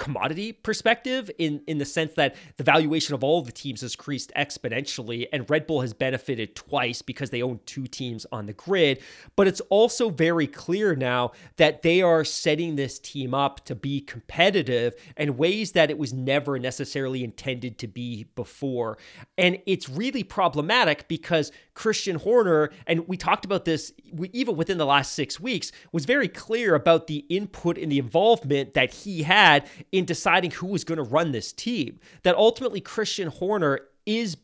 commodity 0.00 0.50
perspective 0.50 1.30
in 1.38 1.62
in 1.66 1.76
the 1.76 1.84
sense 1.84 2.14
that 2.14 2.34
the 2.56 2.64
valuation 2.64 3.14
of 3.14 3.22
all 3.22 3.38
of 3.38 3.46
the 3.46 3.52
teams 3.52 3.82
has 3.82 3.94
increased 3.94 4.32
exponentially 4.34 5.28
and 5.30 5.48
Red 5.48 5.66
Bull 5.66 5.82
has 5.82 5.92
benefited 5.92 6.56
twice 6.56 7.02
because 7.02 7.28
they 7.28 7.42
own 7.42 7.60
two 7.66 7.86
teams 7.86 8.26
on 8.32 8.46
the 8.46 8.54
grid. 8.54 9.02
But 9.36 9.46
it's 9.46 9.60
also 9.68 10.08
very 10.08 10.46
clear 10.46 10.96
now 10.96 11.32
that 11.58 11.82
they 11.82 12.00
are 12.00 12.24
setting 12.24 12.76
this 12.76 12.98
team 12.98 13.34
up 13.34 13.64
to 13.66 13.74
be 13.74 14.00
competitive 14.00 14.94
in 15.18 15.36
ways 15.36 15.72
that 15.72 15.90
it 15.90 15.98
was 15.98 16.14
never 16.14 16.58
necessarily 16.58 17.22
intended 17.22 17.78
to 17.78 17.86
be 17.86 18.24
before. 18.34 18.96
And 19.36 19.58
it's 19.66 19.90
really 19.90 20.24
problematic 20.24 21.08
because 21.08 21.52
Christian 21.80 22.16
Horner, 22.16 22.68
and 22.86 23.08
we 23.08 23.16
talked 23.16 23.46
about 23.46 23.64
this 23.64 23.90
even 24.34 24.54
within 24.54 24.76
the 24.76 24.84
last 24.84 25.14
six 25.14 25.40
weeks, 25.40 25.72
was 25.92 26.04
very 26.04 26.28
clear 26.28 26.74
about 26.74 27.06
the 27.06 27.24
input 27.30 27.78
and 27.78 27.90
the 27.90 27.98
involvement 27.98 28.74
that 28.74 28.92
he 28.92 29.22
had 29.22 29.66
in 29.90 30.04
deciding 30.04 30.50
who 30.50 30.66
was 30.66 30.84
going 30.84 30.98
to 30.98 31.02
run 31.02 31.32
this 31.32 31.54
team. 31.54 31.98
That 32.22 32.36
ultimately 32.36 32.82
Christian 32.82 33.28
Horner 33.28 33.80
is 34.04 34.36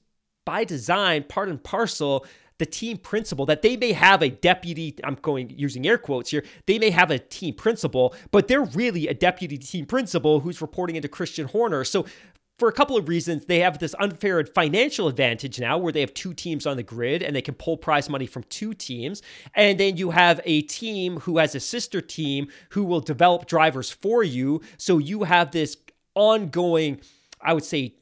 by 0.46 0.64
design 0.64 1.24
part 1.24 1.50
and 1.50 1.62
parcel 1.62 2.24
the 2.58 2.64
team 2.64 2.96
principal 2.96 3.44
that 3.44 3.60
they 3.60 3.76
may 3.76 3.92
have 3.92 4.22
a 4.22 4.30
deputy 4.30 4.96
i'm 5.04 5.16
going 5.20 5.50
using 5.50 5.86
air 5.86 5.98
quotes 5.98 6.30
here 6.30 6.42
they 6.66 6.78
may 6.78 6.88
have 6.88 7.10
a 7.10 7.18
team 7.18 7.52
principal 7.52 8.14
but 8.30 8.48
they're 8.48 8.64
really 8.64 9.08
a 9.08 9.14
deputy 9.14 9.58
team 9.58 9.84
principal 9.84 10.40
who's 10.40 10.62
reporting 10.62 10.96
into 10.96 11.08
christian 11.08 11.46
horner 11.48 11.84
so 11.84 12.06
for 12.58 12.68
a 12.68 12.72
couple 12.72 12.96
of 12.96 13.08
reasons, 13.08 13.44
they 13.44 13.60
have 13.60 13.78
this 13.78 13.94
unfair 14.00 14.44
financial 14.46 15.08
advantage 15.08 15.60
now 15.60 15.76
where 15.76 15.92
they 15.92 16.00
have 16.00 16.14
two 16.14 16.32
teams 16.32 16.66
on 16.66 16.76
the 16.76 16.82
grid 16.82 17.22
and 17.22 17.36
they 17.36 17.42
can 17.42 17.54
pull 17.54 17.76
prize 17.76 18.08
money 18.08 18.26
from 18.26 18.44
two 18.44 18.72
teams. 18.72 19.20
And 19.54 19.78
then 19.78 19.98
you 19.98 20.10
have 20.10 20.40
a 20.44 20.62
team 20.62 21.20
who 21.20 21.36
has 21.38 21.54
a 21.54 21.60
sister 21.60 22.00
team 22.00 22.48
who 22.70 22.84
will 22.84 23.00
develop 23.00 23.46
drivers 23.46 23.90
for 23.90 24.22
you. 24.22 24.62
So 24.78 24.96
you 24.96 25.24
have 25.24 25.50
this 25.50 25.76
ongoing, 26.14 27.00
I 27.42 27.52
would 27.52 27.64
say, 27.64 27.94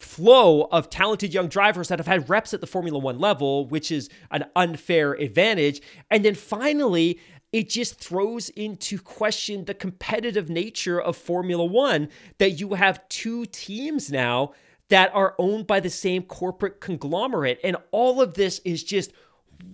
flow 0.00 0.62
of 0.72 0.90
talented 0.90 1.32
young 1.32 1.46
drivers 1.46 1.88
that 1.88 1.98
have 1.98 2.06
had 2.06 2.28
reps 2.28 2.52
at 2.52 2.60
the 2.60 2.66
Formula 2.66 2.98
One 2.98 3.20
level, 3.20 3.66
which 3.68 3.92
is 3.92 4.08
an 4.32 4.46
unfair 4.56 5.12
advantage. 5.12 5.80
And 6.10 6.24
then 6.24 6.34
finally, 6.34 7.20
it 7.52 7.68
just 7.68 7.98
throws 7.98 8.48
into 8.50 8.98
question 8.98 9.64
the 9.64 9.74
competitive 9.74 10.48
nature 10.48 11.00
of 11.00 11.16
Formula 11.16 11.64
One 11.64 12.08
that 12.38 12.52
you 12.52 12.74
have 12.74 13.08
two 13.08 13.46
teams 13.46 14.10
now 14.10 14.52
that 14.88 15.14
are 15.14 15.34
owned 15.38 15.66
by 15.66 15.80
the 15.80 15.90
same 15.90 16.22
corporate 16.22 16.80
conglomerate. 16.80 17.60
And 17.64 17.76
all 17.90 18.20
of 18.20 18.34
this 18.34 18.60
is 18.64 18.84
just 18.84 19.12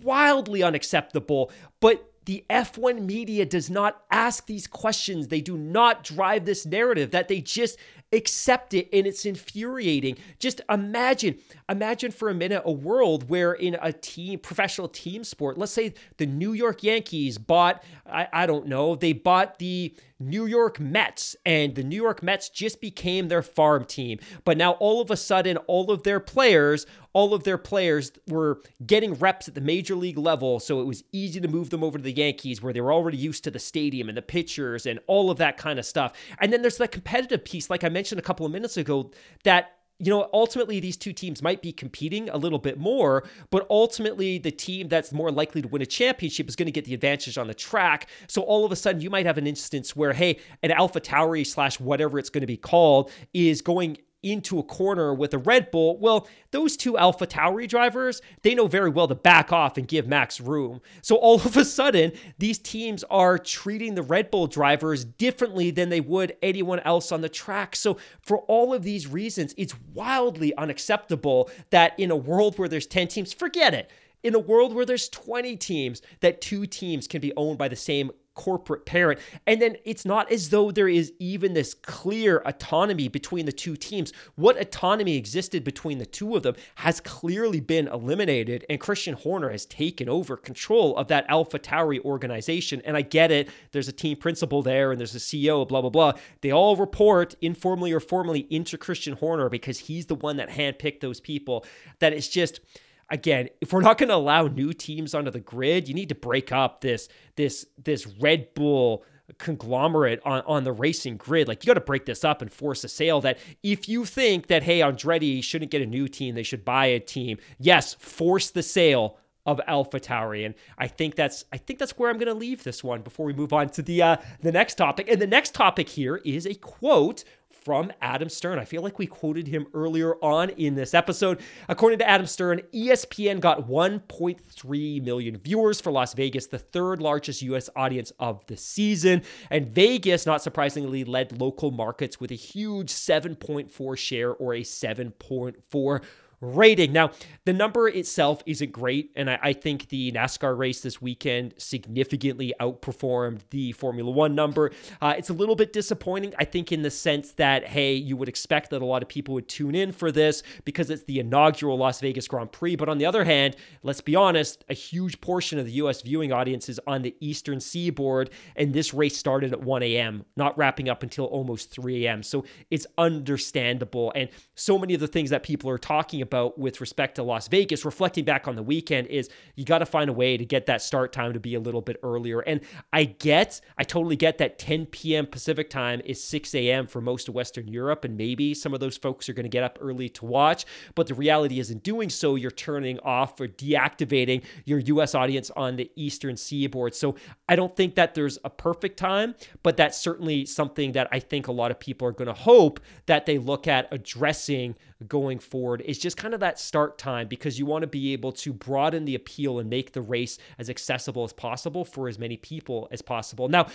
wildly 0.01 0.63
unacceptable. 0.63 1.51
But 1.79 2.11
the 2.25 2.43
F1 2.49 3.05
media 3.05 3.45
does 3.45 3.69
not 3.69 4.03
ask 4.11 4.47
these 4.47 4.67
questions. 4.67 5.27
They 5.27 5.41
do 5.41 5.57
not 5.57 6.03
drive 6.03 6.45
this 6.45 6.65
narrative 6.65 7.11
that 7.11 7.27
they 7.29 7.41
just 7.41 7.77
accept 8.13 8.73
it 8.73 8.87
and 8.93 9.05
it's 9.05 9.25
infuriating. 9.25 10.17
Just 10.39 10.61
imagine, 10.69 11.37
imagine 11.69 12.11
for 12.11 12.29
a 12.29 12.33
minute 12.33 12.61
a 12.65 12.71
world 12.71 13.29
where 13.29 13.53
in 13.53 13.77
a 13.81 13.91
team, 13.91 14.39
professional 14.39 14.87
team 14.87 15.23
sport, 15.23 15.57
let's 15.57 15.71
say 15.71 15.93
the 16.17 16.25
New 16.25 16.53
York 16.53 16.83
Yankees 16.83 17.37
bought, 17.37 17.83
I, 18.09 18.27
I 18.31 18.45
don't 18.45 18.67
know, 18.67 18.95
they 18.95 19.13
bought 19.13 19.59
the 19.59 19.93
New 20.19 20.45
York 20.45 20.79
Mets, 20.79 21.35
and 21.45 21.75
the 21.75 21.83
New 21.83 21.95
York 21.95 22.23
Mets 22.23 22.49
just 22.49 22.81
became 22.81 23.27
their 23.27 23.43
farm 23.43 23.85
team. 23.85 24.19
But 24.45 24.57
now 24.57 24.71
all 24.73 25.01
of 25.01 25.11
a 25.11 25.17
sudden, 25.17 25.57
all 25.67 25.91
of 25.91 26.03
their 26.03 26.19
players, 26.19 26.85
all 27.13 27.33
of 27.33 27.43
their 27.43 27.57
players 27.57 28.11
were 28.27 28.61
getting 28.85 29.13
reps 29.13 29.47
at 29.47 29.55
the 29.55 29.61
major 29.61 29.95
league 29.95 30.17
level, 30.17 30.59
so 30.59 30.81
it 30.81 30.85
was 30.85 31.03
easy 31.11 31.39
to 31.39 31.47
move 31.47 31.69
them 31.69 31.83
over 31.83 31.97
to 31.97 32.03
the 32.03 32.11
Yankees 32.11 32.61
where 32.61 32.73
they 32.73 32.81
were 32.81 32.93
already 32.93 33.17
used 33.17 33.43
to 33.43 33.51
the 33.51 33.59
stadium 33.59 34.09
and 34.09 34.17
the 34.17 34.21
pitchers 34.21 34.85
and 34.85 34.99
all 35.07 35.29
of 35.29 35.37
that 35.37 35.57
kind 35.57 35.79
of 35.79 35.85
stuff. 35.85 36.13
And 36.39 36.51
then 36.51 36.61
there's 36.61 36.77
the 36.77 36.87
competitive 36.87 37.45
piece, 37.45 37.69
like 37.69 37.83
I 37.83 37.89
mentioned 37.89 38.19
a 38.19 38.23
couple 38.23 38.45
of 38.45 38.51
minutes 38.51 38.77
ago, 38.77 39.11
that 39.43 39.76
you 39.99 40.11
know, 40.11 40.29
ultimately 40.31 40.79
these 40.79 40.95
two 40.97 41.11
teams 41.11 41.41
might 41.41 41.61
be 41.61 41.71
competing 41.71 42.29
a 42.29 42.37
little 42.37 42.59
bit 42.59 42.77
more, 42.77 43.23
but 43.49 43.65
ultimately 43.69 44.37
the 44.37 44.51
team 44.51 44.87
that's 44.87 45.11
more 45.11 45.31
likely 45.31 45.61
to 45.61 45.67
win 45.67 45.81
a 45.81 45.85
championship 45.85 46.47
is 46.47 46.55
going 46.55 46.67
to 46.67 46.71
get 46.71 46.85
the 46.85 46.93
advantage 46.93 47.37
on 47.37 47.47
the 47.47 47.53
track. 47.53 48.07
So 48.27 48.43
all 48.43 48.63
of 48.63 48.71
a 48.71 48.75
sudden 48.75 49.01
you 49.01 49.09
might 49.09 49.25
have 49.25 49.37
an 49.37 49.47
instance 49.47 49.95
where, 49.95 50.13
hey, 50.13 50.39
an 50.61 50.71
Alpha 50.71 51.01
Tauri 51.01 51.45
slash 51.45 51.79
whatever 51.79 52.19
it's 52.19 52.29
going 52.29 52.41
to 52.41 52.47
be 52.47 52.57
called 52.57 53.11
is 53.33 53.61
going 53.61 53.97
into 54.23 54.59
a 54.59 54.63
corner 54.63 55.13
with 55.13 55.33
a 55.33 55.37
Red 55.37 55.71
Bull, 55.71 55.97
well, 55.99 56.27
those 56.51 56.75
two 56.75 56.97
Alpha 56.97 57.27
Tauri 57.27 57.67
drivers, 57.67 58.21
they 58.41 58.55
know 58.55 58.67
very 58.67 58.89
well 58.89 59.07
to 59.07 59.15
back 59.15 59.51
off 59.51 59.77
and 59.77 59.87
give 59.87 60.07
Max 60.07 60.41
room. 60.41 60.81
So 61.01 61.15
all 61.15 61.35
of 61.35 61.55
a 61.57 61.65
sudden, 61.65 62.11
these 62.37 62.57
teams 62.57 63.03
are 63.09 63.37
treating 63.37 63.95
the 63.95 64.01
Red 64.01 64.31
Bull 64.31 64.47
drivers 64.47 65.05
differently 65.05 65.71
than 65.71 65.89
they 65.89 66.01
would 66.01 66.35
anyone 66.41 66.79
else 66.81 67.11
on 67.11 67.21
the 67.21 67.29
track. 67.29 67.75
So 67.75 67.97
for 68.21 68.39
all 68.41 68.73
of 68.73 68.83
these 68.83 69.07
reasons, 69.07 69.53
it's 69.57 69.75
wildly 69.93 70.55
unacceptable 70.55 71.49
that 71.69 71.97
in 71.99 72.11
a 72.11 72.15
world 72.15 72.57
where 72.57 72.69
there's 72.69 72.87
10 72.87 73.07
teams, 73.07 73.33
forget 73.33 73.73
it. 73.73 73.91
In 74.23 74.33
a 74.33 74.39
world 74.39 74.73
where 74.73 74.85
there's 74.85 75.09
20 75.09 75.55
teams, 75.57 76.01
that 76.21 76.41
two 76.41 76.65
teams 76.65 77.07
can 77.07 77.21
be 77.21 77.33
owned 77.37 77.57
by 77.57 77.67
the 77.67 77.75
same 77.75 78.11
corporate 78.37 78.85
parent. 78.85 79.19
And 79.45 79.61
then 79.61 79.75
it's 79.83 80.05
not 80.05 80.31
as 80.31 80.49
though 80.49 80.71
there 80.71 80.87
is 80.87 81.11
even 81.19 81.53
this 81.53 81.73
clear 81.73 82.41
autonomy 82.45 83.09
between 83.09 83.45
the 83.45 83.51
two 83.51 83.75
teams. 83.75 84.13
What 84.35 84.61
autonomy 84.61 85.17
existed 85.17 85.63
between 85.63 85.97
the 85.97 86.05
two 86.05 86.37
of 86.37 86.43
them 86.43 86.55
has 86.75 87.01
clearly 87.01 87.59
been 87.59 87.87
eliminated, 87.87 88.63
and 88.69 88.79
Christian 88.79 89.15
Horner 89.15 89.49
has 89.49 89.65
taken 89.65 90.07
over 90.07 90.37
control 90.37 90.95
of 90.95 91.07
that 91.07 91.25
Alpha 91.27 91.59
Tauri 91.59 91.99
organization. 92.05 92.81
And 92.85 92.95
I 92.95 93.01
get 93.01 93.31
it, 93.31 93.49
there's 93.71 93.87
a 93.87 93.93
team 93.93 94.17
principal 94.17 94.61
there, 94.61 94.91
and 94.91 94.99
there's 94.99 95.15
a 95.15 95.19
CEO, 95.19 95.67
blah, 95.67 95.81
blah, 95.81 95.89
blah. 95.89 96.13
They 96.41 96.51
all 96.51 96.75
report 96.75 97.35
informally 97.41 97.91
or 97.91 97.99
formally 97.99 98.47
into 98.51 98.77
Christian 98.77 99.15
Horner 99.15 99.49
because 99.49 99.79
he's 99.79 100.05
the 100.05 100.15
one 100.15 100.37
that 100.37 100.49
handpicked 100.49 100.99
those 100.99 101.19
people. 101.19 101.65
That 101.99 102.13
it's 102.13 102.27
just 102.27 102.59
again, 103.09 103.49
if 103.61 103.73
we're 103.73 103.81
not 103.81 103.97
going 103.97 104.09
to 104.09 104.15
allow 104.15 104.47
new 104.47 104.73
teams 104.73 105.13
onto 105.13 105.31
the 105.31 105.39
grid, 105.39 105.87
you 105.87 105.93
need 105.93 106.09
to 106.09 106.15
break 106.15 106.51
up 106.51 106.81
this 106.81 107.09
this 107.35 107.65
this 107.83 108.07
Red 108.07 108.53
Bull 108.53 109.03
conglomerate 109.37 110.21
on, 110.23 110.41
on 110.47 110.63
the 110.63 110.71
racing 110.71 111.17
grid. 111.17 111.47
Like 111.47 111.63
you 111.63 111.67
got 111.67 111.73
to 111.73 111.81
break 111.81 112.05
this 112.05 112.23
up 112.23 112.41
and 112.41 112.51
force 112.51 112.83
a 112.83 112.87
sale 112.87 113.19
that 113.21 113.37
if 113.61 113.89
you 113.89 114.05
think 114.05 114.47
that 114.47 114.63
hey 114.63 114.79
Andretti 114.79 115.43
shouldn't 115.43 115.71
get 115.71 115.81
a 115.81 115.85
new 115.85 116.07
team, 116.07 116.35
they 116.35 116.43
should 116.43 116.63
buy 116.63 116.87
a 116.87 116.99
team. 116.99 117.37
Yes, 117.59 117.93
force 117.95 118.49
the 118.51 118.63
sale 118.63 119.17
of 119.47 119.61
Alpha 119.65 119.99
Tauri. 119.99 120.45
And 120.45 120.53
I 120.77 120.87
think 120.87 121.15
that's 121.15 121.45
I 121.51 121.57
think 121.57 121.79
that's 121.79 121.97
where 121.97 122.09
I'm 122.09 122.17
going 122.17 122.27
to 122.27 122.33
leave 122.33 122.63
this 122.63 122.83
one 122.83 123.01
before 123.01 123.25
we 123.25 123.33
move 123.33 123.53
on 123.53 123.69
to 123.69 123.81
the 123.81 124.01
uh, 124.01 124.17
the 124.41 124.51
next 124.51 124.75
topic. 124.75 125.07
And 125.09 125.21
the 125.21 125.27
next 125.27 125.53
topic 125.53 125.89
here 125.89 126.17
is 126.17 126.45
a 126.45 126.53
quote 126.55 127.23
from 127.67 127.91
Adam 128.01 128.29
Stern. 128.29 128.59
I 128.59 128.63
feel 128.63 128.81
like 128.81 128.97
we 128.97 129.05
quoted 129.05 129.45
him 129.45 129.67
earlier 129.73 130.15
on 130.23 130.51
in 130.51 130.73
this 130.73 130.93
episode. 130.93 131.41
According 131.67 131.99
to 131.99 132.07
Adam 132.07 132.25
Stern, 132.25 132.61
ESPN 132.73 133.41
got 133.41 133.67
1.3 133.67 135.03
million 135.03 135.37
viewers 135.37 135.81
for 135.81 135.91
Las 135.91 136.13
Vegas, 136.13 136.47
the 136.47 136.59
third 136.59 137.01
largest 137.01 137.41
U.S. 137.41 137.69
audience 137.75 138.13
of 138.19 138.45
the 138.45 138.55
season. 138.55 139.21
And 139.49 139.67
Vegas, 139.67 140.25
not 140.25 140.41
surprisingly, 140.41 141.03
led 141.03 141.41
local 141.41 141.71
markets 141.71 142.21
with 142.21 142.31
a 142.31 142.35
huge 142.35 142.89
7.4 142.89 143.97
share 143.97 144.31
or 144.31 144.53
a 144.53 144.61
7.4 144.61 146.01
rating. 146.39 146.93
Now, 146.93 147.11
the 147.45 147.53
number 147.53 147.87
itself 147.87 148.43
isn't 148.45 148.71
great, 148.71 149.11
and 149.15 149.29
I, 149.29 149.39
I, 149.41 149.53
think 149.53 149.89
the 149.89 150.11
NASCAR 150.11 150.55
race 150.55 150.81
this 150.81 151.01
weekend 151.01 151.55
significantly 151.57 152.53
outperformed 152.59 153.39
the 153.49 153.71
Formula 153.71 154.11
One 154.11 154.35
number. 154.35 154.71
Uh, 155.01 155.15
it's 155.17 155.29
a 155.29 155.33
little 155.33 155.55
bit 155.55 155.73
disappointing, 155.73 156.33
I 156.37 156.45
think, 156.45 156.71
in 156.71 156.83
the 156.83 156.91
sense 156.91 157.31
that, 157.33 157.65
hey, 157.65 157.95
you 157.95 158.15
would 158.17 158.29
expect 158.29 158.69
that 158.69 158.83
a 158.83 158.85
lot 158.85 159.01
of 159.01 159.09
people 159.09 159.33
would 159.33 159.47
tune 159.47 159.73
in 159.73 159.91
for 159.91 160.11
this 160.11 160.43
because 160.63 160.91
it's 160.91 161.03
the 161.05 161.19
inaugural 161.19 161.77
Las 161.77 162.01
Vegas 162.01 162.27
Grand 162.27 162.51
Prix. 162.51 162.75
But 162.75 162.89
on 162.89 162.99
the 162.99 163.05
other 163.05 163.23
hand, 163.23 163.55
let's 163.81 164.01
be 164.01 164.15
honest, 164.15 164.63
a 164.69 164.75
huge 164.75 165.19
portion 165.21 165.57
of 165.57 165.65
the 165.65 165.71
U.S. 165.73 166.03
viewing 166.03 166.31
audience 166.31 166.69
is 166.69 166.79
on 166.85 167.01
the 167.01 167.15
eastern 167.19 167.59
seaboard, 167.59 168.29
and 168.55 168.73
this 168.73 168.93
race 168.93 169.17
started 169.17 169.53
at 169.53 169.61
1 169.61 169.81
a.m., 169.81 170.23
not 170.35 170.55
wrapping 170.55 170.87
up 170.87 171.01
until 171.01 171.25
almost 171.25 171.71
3 171.71 172.05
a.m. 172.05 172.21
So 172.21 172.45
it's 172.69 172.85
understandable. 172.97 174.11
And 174.15 174.29
so 174.53 174.77
many 174.77 174.93
of 174.93 174.99
the 174.99 175.07
things 175.07 175.31
that 175.31 175.41
people 175.41 175.69
are 175.71 175.79
talking 175.79 176.21
about 176.21 176.26
about 176.27 176.59
with 176.59 176.81
respect 176.81 177.15
to 177.15 177.23
Las 177.23 177.47
Vegas, 177.47 177.85
reflecting 177.85 178.25
back 178.25 178.47
on 178.47 178.55
the 178.55 178.63
weekend, 178.63 179.07
is 179.07 179.29
you 179.55 179.65
got 179.65 179.79
to 179.79 179.85
find 179.85 180.09
a 180.09 180.13
way 180.13 180.37
to 180.37 180.45
get 180.45 180.65
that 180.65 180.81
start 180.81 181.13
time 181.13 181.33
to 181.33 181.39
be 181.39 181.55
a 181.55 181.59
little 181.59 181.81
bit 181.81 181.97
earlier. 182.03 182.41
And 182.41 182.61
I 182.91 183.05
get, 183.05 183.61
I 183.77 183.83
totally 183.83 184.15
get 184.15 184.37
that 184.39 184.59
10 184.59 184.87
p.m. 184.87 185.25
Pacific 185.25 185.69
time 185.69 186.01
is 186.05 186.23
6 186.23 186.53
a.m. 186.55 186.87
for 186.87 187.01
most 187.01 187.27
of 187.27 187.33
Western 187.35 187.67
Europe, 187.67 188.03
and 188.03 188.17
maybe 188.17 188.53
some 188.53 188.73
of 188.73 188.79
those 188.79 188.97
folks 188.97 189.29
are 189.29 189.33
going 189.33 189.45
to 189.45 189.49
get 189.49 189.63
up 189.63 189.77
early 189.81 190.09
to 190.09 190.25
watch. 190.25 190.65
But 190.95 191.07
the 191.07 191.13
reality 191.15 191.59
is, 191.59 191.71
in 191.71 191.79
doing 191.79 192.09
so, 192.09 192.35
you're 192.35 192.51
turning 192.51 192.99
off 192.99 193.39
or 193.39 193.47
deactivating 193.47 194.43
your 194.65 194.79
U.S. 194.79 195.15
audience 195.15 195.49
on 195.55 195.77
the 195.77 195.89
Eastern 195.95 196.35
Seaboard. 196.35 196.93
So 196.93 197.15
I 197.47 197.55
don't 197.55 197.75
think 197.75 197.95
that 197.95 198.13
there's 198.13 198.37
a 198.43 198.49
perfect 198.49 198.97
time, 198.97 199.35
but 199.63 199.77
that's 199.77 199.97
certainly 199.97 200.45
something 200.45 200.91
that 200.91 201.07
I 201.11 201.19
think 201.19 201.47
a 201.47 201.51
lot 201.51 201.71
of 201.71 201.79
people 201.79 202.07
are 202.07 202.11
going 202.11 202.27
to 202.27 202.33
hope 202.33 202.79
that 203.05 203.25
they 203.25 203.37
look 203.37 203.67
at 203.67 203.87
addressing 203.91 204.75
going 205.07 205.39
forward 205.39 205.81
is 205.81 205.99
just 205.99 206.17
kind 206.17 206.33
of 206.33 206.39
that 206.39 206.59
start 206.59 206.97
time 206.97 207.27
because 207.27 207.59
you 207.59 207.65
want 207.65 207.83
to 207.83 207.87
be 207.87 208.13
able 208.13 208.31
to 208.31 208.51
broaden 208.51 209.05
the 209.05 209.15
appeal 209.15 209.59
and 209.59 209.69
make 209.69 209.93
the 209.93 210.01
race 210.01 210.37
as 210.57 210.69
accessible 210.69 211.23
as 211.23 211.33
possible 211.33 211.85
for 211.85 212.07
as 212.07 212.17
many 212.17 212.37
people 212.37 212.87
as 212.91 213.01
possible. 213.01 213.47
Now, 213.47 213.67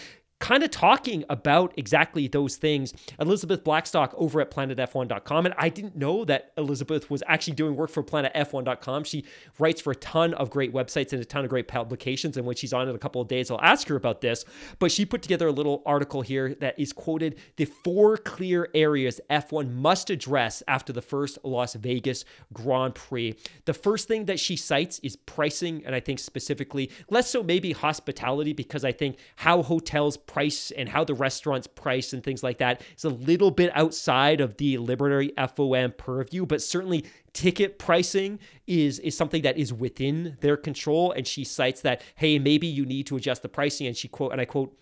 kind 0.42 0.64
of 0.64 0.70
talking 0.72 1.24
about 1.30 1.72
exactly 1.76 2.26
those 2.26 2.56
things. 2.56 2.92
Elizabeth 3.20 3.62
Blackstock 3.62 4.12
over 4.16 4.40
at 4.40 4.50
planetf1.com. 4.50 5.46
And 5.46 5.54
I 5.56 5.68
didn't 5.68 5.94
know 5.94 6.24
that 6.24 6.52
Elizabeth 6.58 7.08
was 7.08 7.22
actually 7.28 7.54
doing 7.54 7.76
work 7.76 7.90
for 7.90 8.02
planetf1.com. 8.02 9.04
She 9.04 9.24
writes 9.60 9.80
for 9.80 9.92
a 9.92 9.96
ton 9.96 10.34
of 10.34 10.50
great 10.50 10.74
websites 10.74 11.12
and 11.12 11.22
a 11.22 11.24
ton 11.24 11.44
of 11.44 11.50
great 11.50 11.68
publications. 11.68 12.36
And 12.36 12.44
when 12.44 12.56
she's 12.56 12.72
on 12.72 12.88
in 12.88 12.94
a 12.94 12.98
couple 12.98 13.22
of 13.22 13.28
days, 13.28 13.52
I'll 13.52 13.60
ask 13.60 13.86
her 13.86 13.94
about 13.94 14.20
this. 14.20 14.44
But 14.80 14.90
she 14.90 15.06
put 15.06 15.22
together 15.22 15.46
a 15.46 15.52
little 15.52 15.80
article 15.86 16.22
here 16.22 16.56
that 16.56 16.76
is 16.76 16.92
quoted 16.92 17.38
the 17.54 17.66
four 17.66 18.16
clear 18.16 18.68
areas 18.74 19.20
F1 19.30 19.72
must 19.72 20.10
address 20.10 20.60
after 20.66 20.92
the 20.92 21.02
first 21.02 21.38
Las 21.44 21.74
Vegas 21.74 22.24
Grand 22.52 22.96
Prix. 22.96 23.36
The 23.64 23.74
first 23.74 24.08
thing 24.08 24.24
that 24.24 24.40
she 24.40 24.56
cites 24.56 24.98
is 25.04 25.14
pricing. 25.14 25.84
And 25.86 25.94
I 25.94 26.00
think 26.00 26.18
specifically, 26.18 26.90
less 27.10 27.30
so 27.30 27.44
maybe 27.44 27.70
hospitality, 27.70 28.52
because 28.52 28.84
I 28.84 28.90
think 28.90 29.18
how 29.36 29.62
hotels 29.62 30.16
price 30.32 30.70
and 30.70 30.88
how 30.88 31.04
the 31.04 31.14
restaurants 31.14 31.66
price 31.66 32.14
and 32.14 32.24
things 32.24 32.42
like 32.42 32.58
that 32.58 32.80
is 32.96 33.04
a 33.04 33.10
little 33.10 33.50
bit 33.50 33.70
outside 33.74 34.40
of 34.40 34.56
the 34.56 34.78
Liberty 34.78 35.30
FOM 35.36 35.92
purview, 35.96 36.46
but 36.46 36.62
certainly 36.62 37.04
ticket 37.34 37.78
pricing 37.78 38.38
is 38.66 38.98
is 39.00 39.16
something 39.16 39.42
that 39.42 39.58
is 39.58 39.72
within 39.72 40.36
their 40.40 40.56
control. 40.56 41.12
And 41.12 41.26
she 41.26 41.44
cites 41.44 41.82
that 41.82 42.02
hey 42.14 42.38
maybe 42.38 42.66
you 42.66 42.86
need 42.86 43.06
to 43.08 43.16
adjust 43.16 43.42
the 43.42 43.48
pricing. 43.48 43.86
And 43.86 43.96
she 43.96 44.08
quote 44.08 44.32
and 44.32 44.40
I 44.40 44.46
quote 44.46 44.74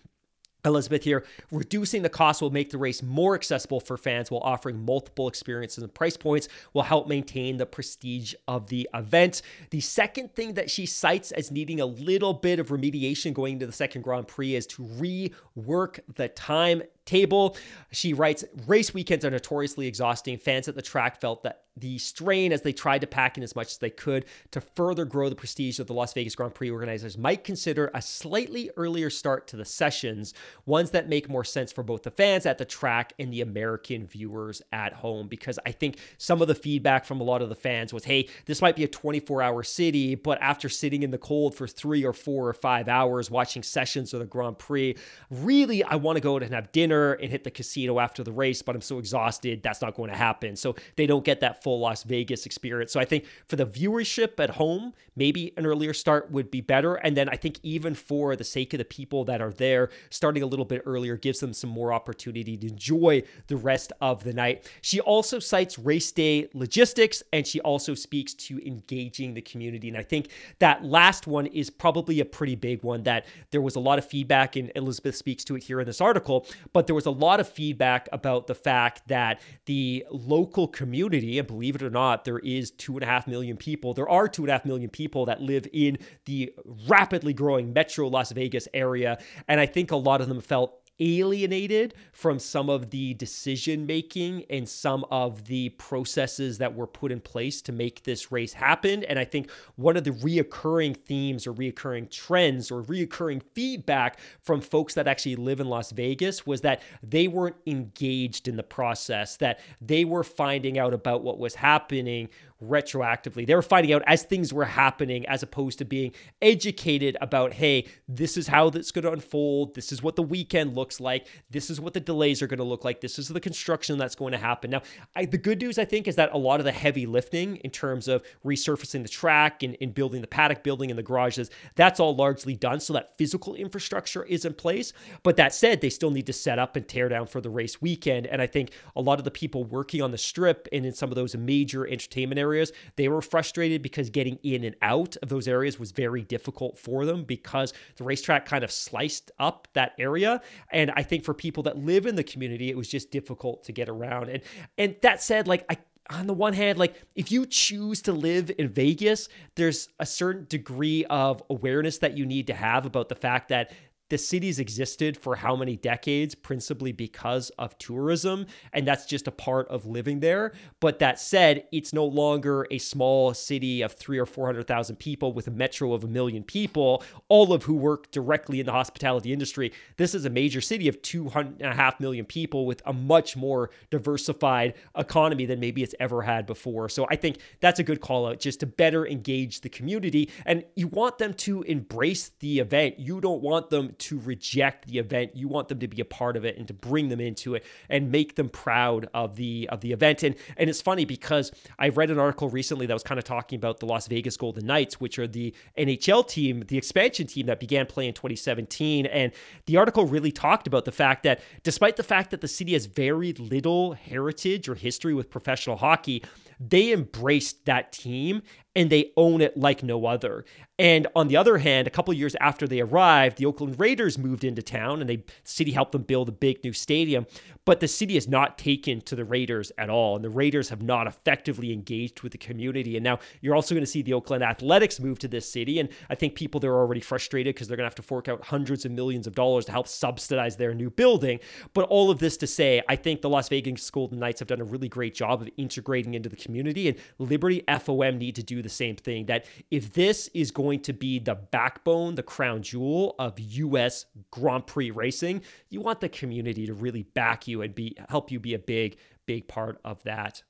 Elizabeth 0.65 1.03
here, 1.03 1.25
reducing 1.51 2.01
the 2.01 2.09
cost 2.09 2.41
will 2.41 2.51
make 2.51 2.69
the 2.69 2.77
race 2.77 3.01
more 3.01 3.35
accessible 3.35 3.79
for 3.79 3.97
fans 3.97 4.29
while 4.29 4.41
offering 4.43 4.83
multiple 4.85 5.27
experiences 5.27 5.83
and 5.83 5.93
price 5.93 6.17
points 6.17 6.47
will 6.73 6.83
help 6.83 7.07
maintain 7.07 7.57
the 7.57 7.65
prestige 7.65 8.33
of 8.47 8.67
the 8.67 8.87
event. 8.93 9.41
The 9.71 9.81
second 9.81 10.33
thing 10.35 10.53
that 10.55 10.69
she 10.69 10.85
cites 10.85 11.31
as 11.31 11.51
needing 11.51 11.79
a 11.79 11.85
little 11.85 12.33
bit 12.33 12.59
of 12.59 12.69
remediation 12.69 13.33
going 13.33 13.53
into 13.53 13.65
the 13.65 13.71
second 13.71 14.01
Grand 14.03 14.27
Prix 14.27 14.55
is 14.55 14.67
to 14.67 14.83
rework 14.83 15.99
the 16.15 16.27
time 16.29 16.83
table. 17.11 17.57
She 17.91 18.13
writes 18.13 18.45
Race 18.67 18.93
weekends 18.93 19.25
are 19.25 19.29
notoriously 19.29 19.85
exhausting. 19.85 20.37
Fans 20.37 20.67
at 20.67 20.75
the 20.75 20.81
track 20.81 21.19
felt 21.19 21.43
that 21.43 21.65
the 21.77 21.97
strain 21.97 22.51
as 22.51 22.61
they 22.61 22.73
tried 22.73 22.99
to 22.99 23.07
pack 23.07 23.37
in 23.37 23.43
as 23.43 23.55
much 23.55 23.67
as 23.67 23.77
they 23.77 23.89
could 23.89 24.25
to 24.51 24.59
further 24.59 25.05
grow 25.05 25.29
the 25.29 25.35
prestige 25.35 25.79
of 25.79 25.87
the 25.87 25.93
Las 25.93 26.13
Vegas 26.13 26.35
Grand 26.35 26.53
Prix 26.53 26.69
organizers 26.69 27.17
might 27.17 27.45
consider 27.45 27.89
a 27.93 28.01
slightly 28.01 28.69
earlier 28.75 29.09
start 29.09 29.47
to 29.47 29.55
the 29.55 29.63
sessions, 29.63 30.33
ones 30.65 30.91
that 30.91 31.07
make 31.07 31.29
more 31.29 31.45
sense 31.45 31.71
for 31.71 31.81
both 31.81 32.03
the 32.03 32.11
fans 32.11 32.45
at 32.45 32.57
the 32.57 32.65
track 32.65 33.13
and 33.19 33.31
the 33.31 33.41
American 33.41 34.05
viewers 34.05 34.61
at 34.73 34.93
home. 34.93 35.27
Because 35.27 35.57
I 35.65 35.71
think 35.71 35.97
some 36.17 36.41
of 36.41 36.47
the 36.49 36.55
feedback 36.55 37.05
from 37.05 37.21
a 37.21 37.23
lot 37.23 37.41
of 37.41 37.49
the 37.49 37.55
fans 37.55 37.93
was 37.93 38.03
hey, 38.03 38.27
this 38.45 38.61
might 38.61 38.75
be 38.75 38.83
a 38.83 38.87
24 38.87 39.41
hour 39.41 39.63
city, 39.63 40.15
but 40.15 40.41
after 40.41 40.67
sitting 40.69 41.03
in 41.03 41.11
the 41.11 41.17
cold 41.17 41.55
for 41.55 41.67
three 41.67 42.03
or 42.03 42.13
four 42.13 42.47
or 42.47 42.53
five 42.53 42.89
hours 42.89 43.31
watching 43.31 43.63
sessions 43.63 44.13
of 44.13 44.19
the 44.19 44.25
Grand 44.25 44.57
Prix, 44.57 44.95
really, 45.29 45.83
I 45.83 45.95
want 45.95 46.17
to 46.17 46.21
go 46.21 46.35
out 46.35 46.43
and 46.43 46.53
have 46.53 46.71
dinner 46.73 47.00
and 47.09 47.31
hit 47.31 47.43
the 47.43 47.51
casino 47.51 47.99
after 47.99 48.23
the 48.23 48.31
race, 48.31 48.61
but 48.61 48.75
I'm 48.75 48.81
so 48.81 48.99
exhausted, 48.99 49.61
that's 49.63 49.81
not 49.81 49.95
going 49.95 50.09
to 50.09 50.17
happen. 50.17 50.55
So 50.55 50.75
they 50.95 51.05
don't 51.05 51.25
get 51.25 51.39
that 51.41 51.63
full 51.63 51.79
Las 51.79 52.03
Vegas 52.03 52.45
experience. 52.45 52.91
So 52.91 52.99
I 52.99 53.05
think 53.05 53.25
for 53.47 53.55
the 53.55 53.65
viewership 53.65 54.39
at 54.39 54.51
home, 54.51 54.93
maybe 55.15 55.53
an 55.57 55.65
earlier 55.65 55.93
start 55.93 56.31
would 56.31 56.51
be 56.51 56.61
better. 56.61 56.95
And 56.95 57.15
then 57.17 57.29
I 57.29 57.35
think 57.35 57.59
even 57.63 57.95
for 57.95 58.35
the 58.35 58.43
sake 58.43 58.73
of 58.73 58.77
the 58.77 58.85
people 58.85 59.25
that 59.25 59.41
are 59.41 59.51
there, 59.51 59.89
starting 60.09 60.43
a 60.43 60.45
little 60.45 60.65
bit 60.65 60.81
earlier 60.85 61.17
gives 61.17 61.39
them 61.39 61.53
some 61.53 61.69
more 61.69 61.93
opportunity 61.93 62.57
to 62.57 62.67
enjoy 62.67 63.23
the 63.47 63.57
rest 63.57 63.91
of 64.01 64.23
the 64.23 64.33
night. 64.33 64.69
She 64.81 64.99
also 64.99 65.39
cites 65.39 65.77
race 65.77 66.11
day 66.11 66.49
logistics 66.53 67.23
and 67.33 67.45
she 67.45 67.59
also 67.61 67.93
speaks 67.93 68.33
to 68.33 68.65
engaging 68.65 69.33
the 69.33 69.41
community. 69.41 69.89
And 69.89 69.97
I 69.97 70.03
think 70.03 70.29
that 70.59 70.83
last 70.83 71.27
one 71.27 71.47
is 71.47 71.69
probably 71.69 72.19
a 72.19 72.25
pretty 72.25 72.55
big 72.55 72.83
one 72.83 73.03
that 73.03 73.25
there 73.51 73.61
was 73.61 73.75
a 73.75 73.79
lot 73.79 73.97
of 73.97 74.05
feedback, 74.05 74.55
and 74.55 74.71
Elizabeth 74.75 75.15
speaks 75.15 75.43
to 75.45 75.55
it 75.55 75.63
here 75.63 75.79
in 75.79 75.85
this 75.85 76.01
article, 76.01 76.47
but 76.73 76.80
there 76.87 76.95
was 76.95 77.05
a 77.05 77.11
lot 77.11 77.39
of 77.39 77.47
feedback 77.47 78.07
about 78.11 78.47
the 78.47 78.55
fact 78.55 79.07
that 79.07 79.41
the 79.65 80.05
local 80.09 80.67
community, 80.67 81.39
and 81.39 81.47
believe 81.47 81.75
it 81.75 81.83
or 81.83 81.89
not, 81.89 82.25
there 82.25 82.39
is 82.39 82.71
two 82.71 82.95
and 82.95 83.03
a 83.03 83.05
half 83.05 83.27
million 83.27 83.57
people. 83.57 83.93
There 83.93 84.09
are 84.09 84.27
two 84.27 84.43
and 84.43 84.49
a 84.49 84.53
half 84.53 84.65
million 84.65 84.89
people 84.89 85.25
that 85.25 85.41
live 85.41 85.67
in 85.73 85.97
the 86.25 86.53
rapidly 86.87 87.33
growing 87.33 87.73
metro 87.73 88.07
Las 88.07 88.31
Vegas 88.31 88.67
area. 88.73 89.17
And 89.47 89.59
I 89.59 89.65
think 89.65 89.91
a 89.91 89.95
lot 89.95 90.21
of 90.21 90.27
them 90.27 90.41
felt 90.41 90.80
alienated 91.01 91.95
from 92.13 92.39
some 92.39 92.69
of 92.69 92.91
the 92.91 93.15
decision 93.15 93.85
making 93.85 94.45
and 94.49 94.69
some 94.69 95.03
of 95.11 95.45
the 95.45 95.69
processes 95.69 96.59
that 96.59 96.73
were 96.73 96.87
put 96.87 97.11
in 97.11 97.19
place 97.19 97.61
to 97.63 97.71
make 97.71 98.03
this 98.03 98.31
race 98.31 98.53
happen. 98.53 99.03
And 99.05 99.17
I 99.17 99.25
think 99.25 99.49
one 99.75 99.97
of 99.97 100.03
the 100.03 100.11
reoccurring 100.11 100.95
themes 100.95 101.47
or 101.47 101.53
reoccurring 101.53 102.11
trends 102.11 102.71
or 102.71 102.83
reoccurring 102.83 103.41
feedback 103.53 104.19
from 104.41 104.61
folks 104.61 104.93
that 104.93 105.07
actually 105.07 105.35
live 105.35 105.59
in 105.59 105.67
Las 105.67 105.91
Vegas 105.91 106.45
was 106.45 106.61
that 106.61 106.81
they 107.01 107.27
weren't 107.27 107.57
engaged 107.65 108.47
in 108.47 108.55
the 108.55 108.63
process, 108.63 109.37
that 109.37 109.59
they 109.81 110.05
were 110.05 110.23
finding 110.23 110.77
out 110.77 110.93
about 110.93 111.23
what 111.23 111.39
was 111.39 111.55
happening 111.55 112.29
retroactively. 112.63 113.45
They 113.45 113.55
were 113.55 113.61
finding 113.61 113.93
out 113.93 114.03
as 114.05 114.23
things 114.23 114.53
were 114.53 114.65
happening 114.65 115.25
as 115.27 115.43
opposed 115.43 115.79
to 115.79 115.85
being 115.85 116.13
educated 116.41 117.17
about, 117.21 117.53
hey, 117.53 117.87
this 118.07 118.37
is 118.37 118.47
how 118.47 118.69
this 118.69 118.91
going 118.91 119.03
to 119.03 119.11
unfold. 119.11 119.75
This 119.75 119.91
is 119.91 120.03
what 120.03 120.15
the 120.15 120.23
weekend 120.23 120.75
looks 120.75 120.99
like. 120.99 121.27
This 121.49 121.69
is 121.69 121.81
what 121.81 121.93
the 121.93 121.99
delays 121.99 122.41
are 122.41 122.47
going 122.47 122.59
to 122.59 122.63
look 122.63 122.85
like. 122.85 123.01
This 123.01 123.17
is 123.17 123.27
the 123.27 123.39
construction 123.39 123.97
that's 123.97 124.15
going 124.15 124.31
to 124.31 124.37
happen. 124.37 124.71
Now, 124.71 124.81
I, 125.15 125.25
the 125.25 125.37
good 125.37 125.61
news, 125.61 125.79
I 125.79 125.85
think, 125.85 126.07
is 126.07 126.15
that 126.17 126.31
a 126.33 126.37
lot 126.37 126.59
of 126.59 126.65
the 126.65 126.71
heavy 126.71 127.05
lifting 127.05 127.57
in 127.57 127.71
terms 127.71 128.07
of 128.07 128.23
resurfacing 128.45 129.03
the 129.03 129.09
track 129.09 129.63
and, 129.63 129.75
and 129.81 129.93
building 129.93 130.21
the 130.21 130.27
paddock 130.27 130.63
building 130.63 130.91
and 130.91 130.97
the 130.97 131.03
garages, 131.03 131.49
that's 131.75 131.99
all 131.99 132.15
largely 132.15 132.55
done. 132.55 132.79
So 132.79 132.93
that 132.93 133.17
physical 133.17 133.55
infrastructure 133.55 134.23
is 134.23 134.45
in 134.45 134.53
place. 134.53 134.93
But 135.23 135.37
that 135.37 135.53
said, 135.53 135.81
they 135.81 135.89
still 135.89 136.11
need 136.11 136.27
to 136.27 136.33
set 136.33 136.59
up 136.59 136.75
and 136.75 136.87
tear 136.87 137.09
down 137.09 137.27
for 137.27 137.41
the 137.41 137.49
race 137.49 137.81
weekend. 137.81 138.27
And 138.27 138.41
I 138.41 138.47
think 138.47 138.71
a 138.95 139.01
lot 139.01 139.19
of 139.19 139.25
the 139.25 139.31
people 139.31 139.63
working 139.63 140.01
on 140.01 140.11
the 140.11 140.17
strip 140.17 140.67
and 140.71 140.85
in 140.85 140.93
some 140.93 141.09
of 141.09 141.15
those 141.15 141.35
major 141.35 141.87
entertainment 141.87 142.39
areas 142.39 142.50
areas. 142.53 142.71
They 142.95 143.07
were 143.07 143.21
frustrated 143.21 143.81
because 143.81 144.09
getting 144.09 144.37
in 144.43 144.63
and 144.63 144.75
out 144.81 145.17
of 145.21 145.29
those 145.29 145.47
areas 145.47 145.79
was 145.79 145.91
very 145.91 146.21
difficult 146.21 146.77
for 146.77 147.05
them 147.05 147.23
because 147.23 147.73
the 147.95 148.03
racetrack 148.03 148.45
kind 148.45 148.63
of 148.63 148.71
sliced 148.71 149.31
up 149.39 149.67
that 149.73 149.93
area. 149.97 150.41
And 150.71 150.91
I 150.95 151.03
think 151.03 151.23
for 151.23 151.33
people 151.33 151.63
that 151.63 151.77
live 151.77 152.05
in 152.05 152.15
the 152.15 152.23
community, 152.23 152.69
it 152.69 152.77
was 152.77 152.87
just 152.87 153.11
difficult 153.11 153.63
to 153.65 153.71
get 153.71 153.89
around. 153.89 154.29
And 154.29 154.41
and 154.77 154.95
that 155.01 155.21
said, 155.21 155.47
like 155.47 155.65
I 155.69 155.77
on 156.09 156.27
the 156.27 156.33
one 156.33 156.53
hand, 156.53 156.77
like 156.77 157.01
if 157.15 157.31
you 157.31 157.45
choose 157.45 158.01
to 158.03 158.11
live 158.11 158.51
in 158.57 158.67
Vegas, 158.67 159.29
there's 159.55 159.87
a 159.99 160.05
certain 160.05 160.45
degree 160.49 161.05
of 161.05 161.41
awareness 161.49 161.99
that 161.99 162.17
you 162.17 162.25
need 162.25 162.47
to 162.47 162.53
have 162.53 162.85
about 162.85 163.09
the 163.09 163.15
fact 163.15 163.49
that 163.49 163.71
the 164.11 164.17
city's 164.17 164.59
existed 164.59 165.15
for 165.15 165.37
how 165.37 165.55
many 165.55 165.77
decades, 165.77 166.35
principally 166.35 166.91
because 166.91 167.49
of 167.51 167.77
tourism, 167.77 168.45
and 168.73 168.85
that's 168.85 169.05
just 169.05 169.25
a 169.25 169.31
part 169.31 169.69
of 169.69 169.85
living 169.85 170.19
there. 170.19 170.51
But 170.81 170.99
that 170.99 171.17
said, 171.17 171.63
it's 171.71 171.93
no 171.93 172.05
longer 172.05 172.67
a 172.69 172.77
small 172.77 173.33
city 173.33 173.81
of 173.81 173.93
three 173.93 174.19
or 174.19 174.25
400,000 174.25 174.97
people 174.97 175.31
with 175.31 175.47
a 175.47 175.51
metro 175.51 175.93
of 175.93 176.03
a 176.03 176.09
million 176.09 176.43
people, 176.43 177.03
all 177.29 177.53
of 177.53 177.63
who 177.63 177.73
work 177.73 178.11
directly 178.11 178.59
in 178.59 178.65
the 178.65 178.73
hospitality 178.73 179.31
industry. 179.31 179.71
This 179.95 180.13
is 180.13 180.25
a 180.25 180.29
major 180.29 180.59
city 180.59 180.89
of 180.89 181.01
two 181.01 181.29
and 181.33 181.61
a 181.61 181.73
half 181.73 182.01
million 182.01 182.25
people 182.25 182.65
with 182.65 182.81
a 182.85 182.91
much 182.91 183.37
more 183.37 183.69
diversified 183.91 184.73
economy 184.97 185.45
than 185.45 185.61
maybe 185.61 185.83
it's 185.83 185.95
ever 186.01 186.21
had 186.21 186.45
before. 186.45 186.89
So 186.89 187.07
I 187.09 187.15
think 187.15 187.37
that's 187.61 187.79
a 187.79 187.83
good 187.83 188.01
call 188.01 188.27
out 188.27 188.41
just 188.41 188.59
to 188.59 188.65
better 188.65 189.07
engage 189.07 189.61
the 189.61 189.69
community. 189.69 190.29
And 190.45 190.65
you 190.75 190.89
want 190.89 191.17
them 191.17 191.33
to 191.35 191.61
embrace 191.61 192.31
the 192.41 192.59
event. 192.59 192.99
You 192.99 193.21
don't 193.21 193.41
want 193.41 193.69
them 193.69 193.95
to 194.01 194.19
reject 194.19 194.87
the 194.87 194.99
event. 194.99 195.35
You 195.35 195.47
want 195.47 195.67
them 195.67 195.79
to 195.79 195.87
be 195.87 196.01
a 196.01 196.05
part 196.05 196.35
of 196.35 196.45
it 196.45 196.57
and 196.57 196.67
to 196.67 196.73
bring 196.73 197.09
them 197.09 197.19
into 197.19 197.55
it 197.55 197.65
and 197.89 198.11
make 198.11 198.35
them 198.35 198.49
proud 198.49 199.07
of 199.13 199.35
the 199.35 199.69
of 199.71 199.81
the 199.81 199.91
event. 199.91 200.23
And 200.23 200.35
and 200.57 200.69
it's 200.69 200.81
funny 200.81 201.05
because 201.05 201.51
I 201.79 201.89
read 201.89 202.09
an 202.09 202.19
article 202.19 202.49
recently 202.49 202.85
that 202.85 202.93
was 202.93 203.03
kind 203.03 203.19
of 203.19 203.23
talking 203.23 203.57
about 203.57 203.79
the 203.79 203.85
Las 203.85 204.07
Vegas 204.07 204.37
Golden 204.37 204.65
Knights, 204.65 204.99
which 204.99 205.19
are 205.19 205.27
the 205.27 205.53
NHL 205.77 206.27
team, 206.27 206.63
the 206.67 206.77
expansion 206.77 207.27
team 207.27 207.45
that 207.45 207.59
began 207.59 207.85
playing 207.85 208.09
in 208.09 208.13
2017. 208.13 209.05
And 209.05 209.31
the 209.65 209.77
article 209.77 210.05
really 210.05 210.31
talked 210.31 210.67
about 210.67 210.85
the 210.85 210.91
fact 210.91 211.23
that 211.23 211.41
despite 211.63 211.95
the 211.95 212.03
fact 212.03 212.31
that 212.31 212.41
the 212.41 212.47
city 212.47 212.73
has 212.73 212.85
very 212.85 213.33
little 213.33 213.93
heritage 213.93 214.67
or 214.67 214.75
history 214.75 215.13
with 215.13 215.29
professional 215.29 215.77
hockey, 215.77 216.23
they 216.59 216.91
embraced 216.91 217.65
that 217.65 217.91
team 217.91 218.41
and 218.75 218.89
they 218.89 219.11
own 219.17 219.41
it 219.41 219.57
like 219.57 219.83
no 219.83 220.05
other. 220.05 220.45
And 220.79 221.05
on 221.15 221.27
the 221.27 221.37
other 221.37 221.59
hand, 221.59 221.85
a 221.85 221.91
couple 221.91 222.11
years 222.13 222.35
after 222.39 222.67
they 222.67 222.79
arrived, 222.79 223.37
the 223.37 223.45
Oakland 223.45 223.79
Raiders 223.79 224.17
moved 224.17 224.43
into 224.43 224.63
town 224.63 224.99
and 224.99 225.09
the 225.09 225.21
city 225.43 225.71
helped 225.71 225.91
them 225.91 226.03
build 226.03 226.29
a 226.29 226.31
big 226.31 226.63
new 226.63 226.73
stadium. 226.73 227.27
But 227.65 227.81
the 227.81 227.87
city 227.87 228.17
is 228.17 228.27
not 228.27 228.57
taken 228.57 229.01
to 229.01 229.15
the 229.15 229.23
Raiders 229.23 229.71
at 229.77 229.91
all. 229.91 230.15
And 230.15 230.25
the 230.25 230.29
Raiders 230.29 230.69
have 230.69 230.81
not 230.81 231.05
effectively 231.05 231.71
engaged 231.71 232.21
with 232.21 232.31
the 232.31 232.39
community. 232.39 232.97
And 232.97 233.03
now 233.03 233.19
you're 233.41 233.53
also 233.53 233.75
going 233.75 233.83
to 233.83 233.91
see 233.91 234.01
the 234.01 234.13
Oakland 234.13 234.43
Athletics 234.43 234.99
move 234.99 235.19
to 235.19 235.27
this 235.27 235.47
city. 235.47 235.79
And 235.79 235.89
I 236.09 236.15
think 236.15 236.33
people 236.33 236.59
there 236.59 236.71
are 236.71 236.79
already 236.79 237.01
frustrated 237.01 237.53
because 237.53 237.67
they're 237.67 237.77
going 237.77 237.85
to 237.85 237.89
have 237.89 237.95
to 237.95 238.01
fork 238.01 238.27
out 238.27 238.43
hundreds 238.43 238.83
of 238.83 238.91
millions 238.91 239.27
of 239.27 239.35
dollars 239.35 239.65
to 239.65 239.71
help 239.71 239.87
subsidize 239.87 240.57
their 240.57 240.73
new 240.73 240.89
building. 240.89 241.39
But 241.75 241.83
all 241.89 242.09
of 242.09 242.17
this 242.17 242.37
to 242.37 242.47
say, 242.47 242.81
I 242.89 242.95
think 242.95 243.21
the 243.21 243.29
Las 243.29 243.49
Vegas 243.49 243.87
Golden 243.91 244.17
Knights 244.17 244.39
have 244.39 244.47
done 244.47 244.61
a 244.61 244.65
really 244.65 244.89
great 244.89 245.13
job 245.13 245.43
of 245.43 245.49
integrating 245.57 246.15
into 246.15 246.29
the 246.29 246.35
community. 246.35 246.87
And 246.87 246.97
Liberty 247.19 247.63
FOM 247.67 248.17
need 248.17 248.35
to 248.37 248.43
do 248.43 248.60
the 248.61 248.69
same 248.69 248.95
thing. 248.95 249.25
That 249.27 249.45
if 249.69 249.93
this 249.93 250.29
is 250.33 250.51
going 250.51 250.81
to 250.81 250.93
be 250.93 251.19
the 251.19 251.35
backbone, 251.35 252.15
the 252.15 252.23
crown 252.23 252.61
jewel 252.61 253.15
of 253.19 253.39
US 253.39 254.05
Grand 254.31 254.67
Prix 254.67 254.91
racing, 254.91 255.41
you 255.69 255.81
want 255.81 256.01
the 256.01 256.09
community 256.09 256.65
to 256.65 256.73
really 256.73 257.03
back 257.03 257.47
you 257.47 257.61
and 257.61 257.73
be 257.73 257.95
help 258.09 258.31
you 258.31 258.39
be 258.39 258.53
a 258.53 258.59
big, 258.59 258.97
big 259.25 259.47
part 259.47 259.79
of 259.83 260.01
that 260.03 260.43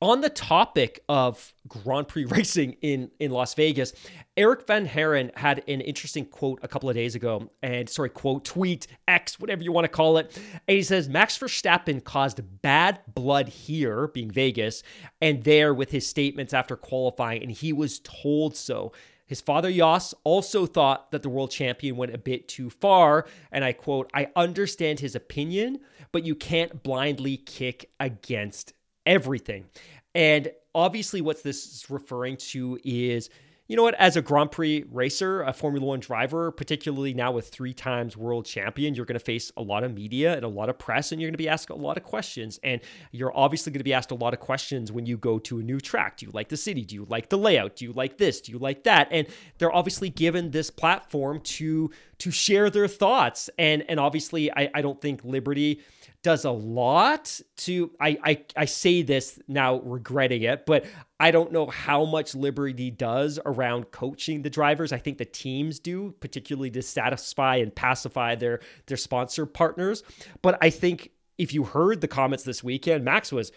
on 0.00 0.20
the 0.20 0.30
topic 0.30 1.02
of 1.08 1.52
Grand 1.66 2.08
Prix 2.08 2.24
racing 2.26 2.76
in, 2.80 3.10
in 3.18 3.30
Las 3.30 3.54
Vegas, 3.54 3.92
Erik 4.36 4.66
van 4.66 4.86
Haren 4.86 5.36
had 5.36 5.58
an 5.66 5.80
interesting 5.80 6.24
quote 6.24 6.60
a 6.62 6.68
couple 6.68 6.88
of 6.88 6.94
days 6.94 7.14
ago, 7.14 7.50
and 7.62 7.88
sorry, 7.88 8.10
quote, 8.10 8.44
tweet, 8.44 8.86
X, 9.08 9.40
whatever 9.40 9.62
you 9.62 9.72
want 9.72 9.84
to 9.84 9.88
call 9.88 10.18
it. 10.18 10.38
And 10.68 10.76
he 10.76 10.82
says, 10.82 11.08
Max 11.08 11.36
Verstappen 11.36 12.02
caused 12.02 12.40
bad 12.62 13.00
blood 13.14 13.48
here, 13.48 14.08
being 14.08 14.30
Vegas, 14.30 14.82
and 15.20 15.42
there 15.42 15.74
with 15.74 15.90
his 15.90 16.06
statements 16.06 16.54
after 16.54 16.76
qualifying, 16.76 17.42
and 17.42 17.50
he 17.50 17.72
was 17.72 18.00
told 18.00 18.56
so. 18.56 18.92
His 19.26 19.42
father, 19.42 19.70
Jos, 19.70 20.14
also 20.24 20.64
thought 20.64 21.10
that 21.10 21.22
the 21.22 21.28
world 21.28 21.50
champion 21.50 21.96
went 21.96 22.14
a 22.14 22.18
bit 22.18 22.48
too 22.48 22.70
far. 22.70 23.26
And 23.52 23.62
I 23.62 23.74
quote, 23.74 24.10
I 24.14 24.28
understand 24.34 25.00
his 25.00 25.14
opinion, 25.14 25.80
but 26.12 26.24
you 26.24 26.34
can't 26.34 26.82
blindly 26.82 27.36
kick 27.36 27.90
against 28.00 28.72
everything. 29.06 29.66
And 30.14 30.50
obviously, 30.74 31.20
what 31.20 31.42
this 31.42 31.66
is 31.66 31.90
referring 31.90 32.36
to 32.38 32.78
is 32.84 33.30
you 33.68 33.76
know 33.76 33.82
what? 33.82 33.94
As 33.96 34.16
a 34.16 34.22
Grand 34.22 34.50
Prix 34.50 34.84
racer, 34.90 35.42
a 35.42 35.52
Formula 35.52 35.86
One 35.86 36.00
driver, 36.00 36.50
particularly 36.50 37.12
now 37.12 37.32
with 37.32 37.48
three 37.48 37.74
times 37.74 38.16
world 38.16 38.46
champion, 38.46 38.94
you're 38.94 39.04
going 39.04 39.18
to 39.18 39.24
face 39.24 39.52
a 39.58 39.62
lot 39.62 39.84
of 39.84 39.92
media 39.94 40.34
and 40.34 40.42
a 40.42 40.48
lot 40.48 40.70
of 40.70 40.78
press, 40.78 41.12
and 41.12 41.20
you're 41.20 41.28
going 41.28 41.34
to 41.34 41.38
be 41.38 41.50
asked 41.50 41.68
a 41.68 41.74
lot 41.74 41.98
of 41.98 42.02
questions. 42.02 42.58
And 42.64 42.80
you're 43.12 43.36
obviously 43.36 43.70
going 43.70 43.80
to 43.80 43.84
be 43.84 43.92
asked 43.92 44.10
a 44.10 44.14
lot 44.14 44.32
of 44.32 44.40
questions 44.40 44.90
when 44.90 45.04
you 45.04 45.18
go 45.18 45.38
to 45.40 45.58
a 45.58 45.62
new 45.62 45.80
track. 45.80 46.16
Do 46.16 46.24
you 46.24 46.32
like 46.32 46.48
the 46.48 46.56
city? 46.56 46.82
Do 46.82 46.94
you 46.94 47.04
like 47.10 47.28
the 47.28 47.36
layout? 47.36 47.76
Do 47.76 47.84
you 47.84 47.92
like 47.92 48.16
this? 48.16 48.40
Do 48.40 48.52
you 48.52 48.58
like 48.58 48.84
that? 48.84 49.08
And 49.10 49.26
they're 49.58 49.74
obviously 49.74 50.08
given 50.08 50.50
this 50.50 50.70
platform 50.70 51.40
to 51.40 51.90
to 52.20 52.30
share 52.30 52.70
their 52.70 52.88
thoughts. 52.88 53.50
And 53.58 53.84
and 53.90 54.00
obviously, 54.00 54.50
I, 54.50 54.70
I 54.74 54.80
don't 54.80 55.00
think 55.00 55.22
Liberty 55.24 55.82
does 56.22 56.44
a 56.44 56.50
lot 56.50 57.40
to 57.56 57.90
I, 58.00 58.18
I 58.24 58.44
I 58.56 58.64
say 58.64 59.02
this 59.02 59.38
now 59.48 59.80
regretting 59.80 60.42
it, 60.42 60.66
but 60.66 60.86
I 61.20 61.30
don't 61.30 61.52
know 61.52 61.66
how 61.66 62.04
much 62.04 62.34
Liberty 62.34 62.90
does 62.90 63.38
around 63.46 63.90
coaching 63.90 64.42
the 64.42 64.50
drivers. 64.50 64.92
I 64.92 64.98
think 64.98 65.18
the 65.18 65.24
teams 65.24 65.78
do, 65.78 66.14
particularly 66.20 66.70
to 66.72 66.82
satisfy 66.82 67.56
and 67.56 67.74
pacify 67.74 68.34
their 68.34 68.60
their 68.86 68.96
sponsor 68.96 69.46
partners. 69.46 70.02
But 70.42 70.58
I 70.60 70.70
think 70.70 71.12
if 71.38 71.54
you 71.54 71.64
heard 71.64 72.00
the 72.00 72.08
comments 72.08 72.42
this 72.42 72.64
weekend, 72.64 73.04
Max 73.04 73.30
was 73.32 73.52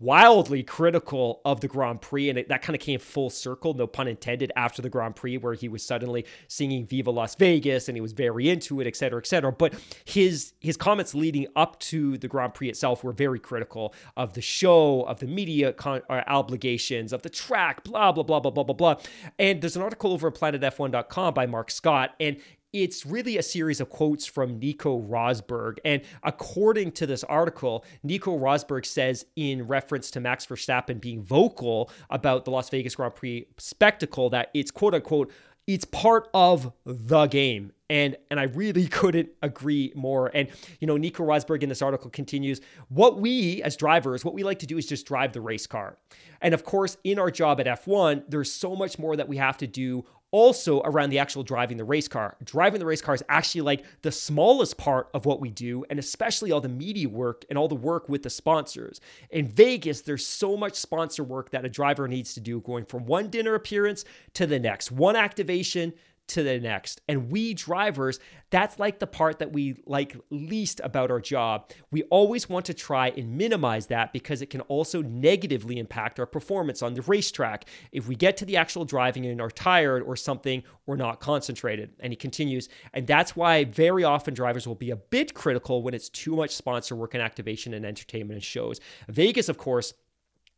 wildly 0.00 0.62
critical 0.62 1.40
of 1.44 1.60
the 1.60 1.68
Grand 1.68 2.00
Prix, 2.00 2.30
and 2.30 2.38
it, 2.38 2.48
that 2.48 2.62
kind 2.62 2.74
of 2.74 2.80
came 2.80 2.98
full 2.98 3.30
circle, 3.30 3.74
no 3.74 3.86
pun 3.86 4.08
intended, 4.08 4.50
after 4.56 4.82
the 4.82 4.88
Grand 4.88 5.14
Prix, 5.14 5.36
where 5.36 5.54
he 5.54 5.68
was 5.68 5.84
suddenly 5.84 6.24
singing 6.48 6.86
"Viva 6.86 7.10
Las 7.10 7.34
Vegas" 7.36 7.88
and 7.88 7.96
he 7.96 8.00
was 8.00 8.12
very 8.12 8.48
into 8.48 8.80
it, 8.80 8.86
et 8.86 8.96
cetera, 8.96 9.20
et 9.20 9.26
cetera. 9.26 9.52
But 9.52 9.74
his 10.04 10.54
his 10.60 10.76
comments 10.76 11.14
leading 11.14 11.46
up 11.54 11.78
to 11.80 12.18
the 12.18 12.28
Grand 12.28 12.54
Prix 12.54 12.70
itself 12.70 13.04
were 13.04 13.12
very 13.12 13.38
critical 13.38 13.94
of 14.16 14.32
the 14.32 14.40
show, 14.40 15.02
of 15.02 15.20
the 15.20 15.26
media 15.26 15.72
con- 15.72 16.02
uh, 16.08 16.22
obligations, 16.26 17.12
of 17.12 17.22
the 17.22 17.30
track, 17.30 17.84
blah 17.84 18.10
blah 18.10 18.24
blah 18.24 18.40
blah 18.40 18.50
blah 18.50 18.64
blah 18.64 18.74
blah. 18.74 18.94
And 19.38 19.60
there's 19.60 19.76
an 19.76 19.82
article 19.82 20.12
over 20.12 20.28
at 20.28 20.34
PlanetF1.com 20.34 21.34
by 21.34 21.46
Mark 21.46 21.70
Scott, 21.70 22.14
and 22.18 22.38
it's 22.72 23.04
really 23.04 23.38
a 23.38 23.42
series 23.42 23.80
of 23.80 23.88
quotes 23.88 24.26
from 24.26 24.58
Nico 24.58 25.00
Rosberg. 25.00 25.78
And 25.84 26.02
according 26.22 26.92
to 26.92 27.06
this 27.06 27.24
article, 27.24 27.84
Nico 28.02 28.38
Rosberg 28.38 28.86
says, 28.86 29.26
in 29.36 29.66
reference 29.66 30.10
to 30.12 30.20
Max 30.20 30.46
Verstappen 30.46 31.00
being 31.00 31.22
vocal 31.22 31.90
about 32.10 32.44
the 32.44 32.50
Las 32.50 32.70
Vegas 32.70 32.94
Grand 32.94 33.14
Prix 33.14 33.46
spectacle, 33.58 34.30
that 34.30 34.50
it's 34.54 34.70
quote 34.70 34.94
unquote, 34.94 35.32
it's 35.66 35.84
part 35.84 36.28
of 36.34 36.72
the 36.84 37.26
game. 37.26 37.72
And, 37.88 38.16
and 38.30 38.38
I 38.38 38.44
really 38.44 38.86
couldn't 38.88 39.30
agree 39.42 39.92
more. 39.94 40.30
And, 40.32 40.48
you 40.80 40.86
know, 40.86 40.96
Nico 40.96 41.24
Rosberg 41.24 41.62
in 41.62 41.68
this 41.68 41.82
article 41.82 42.10
continues 42.10 42.60
what 42.88 43.18
we 43.18 43.62
as 43.62 43.76
drivers, 43.76 44.24
what 44.24 44.34
we 44.34 44.44
like 44.44 44.60
to 44.60 44.66
do 44.66 44.78
is 44.78 44.86
just 44.86 45.06
drive 45.06 45.32
the 45.32 45.40
race 45.40 45.66
car. 45.66 45.96
And 46.40 46.54
of 46.54 46.64
course, 46.64 46.96
in 47.04 47.18
our 47.18 47.30
job 47.30 47.60
at 47.60 47.66
F1, 47.66 48.24
there's 48.28 48.50
so 48.50 48.74
much 48.74 48.98
more 48.98 49.16
that 49.16 49.28
we 49.28 49.36
have 49.36 49.58
to 49.58 49.66
do 49.66 50.04
also 50.32 50.80
around 50.82 51.10
the 51.10 51.18
actual 51.18 51.42
driving 51.42 51.76
the 51.76 51.84
race 51.84 52.08
car. 52.08 52.36
Driving 52.44 52.78
the 52.78 52.86
race 52.86 53.00
car 53.00 53.14
is 53.14 53.22
actually 53.28 53.62
like 53.62 53.84
the 54.02 54.12
smallest 54.12 54.76
part 54.76 55.08
of 55.14 55.26
what 55.26 55.40
we 55.40 55.50
do, 55.50 55.84
and 55.90 55.98
especially 55.98 56.52
all 56.52 56.60
the 56.60 56.68
media 56.68 57.08
work 57.08 57.44
and 57.48 57.58
all 57.58 57.68
the 57.68 57.74
work 57.74 58.08
with 58.08 58.22
the 58.22 58.30
sponsors. 58.30 59.00
In 59.30 59.48
Vegas, 59.48 60.02
there's 60.02 60.26
so 60.26 60.56
much 60.56 60.74
sponsor 60.74 61.24
work 61.24 61.50
that 61.50 61.64
a 61.64 61.68
driver 61.68 62.06
needs 62.06 62.34
to 62.34 62.40
do 62.40 62.60
going 62.60 62.84
from 62.84 63.06
one 63.06 63.28
dinner 63.28 63.54
appearance 63.54 64.04
to 64.34 64.46
the 64.46 64.58
next, 64.58 64.92
one 64.92 65.16
activation 65.16 65.92
to 66.30 66.42
the 66.42 66.58
next. 66.58 67.00
And 67.08 67.30
we 67.30 67.54
drivers, 67.54 68.18
that's 68.50 68.78
like 68.78 68.98
the 68.98 69.06
part 69.06 69.38
that 69.38 69.52
we 69.52 69.76
like 69.86 70.16
least 70.30 70.80
about 70.82 71.10
our 71.10 71.20
job. 71.20 71.70
We 71.90 72.02
always 72.04 72.48
want 72.48 72.66
to 72.66 72.74
try 72.74 73.08
and 73.08 73.36
minimize 73.36 73.86
that 73.88 74.12
because 74.12 74.42
it 74.42 74.50
can 74.50 74.60
also 74.62 75.02
negatively 75.02 75.78
impact 75.78 76.18
our 76.18 76.26
performance 76.26 76.82
on 76.82 76.94
the 76.94 77.02
racetrack. 77.02 77.66
If 77.92 78.08
we 78.08 78.16
get 78.16 78.36
to 78.38 78.44
the 78.44 78.56
actual 78.56 78.84
driving 78.84 79.26
and 79.26 79.40
are 79.40 79.50
tired 79.50 80.02
or 80.02 80.16
something, 80.16 80.62
we're 80.86 80.96
not 80.96 81.20
concentrated. 81.20 81.90
And 82.00 82.12
he 82.12 82.16
continues, 82.16 82.68
and 82.92 83.06
that's 83.06 83.36
why 83.36 83.64
very 83.64 84.04
often 84.04 84.34
drivers 84.34 84.66
will 84.66 84.74
be 84.74 84.90
a 84.90 84.96
bit 84.96 85.34
critical 85.34 85.82
when 85.82 85.94
it's 85.94 86.08
too 86.08 86.34
much 86.36 86.50
sponsor 86.54 86.96
work 86.96 87.14
and 87.14 87.22
activation 87.22 87.74
and 87.74 87.84
entertainment 87.84 88.36
and 88.36 88.44
shows. 88.44 88.80
Vegas, 89.08 89.48
of 89.48 89.58
course, 89.58 89.94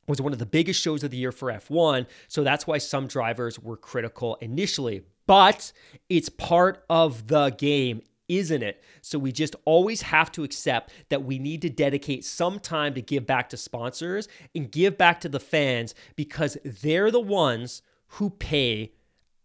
was 0.09 0.21
one 0.21 0.33
of 0.33 0.39
the 0.39 0.47
biggest 0.47 0.81
shows 0.81 1.05
of 1.05 1.11
the 1.11 1.17
year 1.17 1.33
for 1.33 1.53
F1. 1.53 2.07
So 2.29 2.43
that's 2.43 2.67
why 2.67 2.79
some 2.79 3.07
drivers 3.07 3.59
were 3.59 3.77
critical 3.77 4.37
initially 4.37 5.03
but 5.27 5.73
it's 6.09 6.29
part 6.29 6.85
of 6.89 7.29
the 7.29 7.51
game 7.51 8.03
isn't 8.29 8.63
it? 8.63 8.83
So 9.03 9.19
we 9.19 9.33
just 9.33 9.55
always 9.65 10.03
have 10.03 10.33
to 10.33 10.45
accept 10.45 10.93
that 11.11 11.25
we 11.25 11.39
need 11.39 11.61
to 11.63 11.71
dedicate 11.71 12.25
some 12.25 12.59
time 12.61 12.95
to 12.95 13.03
give 13.03 13.27
back 13.27 13.51
to 13.51 13.57
sponsors 13.57 14.29
and 14.55 14.71
give 14.71 14.97
back 14.97 15.21
to 15.21 15.29
the 15.29 15.41
fans 15.41 15.95
because 16.17 16.57
they're 16.65 17.11
the 17.11 17.21
ones 17.21 17.83
who 18.07 18.31
pay 18.31 18.93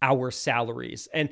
our 0.01 0.31
salaries. 0.31 1.07
And 1.13 1.29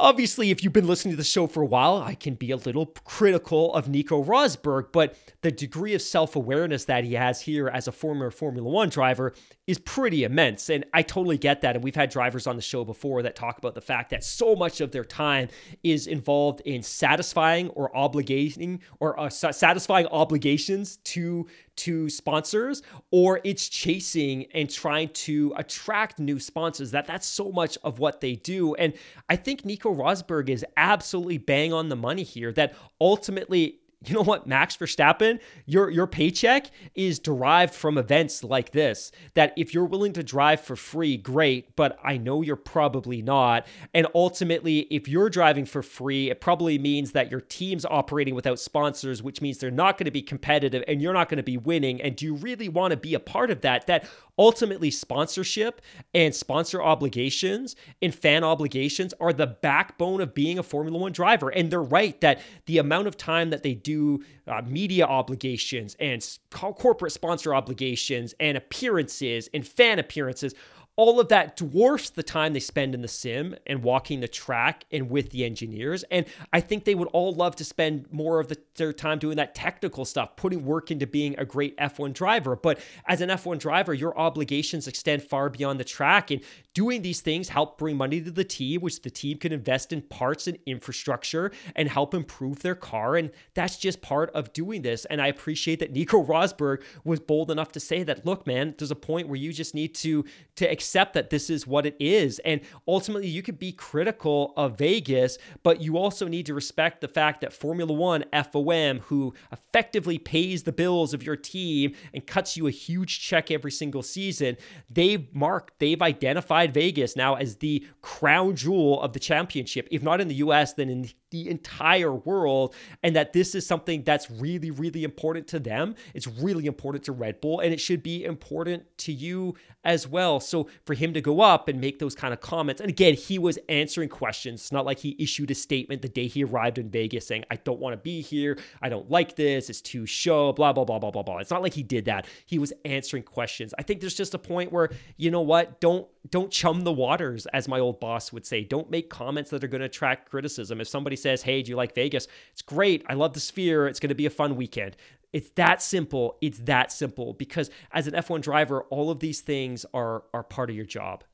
Obviously, 0.00 0.50
if 0.50 0.64
you've 0.64 0.72
been 0.72 0.86
listening 0.86 1.12
to 1.12 1.16
the 1.16 1.22
show 1.22 1.46
for 1.46 1.62
a 1.62 1.66
while, 1.66 1.98
I 1.98 2.14
can 2.14 2.32
be 2.34 2.52
a 2.52 2.56
little 2.56 2.86
critical 3.04 3.74
of 3.74 3.86
Nico 3.86 4.24
Rosberg, 4.24 4.92
but 4.92 5.14
the 5.42 5.50
degree 5.52 5.92
of 5.92 6.00
self 6.00 6.36
awareness 6.36 6.86
that 6.86 7.04
he 7.04 7.12
has 7.12 7.42
here 7.42 7.68
as 7.68 7.86
a 7.86 7.92
former 7.92 8.30
Formula 8.30 8.66
One 8.66 8.88
driver 8.88 9.34
is 9.66 9.78
pretty 9.78 10.24
immense. 10.24 10.70
And 10.70 10.86
I 10.94 11.02
totally 11.02 11.36
get 11.36 11.60
that. 11.60 11.76
And 11.76 11.84
we've 11.84 11.94
had 11.94 12.08
drivers 12.08 12.46
on 12.46 12.56
the 12.56 12.62
show 12.62 12.82
before 12.82 13.22
that 13.22 13.36
talk 13.36 13.58
about 13.58 13.74
the 13.74 13.82
fact 13.82 14.08
that 14.10 14.24
so 14.24 14.56
much 14.56 14.80
of 14.80 14.90
their 14.90 15.04
time 15.04 15.48
is 15.82 16.06
involved 16.06 16.62
in 16.64 16.82
satisfying 16.82 17.68
or 17.68 17.92
obligating 17.92 18.80
or 19.00 19.20
uh, 19.20 19.28
satisfying 19.28 20.06
obligations 20.06 20.96
to 21.04 21.46
to 21.76 22.08
sponsors 22.08 22.82
or 23.10 23.40
it's 23.44 23.68
chasing 23.68 24.46
and 24.52 24.70
trying 24.70 25.08
to 25.10 25.52
attract 25.56 26.18
new 26.18 26.38
sponsors. 26.38 26.90
That 26.90 27.06
that's 27.06 27.26
so 27.26 27.50
much 27.50 27.78
of 27.82 27.98
what 27.98 28.20
they 28.20 28.36
do. 28.36 28.74
And 28.74 28.94
i 29.28 29.36
think 29.36 29.64
nico 29.64 29.94
rosberg 29.94 30.48
is 30.48 30.64
absolutely 30.76 31.38
bang 31.38 31.72
on 31.72 31.88
the 31.88 31.96
money 31.96 32.22
here 32.22 32.52
that 32.52 32.74
ultimately 33.00 33.79
you 34.06 34.14
know 34.14 34.22
what, 34.22 34.46
Max 34.46 34.78
Verstappen, 34.78 35.40
your 35.66 35.90
your 35.90 36.06
paycheck 36.06 36.70
is 36.94 37.18
derived 37.18 37.74
from 37.74 37.98
events 37.98 38.42
like 38.42 38.72
this. 38.72 39.12
That 39.34 39.52
if 39.58 39.74
you're 39.74 39.84
willing 39.84 40.14
to 40.14 40.22
drive 40.22 40.62
for 40.62 40.74
free, 40.74 41.18
great, 41.18 41.76
but 41.76 41.98
I 42.02 42.16
know 42.16 42.40
you're 42.40 42.56
probably 42.56 43.20
not. 43.20 43.66
And 43.92 44.06
ultimately, 44.14 44.80
if 44.90 45.06
you're 45.06 45.28
driving 45.28 45.66
for 45.66 45.82
free, 45.82 46.30
it 46.30 46.40
probably 46.40 46.78
means 46.78 47.12
that 47.12 47.30
your 47.30 47.42
team's 47.42 47.84
operating 47.84 48.34
without 48.34 48.58
sponsors, 48.58 49.22
which 49.22 49.42
means 49.42 49.58
they're 49.58 49.70
not 49.70 49.98
going 49.98 50.06
to 50.06 50.10
be 50.10 50.22
competitive 50.22 50.82
and 50.88 51.02
you're 51.02 51.12
not 51.12 51.28
going 51.28 51.36
to 51.36 51.42
be 51.42 51.58
winning. 51.58 52.00
And 52.00 52.16
do 52.16 52.24
you 52.24 52.36
really 52.36 52.70
want 52.70 52.92
to 52.92 52.96
be 52.96 53.12
a 53.12 53.20
part 53.20 53.50
of 53.50 53.60
that? 53.60 53.86
That 53.86 54.08
ultimately 54.40 54.90
sponsorship 54.90 55.82
and 56.14 56.34
sponsor 56.34 56.82
obligations 56.82 57.76
and 58.02 58.12
fan 58.12 58.42
obligations 58.42 59.14
are 59.20 59.32
the 59.32 59.46
backbone 59.46 60.20
of 60.20 60.34
being 60.34 60.58
a 60.58 60.62
Formula 60.62 60.98
1 60.98 61.12
driver. 61.12 61.50
And 61.50 61.70
they're 61.70 61.82
right 61.82 62.20
that 62.22 62.40
the 62.66 62.78
amount 62.78 63.06
of 63.06 63.16
time 63.16 63.50
that 63.50 63.62
they 63.62 63.74
do 63.74 63.90
do 64.00 64.24
uh, 64.46 64.62
media 64.66 65.04
obligations 65.04 65.96
and 66.00 66.26
corporate 66.50 67.12
sponsor 67.12 67.54
obligations 67.54 68.34
and 68.40 68.56
appearances 68.56 69.48
and 69.52 69.66
fan 69.66 69.98
appearances 69.98 70.54
all 71.00 71.18
of 71.18 71.28
that 71.28 71.56
dwarfs 71.56 72.10
the 72.10 72.22
time 72.22 72.52
they 72.52 72.60
spend 72.60 72.94
in 72.94 73.00
the 73.00 73.08
sim 73.08 73.56
and 73.66 73.82
walking 73.82 74.20
the 74.20 74.28
track 74.28 74.84
and 74.92 75.08
with 75.08 75.30
the 75.30 75.46
engineers. 75.46 76.04
And 76.10 76.26
I 76.52 76.60
think 76.60 76.84
they 76.84 76.94
would 76.94 77.08
all 77.14 77.32
love 77.32 77.56
to 77.56 77.64
spend 77.64 78.12
more 78.12 78.38
of 78.38 78.48
the, 78.48 78.58
their 78.74 78.92
time 78.92 79.18
doing 79.18 79.38
that 79.38 79.54
technical 79.54 80.04
stuff, 80.04 80.36
putting 80.36 80.62
work 80.66 80.90
into 80.90 81.06
being 81.06 81.38
a 81.38 81.46
great 81.46 81.74
F1 81.78 82.12
driver. 82.12 82.54
But 82.54 82.80
as 83.06 83.22
an 83.22 83.30
F1 83.30 83.58
driver, 83.58 83.94
your 83.94 84.16
obligations 84.18 84.86
extend 84.86 85.22
far 85.22 85.48
beyond 85.48 85.80
the 85.80 85.84
track. 85.84 86.30
And 86.30 86.42
doing 86.74 87.02
these 87.02 87.20
things 87.20 87.48
help 87.48 87.78
bring 87.78 87.96
money 87.96 88.20
to 88.20 88.30
the 88.30 88.44
team, 88.44 88.80
which 88.80 89.02
the 89.02 89.10
team 89.10 89.38
can 89.38 89.52
invest 89.52 89.92
in 89.92 90.02
parts 90.02 90.46
and 90.46 90.58
infrastructure 90.66 91.50
and 91.74 91.88
help 91.88 92.14
improve 92.14 92.62
their 92.62 92.74
car. 92.74 93.16
And 93.16 93.30
that's 93.54 93.76
just 93.76 94.00
part 94.00 94.30
of 94.30 94.52
doing 94.52 94.82
this. 94.82 95.04
And 95.06 95.20
I 95.20 95.26
appreciate 95.26 95.80
that 95.80 95.92
Nico 95.92 96.24
Rosberg 96.30 96.82
was 97.04 97.18
bold 97.18 97.50
enough 97.50 97.72
to 97.72 97.80
say 97.80 98.02
that, 98.04 98.24
look, 98.24 98.46
man, 98.46 98.74
there's 98.78 98.90
a 98.90 98.96
point 98.96 99.28
where 99.28 99.36
you 99.36 99.52
just 99.52 99.74
need 99.74 99.94
to 99.96 100.24
to 100.56 100.70
accept 100.70 101.14
that 101.14 101.30
this 101.30 101.48
is 101.48 101.66
what 101.66 101.86
it 101.86 101.96
is. 101.98 102.38
And 102.40 102.60
ultimately, 102.86 103.28
you 103.28 103.42
could 103.42 103.58
be 103.58 103.72
critical 103.72 104.52
of 104.56 104.78
Vegas, 104.78 105.38
but 105.62 105.80
you 105.80 105.96
also 105.96 106.28
need 106.28 106.46
to 106.46 106.54
respect 106.54 107.00
the 107.00 107.08
fact 107.08 107.40
that 107.40 107.52
Formula 107.52 107.92
One, 107.92 108.24
FOM, 108.32 109.00
who 109.00 109.34
effectively 109.50 110.18
pays 110.18 110.64
the 110.64 110.72
bills 110.72 111.14
of 111.14 111.22
your 111.22 111.36
team 111.36 111.94
and 112.12 112.26
cuts 112.26 112.56
you 112.56 112.66
a 112.66 112.70
huge 112.70 113.20
check 113.20 113.50
every 113.50 113.70
single 113.70 114.02
season, 114.02 114.56
they've 114.90 115.34
marked, 115.34 115.78
they've 115.78 116.02
identified 116.02 116.59
Vegas 116.66 117.16
now 117.16 117.34
as 117.34 117.56
the 117.56 117.86
crown 118.02 118.56
jewel 118.56 119.00
of 119.02 119.12
the 119.12 119.20
championship. 119.20 119.88
If 119.90 120.02
not 120.02 120.20
in 120.20 120.28
the 120.28 120.36
US, 120.36 120.74
then 120.74 120.88
in 120.88 121.10
the 121.30 121.48
entire 121.48 122.12
world 122.12 122.74
and 123.02 123.14
that 123.16 123.32
this 123.32 123.54
is 123.54 123.66
something 123.66 124.02
that's 124.02 124.30
really 124.30 124.70
really 124.70 125.04
important 125.04 125.46
to 125.48 125.58
them. 125.58 125.94
It's 126.14 126.26
really 126.26 126.66
important 126.66 127.04
to 127.04 127.12
red 127.12 127.40
bull 127.40 127.60
and 127.60 127.72
it 127.72 127.80
should 127.80 128.02
be 128.02 128.24
important 128.24 128.84
to 128.98 129.12
you 129.12 129.54
as 129.84 130.06
well. 130.06 130.40
So 130.40 130.68
for 130.84 130.94
him 130.94 131.14
to 131.14 131.20
go 131.20 131.40
up 131.40 131.68
and 131.68 131.80
make 131.80 131.98
those 131.98 132.14
kind 132.14 132.34
of 132.34 132.40
comments 132.40 132.80
and 132.80 132.90
again 132.90 133.14
he 133.14 133.38
was 133.38 133.58
answering 133.68 134.08
questions. 134.08 134.60
It's 134.60 134.72
not 134.72 134.84
like 134.84 134.98
he 134.98 135.16
issued 135.18 135.50
a 135.50 135.54
statement 135.54 136.02
the 136.02 136.08
day 136.08 136.26
he 136.26 136.44
arrived 136.44 136.78
in 136.78 136.90
vegas 136.90 137.26
saying 137.26 137.44
i 137.50 137.56
don't 137.56 137.80
want 137.80 137.92
to 137.92 137.98
be 137.98 138.20
here. 138.20 138.58
I 138.82 138.88
don't 138.88 139.10
like 139.10 139.36
this. 139.36 139.70
It's 139.70 139.80
too 139.80 140.06
show 140.06 140.52
blah 140.52 140.72
blah 140.72 140.84
blah 140.84 140.98
blah 140.98 141.10
blah 141.10 141.22
blah. 141.22 141.38
It's 141.38 141.50
not 141.50 141.62
like 141.62 141.74
he 141.74 141.82
did 141.82 142.06
that. 142.06 142.26
He 142.46 142.58
was 142.58 142.72
answering 142.84 143.22
questions. 143.22 143.72
I 143.78 143.82
think 143.82 144.00
there's 144.00 144.14
just 144.14 144.34
a 144.34 144.38
point 144.38 144.72
where 144.72 144.90
you 145.16 145.30
know 145.30 145.40
what? 145.40 145.80
Don't 145.80 146.06
don't 146.28 146.49
chum 146.50 146.82
the 146.82 146.92
waters 146.92 147.46
as 147.46 147.68
my 147.68 147.78
old 147.78 148.00
boss 148.00 148.32
would 148.32 148.46
say 148.46 148.64
don't 148.64 148.90
make 148.90 149.10
comments 149.10 149.50
that 149.50 149.64
are 149.64 149.68
going 149.68 149.80
to 149.80 149.86
attract 149.86 150.30
criticism 150.30 150.80
if 150.80 150.88
somebody 150.88 151.16
says, 151.16 151.42
Hey, 151.42 151.62
do 151.62 151.70
you 151.70 151.76
like 151.76 151.94
Vegas? 151.94 152.28
It's 152.52 152.62
great. 152.62 153.04
I 153.08 153.14
love 153.14 153.32
the 153.32 153.40
sphere. 153.40 153.86
It's 153.86 154.00
going 154.00 154.08
to 154.10 154.14
be 154.14 154.26
a 154.26 154.30
fun 154.30 154.56
weekend. 154.56 154.96
It's 155.32 155.50
that 155.50 155.80
simple. 155.80 156.36
It's 156.40 156.58
that 156.60 156.90
simple 156.92 157.34
because 157.34 157.70
as 157.92 158.06
an 158.06 158.14
F1 158.14 158.42
driver, 158.42 158.82
all 158.84 159.10
of 159.10 159.20
these 159.20 159.40
things 159.40 159.86
are, 159.94 160.24
are 160.34 160.42
part 160.42 160.70
of 160.70 160.76
your 160.76 160.86
job. 160.86 161.24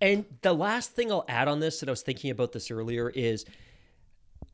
And 0.00 0.24
the 0.42 0.52
last 0.52 0.92
thing 0.92 1.10
I'll 1.10 1.24
add 1.28 1.48
on 1.48 1.60
this, 1.60 1.80
and 1.80 1.88
I 1.88 1.92
was 1.92 2.02
thinking 2.02 2.30
about 2.30 2.52
this 2.52 2.70
earlier, 2.70 3.10
is 3.10 3.44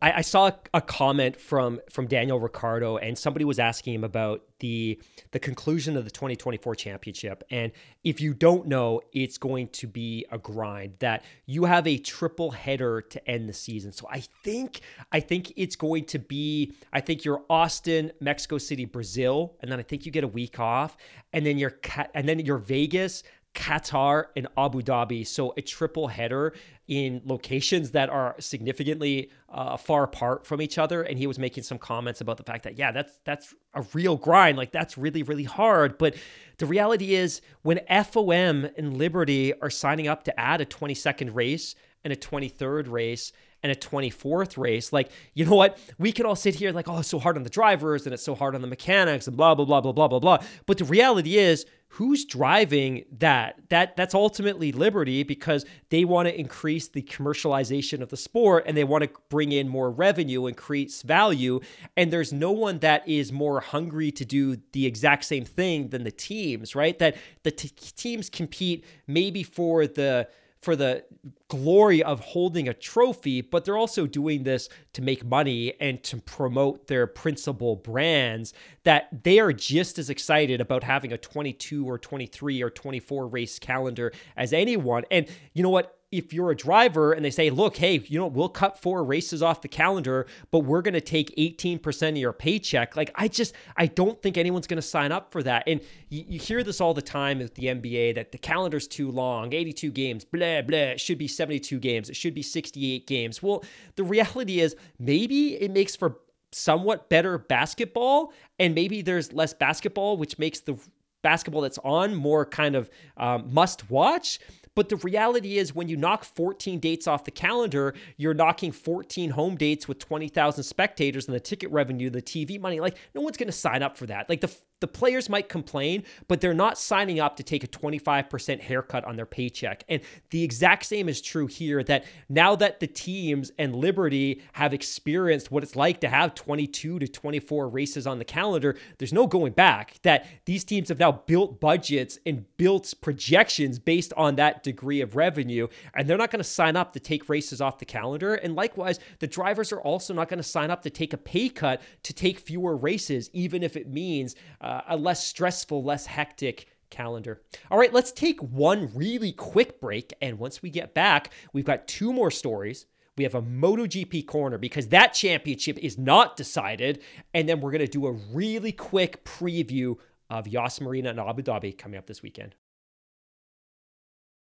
I, 0.02 0.12
I 0.12 0.20
saw 0.22 0.50
a 0.72 0.80
comment 0.80 1.40
from 1.40 1.80
from 1.90 2.06
Daniel 2.06 2.40
Ricciardo, 2.40 2.96
and 2.96 3.16
somebody 3.18 3.44
was 3.44 3.58
asking 3.58 3.94
him 3.94 4.04
about 4.04 4.42
the 4.60 5.00
the 5.32 5.38
conclusion 5.38 5.96
of 5.96 6.04
the 6.04 6.10
2024 6.10 6.74
championship. 6.74 7.44
And 7.50 7.72
if 8.02 8.20
you 8.20 8.32
don't 8.32 8.66
know, 8.66 9.02
it's 9.12 9.38
going 9.38 9.68
to 9.68 9.86
be 9.86 10.24
a 10.30 10.38
grind. 10.38 10.94
That 11.00 11.24
you 11.46 11.64
have 11.64 11.86
a 11.86 11.98
triple 11.98 12.50
header 12.50 13.02
to 13.02 13.30
end 13.30 13.48
the 13.48 13.52
season. 13.52 13.92
So 13.92 14.06
I 14.10 14.22
think 14.42 14.80
I 15.12 15.20
think 15.20 15.52
it's 15.56 15.76
going 15.76 16.04
to 16.06 16.18
be. 16.18 16.74
I 16.92 17.00
think 17.00 17.24
you're 17.24 17.42
Austin, 17.50 18.12
Mexico 18.20 18.58
City, 18.58 18.86
Brazil, 18.86 19.56
and 19.60 19.70
then 19.70 19.78
I 19.78 19.82
think 19.82 20.06
you 20.06 20.12
get 20.12 20.24
a 20.24 20.28
week 20.28 20.58
off, 20.58 20.96
and 21.32 21.44
then 21.44 21.58
you're 21.58 21.78
and 22.14 22.28
then 22.28 22.40
you're 22.40 22.58
Vegas. 22.58 23.22
Qatar 23.54 24.26
and 24.36 24.46
Abu 24.56 24.80
Dhabi. 24.80 25.26
So 25.26 25.52
a 25.56 25.62
triple 25.62 26.06
header 26.06 26.54
in 26.90 27.22
locations 27.24 27.92
that 27.92 28.10
are 28.10 28.34
significantly 28.40 29.30
uh, 29.48 29.76
far 29.76 30.02
apart 30.02 30.44
from 30.44 30.60
each 30.60 30.76
other. 30.76 31.02
And 31.02 31.16
he 31.16 31.28
was 31.28 31.38
making 31.38 31.62
some 31.62 31.78
comments 31.78 32.20
about 32.20 32.36
the 32.36 32.42
fact 32.42 32.64
that, 32.64 32.76
yeah, 32.76 32.90
that's 32.90 33.20
that's 33.24 33.54
a 33.74 33.82
real 33.94 34.16
grind. 34.16 34.58
Like 34.58 34.72
that's 34.72 34.98
really, 34.98 35.22
really 35.22 35.44
hard. 35.44 35.98
But 35.98 36.16
the 36.58 36.66
reality 36.66 37.14
is 37.14 37.42
when 37.62 37.78
FOM 37.88 38.68
and 38.76 38.98
Liberty 38.98 39.54
are 39.60 39.70
signing 39.70 40.08
up 40.08 40.24
to 40.24 40.38
add 40.38 40.60
a 40.60 40.66
22nd 40.66 41.32
race 41.32 41.76
and 42.02 42.12
a 42.12 42.16
23rd 42.16 42.90
race 42.90 43.32
and 43.62 43.70
a 43.72 43.74
24th 43.74 44.56
race. 44.56 44.92
Like, 44.92 45.10
you 45.34 45.44
know 45.44 45.56
what? 45.56 45.78
We 45.98 46.12
can 46.12 46.26
all 46.26 46.36
sit 46.36 46.54
here 46.54 46.72
like, 46.72 46.88
oh, 46.88 46.98
it's 46.98 47.08
so 47.08 47.18
hard 47.18 47.36
on 47.36 47.42
the 47.42 47.50
drivers 47.50 48.06
and 48.06 48.14
it's 48.14 48.22
so 48.22 48.34
hard 48.34 48.54
on 48.54 48.62
the 48.62 48.68
mechanics 48.68 49.26
and 49.26 49.36
blah, 49.36 49.54
blah, 49.54 49.64
blah, 49.64 49.80
blah, 49.80 49.92
blah, 49.92 50.08
blah, 50.08 50.18
blah. 50.18 50.38
But 50.66 50.78
the 50.78 50.84
reality 50.84 51.38
is, 51.38 51.66
who's 51.94 52.24
driving 52.24 53.04
that 53.18 53.56
that 53.68 53.96
that's 53.96 54.14
ultimately 54.14 54.70
liberty 54.70 55.24
because 55.24 55.66
they 55.88 56.04
want 56.04 56.28
to 56.28 56.40
increase 56.40 56.86
the 56.86 57.02
commercialization 57.02 58.00
of 58.00 58.08
the 58.10 58.16
sport 58.16 58.62
and 58.66 58.76
they 58.76 58.84
want 58.84 59.02
to 59.02 59.10
bring 59.28 59.50
in 59.50 59.68
more 59.68 59.90
revenue 59.90 60.46
and 60.46 60.50
increase 60.50 61.02
value 61.02 61.58
and 61.96 62.12
there's 62.12 62.32
no 62.32 62.52
one 62.52 62.78
that 62.78 63.06
is 63.08 63.32
more 63.32 63.58
hungry 63.58 64.12
to 64.12 64.24
do 64.24 64.56
the 64.70 64.86
exact 64.86 65.24
same 65.24 65.44
thing 65.44 65.88
than 65.88 66.04
the 66.04 66.12
teams 66.12 66.76
right 66.76 67.00
that 67.00 67.16
the 67.42 67.50
t- 67.50 67.68
teams 67.96 68.30
compete 68.30 68.84
maybe 69.08 69.42
for 69.42 69.88
the 69.88 70.28
for 70.60 70.76
the 70.76 71.04
glory 71.48 72.02
of 72.02 72.20
holding 72.20 72.68
a 72.68 72.74
trophy, 72.74 73.40
but 73.40 73.64
they're 73.64 73.76
also 73.76 74.06
doing 74.06 74.42
this 74.42 74.68
to 74.92 75.02
make 75.02 75.24
money 75.24 75.74
and 75.80 76.02
to 76.04 76.18
promote 76.18 76.86
their 76.86 77.06
principal 77.06 77.76
brands 77.76 78.52
that 78.84 79.08
they 79.24 79.38
are 79.38 79.52
just 79.52 79.98
as 79.98 80.10
excited 80.10 80.60
about 80.60 80.84
having 80.84 81.12
a 81.12 81.18
22 81.18 81.88
or 81.88 81.98
23 81.98 82.62
or 82.62 82.70
24 82.70 83.26
race 83.28 83.58
calendar 83.58 84.12
as 84.36 84.52
anyone. 84.52 85.04
And 85.10 85.26
you 85.54 85.62
know 85.62 85.70
what? 85.70 85.99
If 86.12 86.32
you're 86.32 86.50
a 86.50 86.56
driver 86.56 87.12
and 87.12 87.24
they 87.24 87.30
say, 87.30 87.50
look, 87.50 87.76
hey, 87.76 88.02
you 88.06 88.18
know, 88.18 88.26
we'll 88.26 88.48
cut 88.48 88.80
four 88.80 89.04
races 89.04 89.42
off 89.42 89.62
the 89.62 89.68
calendar, 89.68 90.26
but 90.50 90.60
we're 90.60 90.82
going 90.82 90.94
to 90.94 91.00
take 91.00 91.34
18% 91.36 92.08
of 92.08 92.16
your 92.16 92.32
paycheck. 92.32 92.96
Like, 92.96 93.12
I 93.14 93.28
just, 93.28 93.54
I 93.76 93.86
don't 93.86 94.20
think 94.20 94.36
anyone's 94.36 94.66
going 94.66 94.76
to 94.76 94.82
sign 94.82 95.12
up 95.12 95.30
for 95.30 95.42
that. 95.44 95.64
And 95.68 95.80
you, 96.08 96.24
you, 96.26 96.38
hear 96.40 96.64
this 96.64 96.80
all 96.80 96.94
the 96.94 97.02
time 97.02 97.38
with 97.38 97.54
the 97.54 97.66
NBA 97.66 98.16
that 98.16 98.32
the 98.32 98.38
calendar's 98.38 98.88
too 98.88 99.10
long, 99.10 99.52
82 99.52 99.92
games, 99.92 100.24
blah, 100.24 100.62
blah. 100.62 100.78
It 100.78 101.00
should 101.00 101.18
be 101.18 101.28
72 101.28 101.78
games. 101.78 102.10
It 102.10 102.16
should 102.16 102.34
be 102.34 102.42
68 102.42 103.06
games. 103.06 103.40
Well, 103.40 103.64
the 103.94 104.04
reality 104.04 104.60
is 104.60 104.74
maybe 104.98 105.54
it 105.54 105.70
makes 105.70 105.94
for 105.94 106.18
somewhat 106.52 107.08
better 107.08 107.38
basketball 107.38 108.32
and 108.58 108.74
maybe 108.74 109.02
there's 109.02 109.32
less 109.32 109.54
basketball, 109.54 110.16
which 110.16 110.40
makes 110.40 110.58
the 110.58 110.76
basketball 111.22 111.62
that's 111.62 111.78
on 111.84 112.14
more 112.14 112.44
kind 112.44 112.74
of 112.74 112.90
um, 113.16 113.52
must 113.52 113.90
watch. 113.90 114.40
But 114.76 114.88
the 114.88 114.96
reality 114.96 115.58
is, 115.58 115.74
when 115.74 115.88
you 115.88 115.96
knock 115.96 116.24
14 116.24 116.78
dates 116.78 117.06
off 117.06 117.24
the 117.24 117.30
calendar, 117.30 117.94
you're 118.16 118.34
knocking 118.34 118.72
14 118.72 119.30
home 119.30 119.56
dates 119.56 119.88
with 119.88 119.98
20,000 119.98 120.62
spectators 120.62 121.26
and 121.26 121.34
the 121.34 121.40
ticket 121.40 121.70
revenue, 121.70 122.08
the 122.08 122.22
TV 122.22 122.60
money. 122.60 122.80
Like, 122.80 122.96
no 123.14 123.20
one's 123.20 123.36
going 123.36 123.48
to 123.48 123.52
sign 123.52 123.82
up 123.82 123.96
for 123.96 124.06
that. 124.06 124.28
Like, 124.28 124.40
the 124.40 124.54
the 124.80 124.88
players 124.88 125.28
might 125.28 125.48
complain, 125.48 126.04
but 126.28 126.40
they're 126.40 126.54
not 126.54 126.78
signing 126.78 127.20
up 127.20 127.36
to 127.36 127.42
take 127.42 127.62
a 127.62 127.68
25% 127.68 128.60
haircut 128.60 129.04
on 129.04 129.16
their 129.16 129.26
paycheck. 129.26 129.84
And 129.88 130.00
the 130.30 130.42
exact 130.42 130.86
same 130.86 131.08
is 131.08 131.20
true 131.20 131.46
here 131.46 131.82
that 131.84 132.04
now 132.28 132.56
that 132.56 132.80
the 132.80 132.86
teams 132.86 133.52
and 133.58 133.76
Liberty 133.76 134.42
have 134.54 134.72
experienced 134.72 135.50
what 135.50 135.62
it's 135.62 135.76
like 135.76 136.00
to 136.00 136.08
have 136.08 136.34
22 136.34 136.98
to 136.98 137.08
24 137.08 137.68
races 137.68 138.06
on 138.06 138.18
the 138.18 138.24
calendar, 138.24 138.76
there's 138.98 139.12
no 139.12 139.26
going 139.26 139.52
back. 139.52 139.96
That 140.02 140.26
these 140.46 140.64
teams 140.64 140.88
have 140.88 140.98
now 140.98 141.12
built 141.12 141.60
budgets 141.60 142.18
and 142.24 142.44
built 142.56 142.92
projections 143.00 143.78
based 143.78 144.12
on 144.16 144.36
that 144.36 144.62
degree 144.62 145.00
of 145.00 145.16
revenue, 145.16 145.68
and 145.94 146.08
they're 146.08 146.18
not 146.18 146.30
going 146.30 146.42
to 146.42 146.44
sign 146.44 146.76
up 146.76 146.92
to 146.94 147.00
take 147.00 147.28
races 147.28 147.60
off 147.60 147.78
the 147.78 147.84
calendar. 147.84 148.34
And 148.34 148.54
likewise, 148.54 148.98
the 149.18 149.26
drivers 149.26 149.72
are 149.72 149.80
also 149.80 150.14
not 150.14 150.28
going 150.28 150.38
to 150.38 150.42
sign 150.42 150.70
up 150.70 150.82
to 150.82 150.90
take 150.90 151.12
a 151.12 151.18
pay 151.18 151.48
cut 151.48 151.82
to 152.04 152.12
take 152.12 152.38
fewer 152.38 152.76
races, 152.76 153.30
even 153.32 153.62
if 153.62 153.76
it 153.76 153.88
means. 153.88 154.34
Uh, 154.60 154.69
uh, 154.70 154.82
a 154.88 154.96
less 154.96 155.26
stressful, 155.26 155.82
less 155.82 156.06
hectic 156.06 156.68
calendar. 156.90 157.42
All 157.70 157.78
right, 157.78 157.92
let's 157.92 158.12
take 158.12 158.40
one 158.40 158.90
really 158.94 159.32
quick 159.32 159.80
break. 159.80 160.14
And 160.22 160.38
once 160.38 160.62
we 160.62 160.70
get 160.70 160.94
back, 160.94 161.32
we've 161.52 161.64
got 161.64 161.88
two 161.88 162.12
more 162.12 162.30
stories. 162.30 162.86
We 163.16 163.24
have 163.24 163.34
a 163.34 163.42
MotoGP 163.42 164.26
corner 164.26 164.58
because 164.58 164.88
that 164.88 165.12
championship 165.12 165.76
is 165.78 165.98
not 165.98 166.36
decided. 166.36 167.02
And 167.34 167.48
then 167.48 167.60
we're 167.60 167.72
going 167.72 167.84
to 167.84 167.88
do 167.88 168.06
a 168.06 168.12
really 168.12 168.70
quick 168.70 169.24
preview 169.24 169.96
of 170.30 170.46
Yas 170.46 170.80
Marina 170.80 171.10
and 171.10 171.18
Abu 171.18 171.42
Dhabi 171.42 171.76
coming 171.76 171.98
up 171.98 172.06
this 172.06 172.22
weekend. 172.22 172.54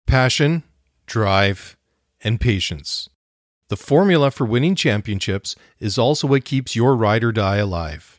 Passion, 0.05 0.61
drive, 1.07 1.75
and 2.21 2.39
patience. 2.39 3.09
The 3.69 3.77
formula 3.77 4.29
for 4.29 4.45
winning 4.45 4.75
championships 4.75 5.55
is 5.79 5.97
also 5.97 6.27
what 6.27 6.45
keeps 6.45 6.75
your 6.75 6.95
ride 6.95 7.23
or 7.23 7.31
die 7.31 7.57
alive 7.57 8.18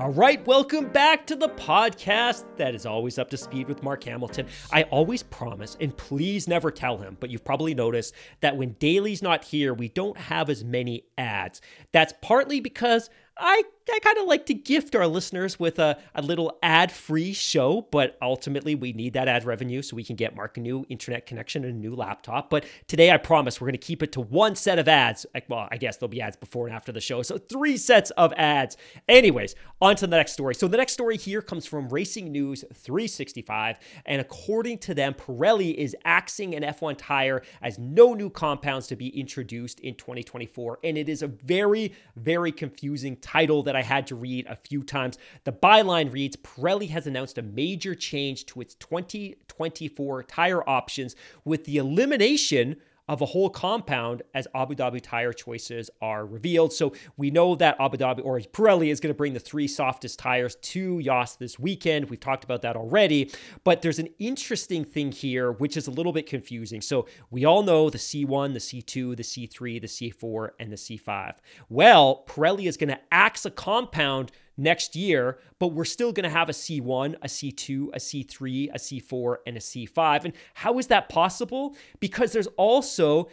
All 0.00 0.12
right, 0.12 0.44
welcome 0.46 0.88
back 0.88 1.26
to 1.26 1.36
the 1.36 1.50
podcast 1.50 2.44
that 2.56 2.74
is 2.74 2.86
always 2.86 3.18
up 3.18 3.28
to 3.28 3.36
speed 3.36 3.68
with 3.68 3.82
Mark 3.82 4.02
Hamilton. 4.04 4.46
I 4.72 4.84
always 4.84 5.22
promise, 5.22 5.76
and 5.78 5.94
please 5.94 6.48
never 6.48 6.70
tell 6.70 6.96
him, 6.96 7.18
but 7.20 7.28
you've 7.28 7.44
probably 7.44 7.74
noticed 7.74 8.14
that 8.40 8.56
when 8.56 8.76
Daly's 8.78 9.20
not 9.20 9.44
here, 9.44 9.74
we 9.74 9.90
don't 9.90 10.16
have 10.16 10.48
as 10.48 10.64
many 10.64 11.04
ads. 11.18 11.60
That's 11.92 12.14
partly 12.22 12.60
because 12.60 13.10
I, 13.36 13.64
I 13.92 13.98
kind 14.00 14.18
of 14.18 14.26
like 14.26 14.46
to 14.46 14.54
gift 14.54 14.94
our 14.94 15.06
listeners 15.06 15.58
with 15.58 15.78
a, 15.78 15.98
a 16.14 16.22
little 16.22 16.58
ad 16.62 16.92
free 16.92 17.32
show, 17.32 17.86
but 17.90 18.16
ultimately 18.22 18.74
we 18.74 18.92
need 18.92 19.14
that 19.14 19.28
ad 19.28 19.44
revenue 19.44 19.82
so 19.82 19.96
we 19.96 20.04
can 20.04 20.16
get 20.16 20.36
Mark 20.36 20.56
a 20.56 20.60
new 20.60 20.86
internet 20.88 21.26
connection 21.26 21.64
and 21.64 21.74
a 21.74 21.78
new 21.78 21.94
laptop. 21.94 22.50
But 22.50 22.64
today 22.86 23.10
I 23.10 23.16
promise 23.16 23.60
we're 23.60 23.66
going 23.66 23.72
to 23.72 23.78
keep 23.78 24.02
it 24.02 24.12
to 24.12 24.20
one 24.20 24.54
set 24.56 24.78
of 24.78 24.88
ads. 24.88 25.26
Well, 25.48 25.68
I 25.70 25.76
guess 25.76 25.96
there'll 25.96 26.08
be 26.08 26.20
ads 26.20 26.36
before 26.36 26.66
and 26.66 26.74
after 26.74 26.92
the 26.92 27.00
show. 27.00 27.22
So 27.22 27.38
three 27.38 27.76
sets 27.76 28.10
of 28.12 28.32
ads. 28.34 28.76
Anyways, 29.08 29.54
on 29.80 29.96
to 29.96 30.06
the 30.06 30.16
next 30.16 30.32
story. 30.32 30.54
So 30.54 30.68
the 30.68 30.76
next 30.76 30.92
story 30.92 31.16
here 31.16 31.42
comes 31.42 31.66
from 31.66 31.88
Racing 31.88 32.30
News 32.30 32.64
365. 32.74 33.76
And 34.06 34.20
according 34.20 34.78
to 34.78 34.94
them, 34.94 35.14
Pirelli 35.14 35.74
is 35.74 35.96
axing 36.04 36.54
an 36.54 36.62
F1 36.62 36.96
tire 36.98 37.42
as 37.62 37.78
no 37.78 38.14
new 38.14 38.30
compounds 38.30 38.86
to 38.88 38.96
be 38.96 39.08
introduced 39.18 39.80
in 39.80 39.94
2024. 39.94 40.80
And 40.84 40.98
it 40.98 41.08
is 41.08 41.22
a 41.22 41.26
very, 41.26 41.94
very 42.16 42.52
confusing 42.52 43.16
title 43.16 43.62
that 43.64 43.76
I 43.76 43.79
had 43.82 44.06
to 44.08 44.14
read 44.14 44.46
a 44.46 44.56
few 44.56 44.82
times. 44.82 45.18
The 45.44 45.52
byline 45.52 46.12
reads 46.12 46.36
Pirelli 46.36 46.88
has 46.90 47.06
announced 47.06 47.38
a 47.38 47.42
major 47.42 47.94
change 47.94 48.46
to 48.46 48.60
its 48.60 48.74
2024 48.74 50.22
tire 50.24 50.68
options 50.68 51.16
with 51.44 51.64
the 51.64 51.76
elimination 51.76 52.76
of 53.10 53.20
a 53.20 53.26
whole 53.26 53.50
compound 53.50 54.22
as 54.34 54.46
Abu 54.54 54.76
Dhabi 54.76 55.00
tire 55.02 55.32
choices 55.32 55.90
are 56.00 56.24
revealed. 56.24 56.72
So 56.72 56.92
we 57.16 57.32
know 57.32 57.56
that 57.56 57.74
Abu 57.80 57.96
Dhabi 57.96 58.24
or 58.24 58.38
Pirelli 58.38 58.92
is 58.92 59.00
going 59.00 59.12
to 59.12 59.16
bring 59.16 59.32
the 59.34 59.40
three 59.40 59.66
softest 59.66 60.20
tires 60.20 60.54
to 60.54 61.00
Yas 61.00 61.34
this 61.34 61.58
weekend. 61.58 62.08
We've 62.08 62.20
talked 62.20 62.44
about 62.44 62.62
that 62.62 62.76
already, 62.76 63.32
but 63.64 63.82
there's 63.82 63.98
an 63.98 64.10
interesting 64.20 64.84
thing 64.84 65.10
here 65.10 65.50
which 65.50 65.76
is 65.76 65.88
a 65.88 65.90
little 65.90 66.12
bit 66.12 66.28
confusing. 66.28 66.80
So 66.80 67.08
we 67.30 67.44
all 67.44 67.64
know 67.64 67.90
the 67.90 67.98
C1, 67.98 68.52
the 68.52 68.60
C2, 68.60 69.16
the 69.16 69.24
C3, 69.24 69.80
the 69.80 69.88
C4, 69.88 70.50
and 70.60 70.70
the 70.70 70.76
C5. 70.76 71.34
Well, 71.68 72.24
Pirelli 72.28 72.66
is 72.68 72.76
going 72.76 72.90
to 72.90 73.00
axe 73.10 73.44
a 73.44 73.50
compound 73.50 74.30
next 74.60 74.94
year, 74.94 75.38
but 75.58 75.68
we're 75.68 75.84
still 75.84 76.12
going 76.12 76.24
to 76.24 76.30
have 76.30 76.48
a 76.48 76.52
C1, 76.52 77.16
a 77.22 77.26
C2, 77.26 77.88
a 77.88 77.98
C3, 77.98 78.70
a 78.70 78.78
C4, 78.78 79.36
and 79.46 79.56
a 79.56 79.60
C5. 79.60 80.24
And 80.26 80.34
how 80.54 80.78
is 80.78 80.88
that 80.88 81.08
possible? 81.08 81.76
Because 81.98 82.32
there's 82.32 82.48
also 82.56 83.28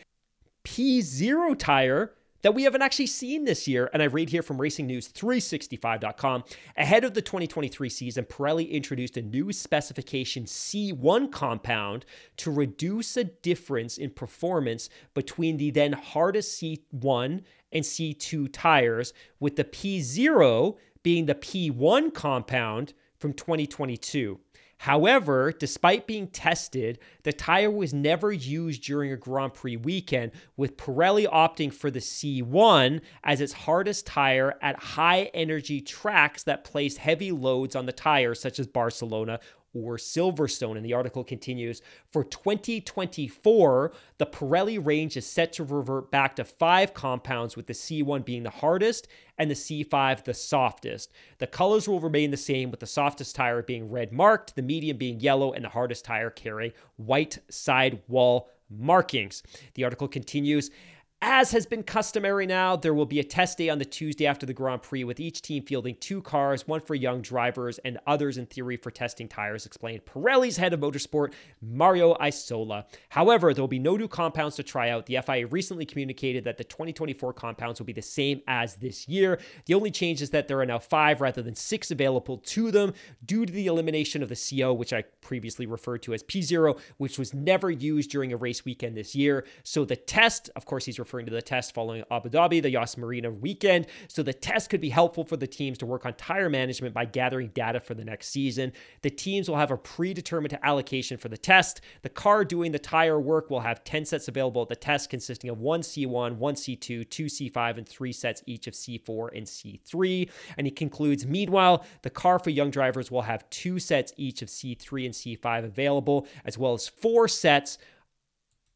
P0 0.64 1.58
tire 1.58 2.14
that 2.44 2.54
we 2.54 2.64
haven't 2.64 2.82
actually 2.82 3.08
seen 3.08 3.46
this 3.46 3.68
year. 3.68 3.90
And 3.94 4.02
I 4.02 4.06
read 4.06 4.30
here 4.30 4.42
from 4.42 4.62
Racing 4.62 4.88
News 4.88 5.10
365.com. 5.10 6.44
Ahead 6.78 7.04
of 7.04 7.14
the 7.14 7.22
2023 7.22 7.90
season, 7.90 8.26
Pirelli 8.26 8.70
introduced 8.70 9.18
a 9.18 9.22
new 9.22 9.52
specification 9.52 10.46
C1 10.46 11.32
compound 11.32 12.06
to 12.38 12.52
reduce 12.52 13.18
a 13.18 13.24
difference 13.24 13.98
in 13.98 14.12
performance 14.12 14.90
between 15.14 15.58
the 15.58 15.72
then 15.72 15.94
hardest 15.94 16.62
C1 16.62 17.42
and 17.72 17.84
C2 17.84 18.50
tires, 18.54 19.14
with 19.40 19.56
the 19.58 19.66
P0 19.66 20.78
being 21.08 21.26
the 21.26 21.36
P1 21.36 22.14
compound 22.14 22.94
from 23.18 23.32
2022. 23.32 24.42
However, 24.80 25.54
despite 25.58 26.06
being 26.06 26.28
tested, 26.28 27.00
the 27.24 27.32
tire 27.32 27.72
was 27.72 27.94
never 27.94 28.34
used 28.34 28.84
during 28.84 29.14
a 29.14 29.16
Grand 29.16 29.54
Prix 29.54 29.78
weekend, 29.78 30.34
with 30.58 30.76
Pirelli 30.76 31.26
opting 31.26 31.72
for 31.72 31.90
the 31.90 32.02
C1 32.02 33.00
as 33.24 33.40
its 33.40 33.54
hardest 33.54 34.06
tire 34.06 34.56
at 34.62 34.84
high 34.84 35.32
energy 35.34 35.80
tracks 35.80 36.44
that 36.44 36.66
place 36.66 36.98
heavy 36.98 37.32
loads 37.32 37.74
on 37.74 37.86
the 37.86 37.94
tire, 37.94 38.36
such 38.36 38.60
as 38.60 38.68
Barcelona 38.68 39.40
or 39.74 39.98
Silverstone. 39.98 40.78
And 40.78 40.86
the 40.86 40.94
article 40.94 41.24
continues 41.24 41.82
For 42.12 42.24
2024, 42.24 43.92
the 44.18 44.26
Pirelli 44.26 44.84
range 44.84 45.18
is 45.18 45.26
set 45.26 45.54
to 45.54 45.64
revert 45.64 46.12
back 46.12 46.36
to 46.38 46.44
five 46.44 46.94
compounds, 46.94 47.56
with 47.56 47.68
the 47.68 47.74
C1 47.74 48.26
being 48.26 48.44
the 48.44 48.50
hardest 48.50 49.08
and 49.38 49.52
the 49.52 49.56
C5 49.56 50.24
the 50.24 50.34
softest. 50.34 51.12
The 51.38 51.48
colors 51.48 51.88
will 51.88 52.00
remain 52.00 52.32
the 52.32 52.38
same, 52.38 52.72
with 52.72 52.80
the 52.80 52.88
softest 52.88 53.36
tire 53.36 53.62
being 53.62 53.90
red 53.90 54.12
marked, 54.12 54.56
the 54.56 54.62
medium 54.62 54.98
being 54.98 55.20
yellow, 55.20 55.54
and 55.54 55.64
the 55.64 55.70
hardest 55.70 56.06
tire 56.06 56.30
carrying 56.30 56.74
white 56.96 57.38
sidewall 57.50 58.50
markings. 58.70 59.44
The 59.76 59.84
article 59.84 60.08
continues. 60.08 60.72
As 61.20 61.50
has 61.50 61.66
been 61.66 61.82
customary 61.82 62.46
now, 62.46 62.76
there 62.76 62.94
will 62.94 63.08
be 63.08 63.20
a 63.20 63.24
test 63.24 63.58
day 63.58 63.70
on 63.70 63.80
the 63.80 63.86
Tuesday 63.86 64.28
after 64.28 64.46
the 64.46 64.54
Grand 64.54 64.84
Prix 64.84 65.04
with 65.04 65.20
each 65.20 65.42
team 65.42 65.64
fielding 65.64 65.96
two 65.96 66.22
cars, 66.22 66.68
one 66.68 66.80
for 66.80 66.94
young 66.94 67.22
drivers 67.22 67.80
and 67.80 67.98
others 68.06 68.38
in 68.38 68.46
theory 68.46 68.78
for 68.78 68.92
testing 68.92 69.28
tires, 69.28 69.66
explained 69.66 70.06
Pirelli's 70.06 70.58
head 70.58 70.74
of 70.74 70.80
motorsport, 70.80 71.34
Mario 71.60 72.16
Isola. 72.22 72.86
However, 73.10 73.52
there 73.52 73.64
will 73.64 73.68
be 73.68 73.80
no 73.80 73.98
new 73.98 74.08
compounds 74.08 74.58
to 74.58 74.64
try 74.64 74.92
out. 74.92 75.08
The 75.08 75.18
FIA 75.26 75.48
recently 75.48 75.88
communicated 75.88 76.44
that 76.44 76.58
the 76.58 76.64
2024 76.64 77.34
compounds 77.34 77.80
will 77.80 77.88
be 77.88 77.94
the 77.94 78.02
same 78.04 78.44
as 78.48 78.76
this 78.76 79.08
year. 79.08 79.40
The 79.66 79.74
only 79.74 79.90
change 79.90 80.22
is 80.22 80.30
that 80.30 80.48
there 80.48 80.60
are 80.60 80.68
now 80.68 80.78
five 80.78 81.20
rather 81.20 81.42
than 81.42 81.56
six 81.56 81.90
available 81.90 82.38
to 82.38 82.70
them 82.70 82.94
due 83.26 83.44
to 83.44 83.52
the 83.52 83.66
elimination 83.66 84.22
of 84.22 84.30
the 84.30 84.36
C0, 84.36 84.78
which 84.78 84.94
I 84.94 85.02
previously 85.22 85.66
referred 85.66 86.04
to 86.04 86.14
as 86.14 86.22
P0, 86.22 86.78
which 86.98 87.18
was 87.18 87.34
never 87.34 87.72
used 87.72 88.12
during 88.12 88.34
a 88.34 88.38
race 88.38 88.64
weekend 88.66 88.96
this 88.96 89.16
year. 89.16 89.48
So 89.64 89.84
the 89.84 89.96
test, 89.96 90.52
of 90.56 90.66
course, 90.66 90.86
he's 90.86 91.00
referring 91.08 91.26
to 91.26 91.32
the 91.32 91.42
test 91.42 91.74
following 91.74 92.04
Abu 92.12 92.30
Dhabi, 92.30 92.62
the 92.62 92.70
Yas 92.70 92.98
Marina 92.98 93.32
weekend. 93.32 93.88
So 94.10 94.22
the 94.24 94.34
test 94.34 94.70
could 94.70 94.82
be 94.82 94.90
helpful 94.90 95.24
for 95.24 95.38
the 95.38 95.48
teams 95.48 95.78
to 95.78 95.86
work 95.86 96.06
on 96.06 96.14
tire 96.16 96.50
management 96.50 96.94
by 96.94 97.06
gathering 97.06 97.48
data 97.54 97.80
for 97.80 97.94
the 97.94 98.04
next 98.04 98.28
season. 98.28 98.74
The 99.04 99.10
teams 99.10 99.48
will 99.48 99.56
have 99.56 99.72
a 99.72 99.78
predetermined 99.78 100.60
allocation 100.64 101.18
for 101.18 101.30
the 101.30 101.38
test. 101.38 101.80
The 102.02 102.10
car 102.10 102.44
doing 102.44 102.74
the 102.74 102.80
tire 102.80 103.22
work 103.22 103.50
will 103.50 103.62
have 103.62 103.86
10 103.86 104.04
sets 104.04 104.28
available 104.28 104.64
at 104.64 104.68
the 104.68 104.76
test, 104.76 105.10
consisting 105.10 105.50
of 105.50 105.60
one 105.60 105.80
C1, 105.80 106.36
one 106.36 106.56
C2, 106.56 107.10
two 107.10 107.26
C5, 107.26 107.78
and 107.78 107.88
three 107.88 108.12
sets 108.12 108.44
each 108.46 108.68
of 108.68 108.74
C4 108.74 109.30
and 109.34 109.48
C3. 109.48 110.30
And 110.58 110.68
he 110.68 110.72
concludes, 110.72 111.26
meanwhile, 111.26 111.86
the 112.02 112.10
car 112.10 112.38
for 112.38 112.50
young 112.50 112.70
drivers 112.70 113.10
will 113.10 113.22
have 113.22 113.50
two 113.50 113.80
sets 113.80 114.12
each 114.18 114.42
of 114.42 114.50
C3 114.50 115.06
and 115.06 115.14
C5 115.14 115.64
available, 115.64 116.28
as 116.44 116.58
well 116.58 116.74
as 116.74 116.90
four 116.90 117.30
sets 117.30 117.78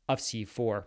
of 0.07 0.19
C4. 0.19 0.85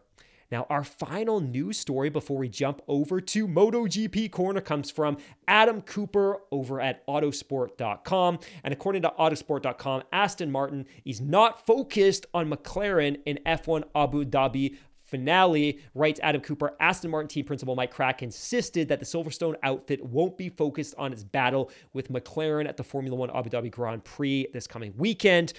Now, 0.55 0.69
our 0.71 0.85
final 0.85 1.41
news 1.41 1.81
story 1.81 2.11
before 2.11 2.39
we 2.39 2.49
jump 2.49 2.81
over 2.87 3.21
to 3.21 3.49
MotoGP 3.49 4.31
Corner 4.31 4.61
comes 4.61 4.89
from 4.89 5.17
Adam 5.49 5.81
Cooper 5.81 6.43
over 6.53 6.81
at 6.81 7.05
Autosport.com. 7.09 8.39
And 8.63 8.73
according 8.73 9.03
to 9.03 9.13
Autosport.com, 9.19 10.05
Aston 10.13 10.53
Martin 10.53 10.87
is 11.05 11.21
not 11.21 11.67
focused 11.67 12.27
on 12.33 12.49
McLaren 12.49 13.21
in 13.27 13.41
F1 13.45 13.83
Abu 13.97 14.25
Dhabi 14.25 14.77
finale, 15.03 15.81
writes 15.95 16.21
Adam 16.23 16.41
Cooper. 16.41 16.77
Aston 16.79 17.11
Martin 17.11 17.29
team 17.29 17.45
principal 17.45 17.75
Mike 17.75 17.93
Krack 17.93 18.23
insisted 18.23 18.89
that 18.89 19.01
the 19.01 19.07
Silverstone 19.07 19.55
outfit 19.65 20.05
won't 20.05 20.37
be 20.39 20.49
focused 20.49 20.95
on 20.99 21.13
its 21.13 21.25
battle 21.25 21.71
with 21.93 22.13
McLaren 22.13 22.69
at 22.69 22.77
the 22.77 22.85
Formula 22.85 23.17
One 23.17 23.31
Abu 23.31 23.51
Dhabi 23.51 23.73
Grand 23.73 24.05
Prix 24.05 24.47
this 24.53 24.67
coming 24.67 24.95
weekend. 24.97 25.53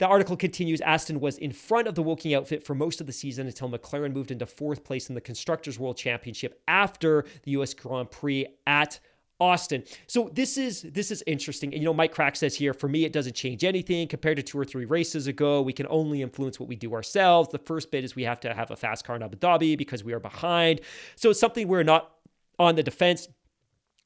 The 0.00 0.06
article 0.06 0.34
continues 0.34 0.80
Aston 0.80 1.20
was 1.20 1.36
in 1.36 1.52
front 1.52 1.86
of 1.86 1.94
the 1.94 2.02
Woking 2.02 2.32
outfit 2.32 2.64
for 2.64 2.74
most 2.74 3.02
of 3.02 3.06
the 3.06 3.12
season 3.12 3.46
until 3.46 3.68
McLaren 3.68 4.14
moved 4.14 4.30
into 4.30 4.46
fourth 4.46 4.82
place 4.82 5.10
in 5.10 5.14
the 5.14 5.20
Constructors' 5.20 5.78
World 5.78 5.98
Championship 5.98 6.62
after 6.66 7.26
the 7.42 7.50
US 7.50 7.74
Grand 7.74 8.10
Prix 8.10 8.46
at 8.66 8.98
Austin. 9.40 9.84
So 10.06 10.30
this 10.32 10.56
is 10.56 10.86
this 10.90 11.10
is 11.10 11.22
interesting. 11.26 11.74
And 11.74 11.82
you 11.82 11.84
know, 11.84 11.92
Mike 11.92 12.14
Krack 12.14 12.38
says 12.38 12.54
here, 12.54 12.72
for 12.72 12.88
me, 12.88 13.04
it 13.04 13.12
doesn't 13.12 13.34
change 13.34 13.62
anything 13.62 14.08
compared 14.08 14.38
to 14.38 14.42
two 14.42 14.58
or 14.58 14.64
three 14.64 14.86
races 14.86 15.26
ago. 15.26 15.60
We 15.60 15.74
can 15.74 15.86
only 15.90 16.22
influence 16.22 16.58
what 16.58 16.70
we 16.70 16.76
do 16.76 16.94
ourselves. 16.94 17.50
The 17.50 17.58
first 17.58 17.90
bit 17.90 18.02
is 18.02 18.16
we 18.16 18.22
have 18.22 18.40
to 18.40 18.54
have 18.54 18.70
a 18.70 18.76
fast 18.76 19.04
car 19.04 19.16
in 19.16 19.22
Abu 19.22 19.36
Dhabi 19.36 19.76
because 19.76 20.02
we 20.02 20.14
are 20.14 20.20
behind. 20.20 20.80
So 21.16 21.28
it's 21.28 21.40
something 21.40 21.68
we're 21.68 21.82
not 21.82 22.10
on 22.58 22.74
the 22.74 22.82
defense 22.82 23.28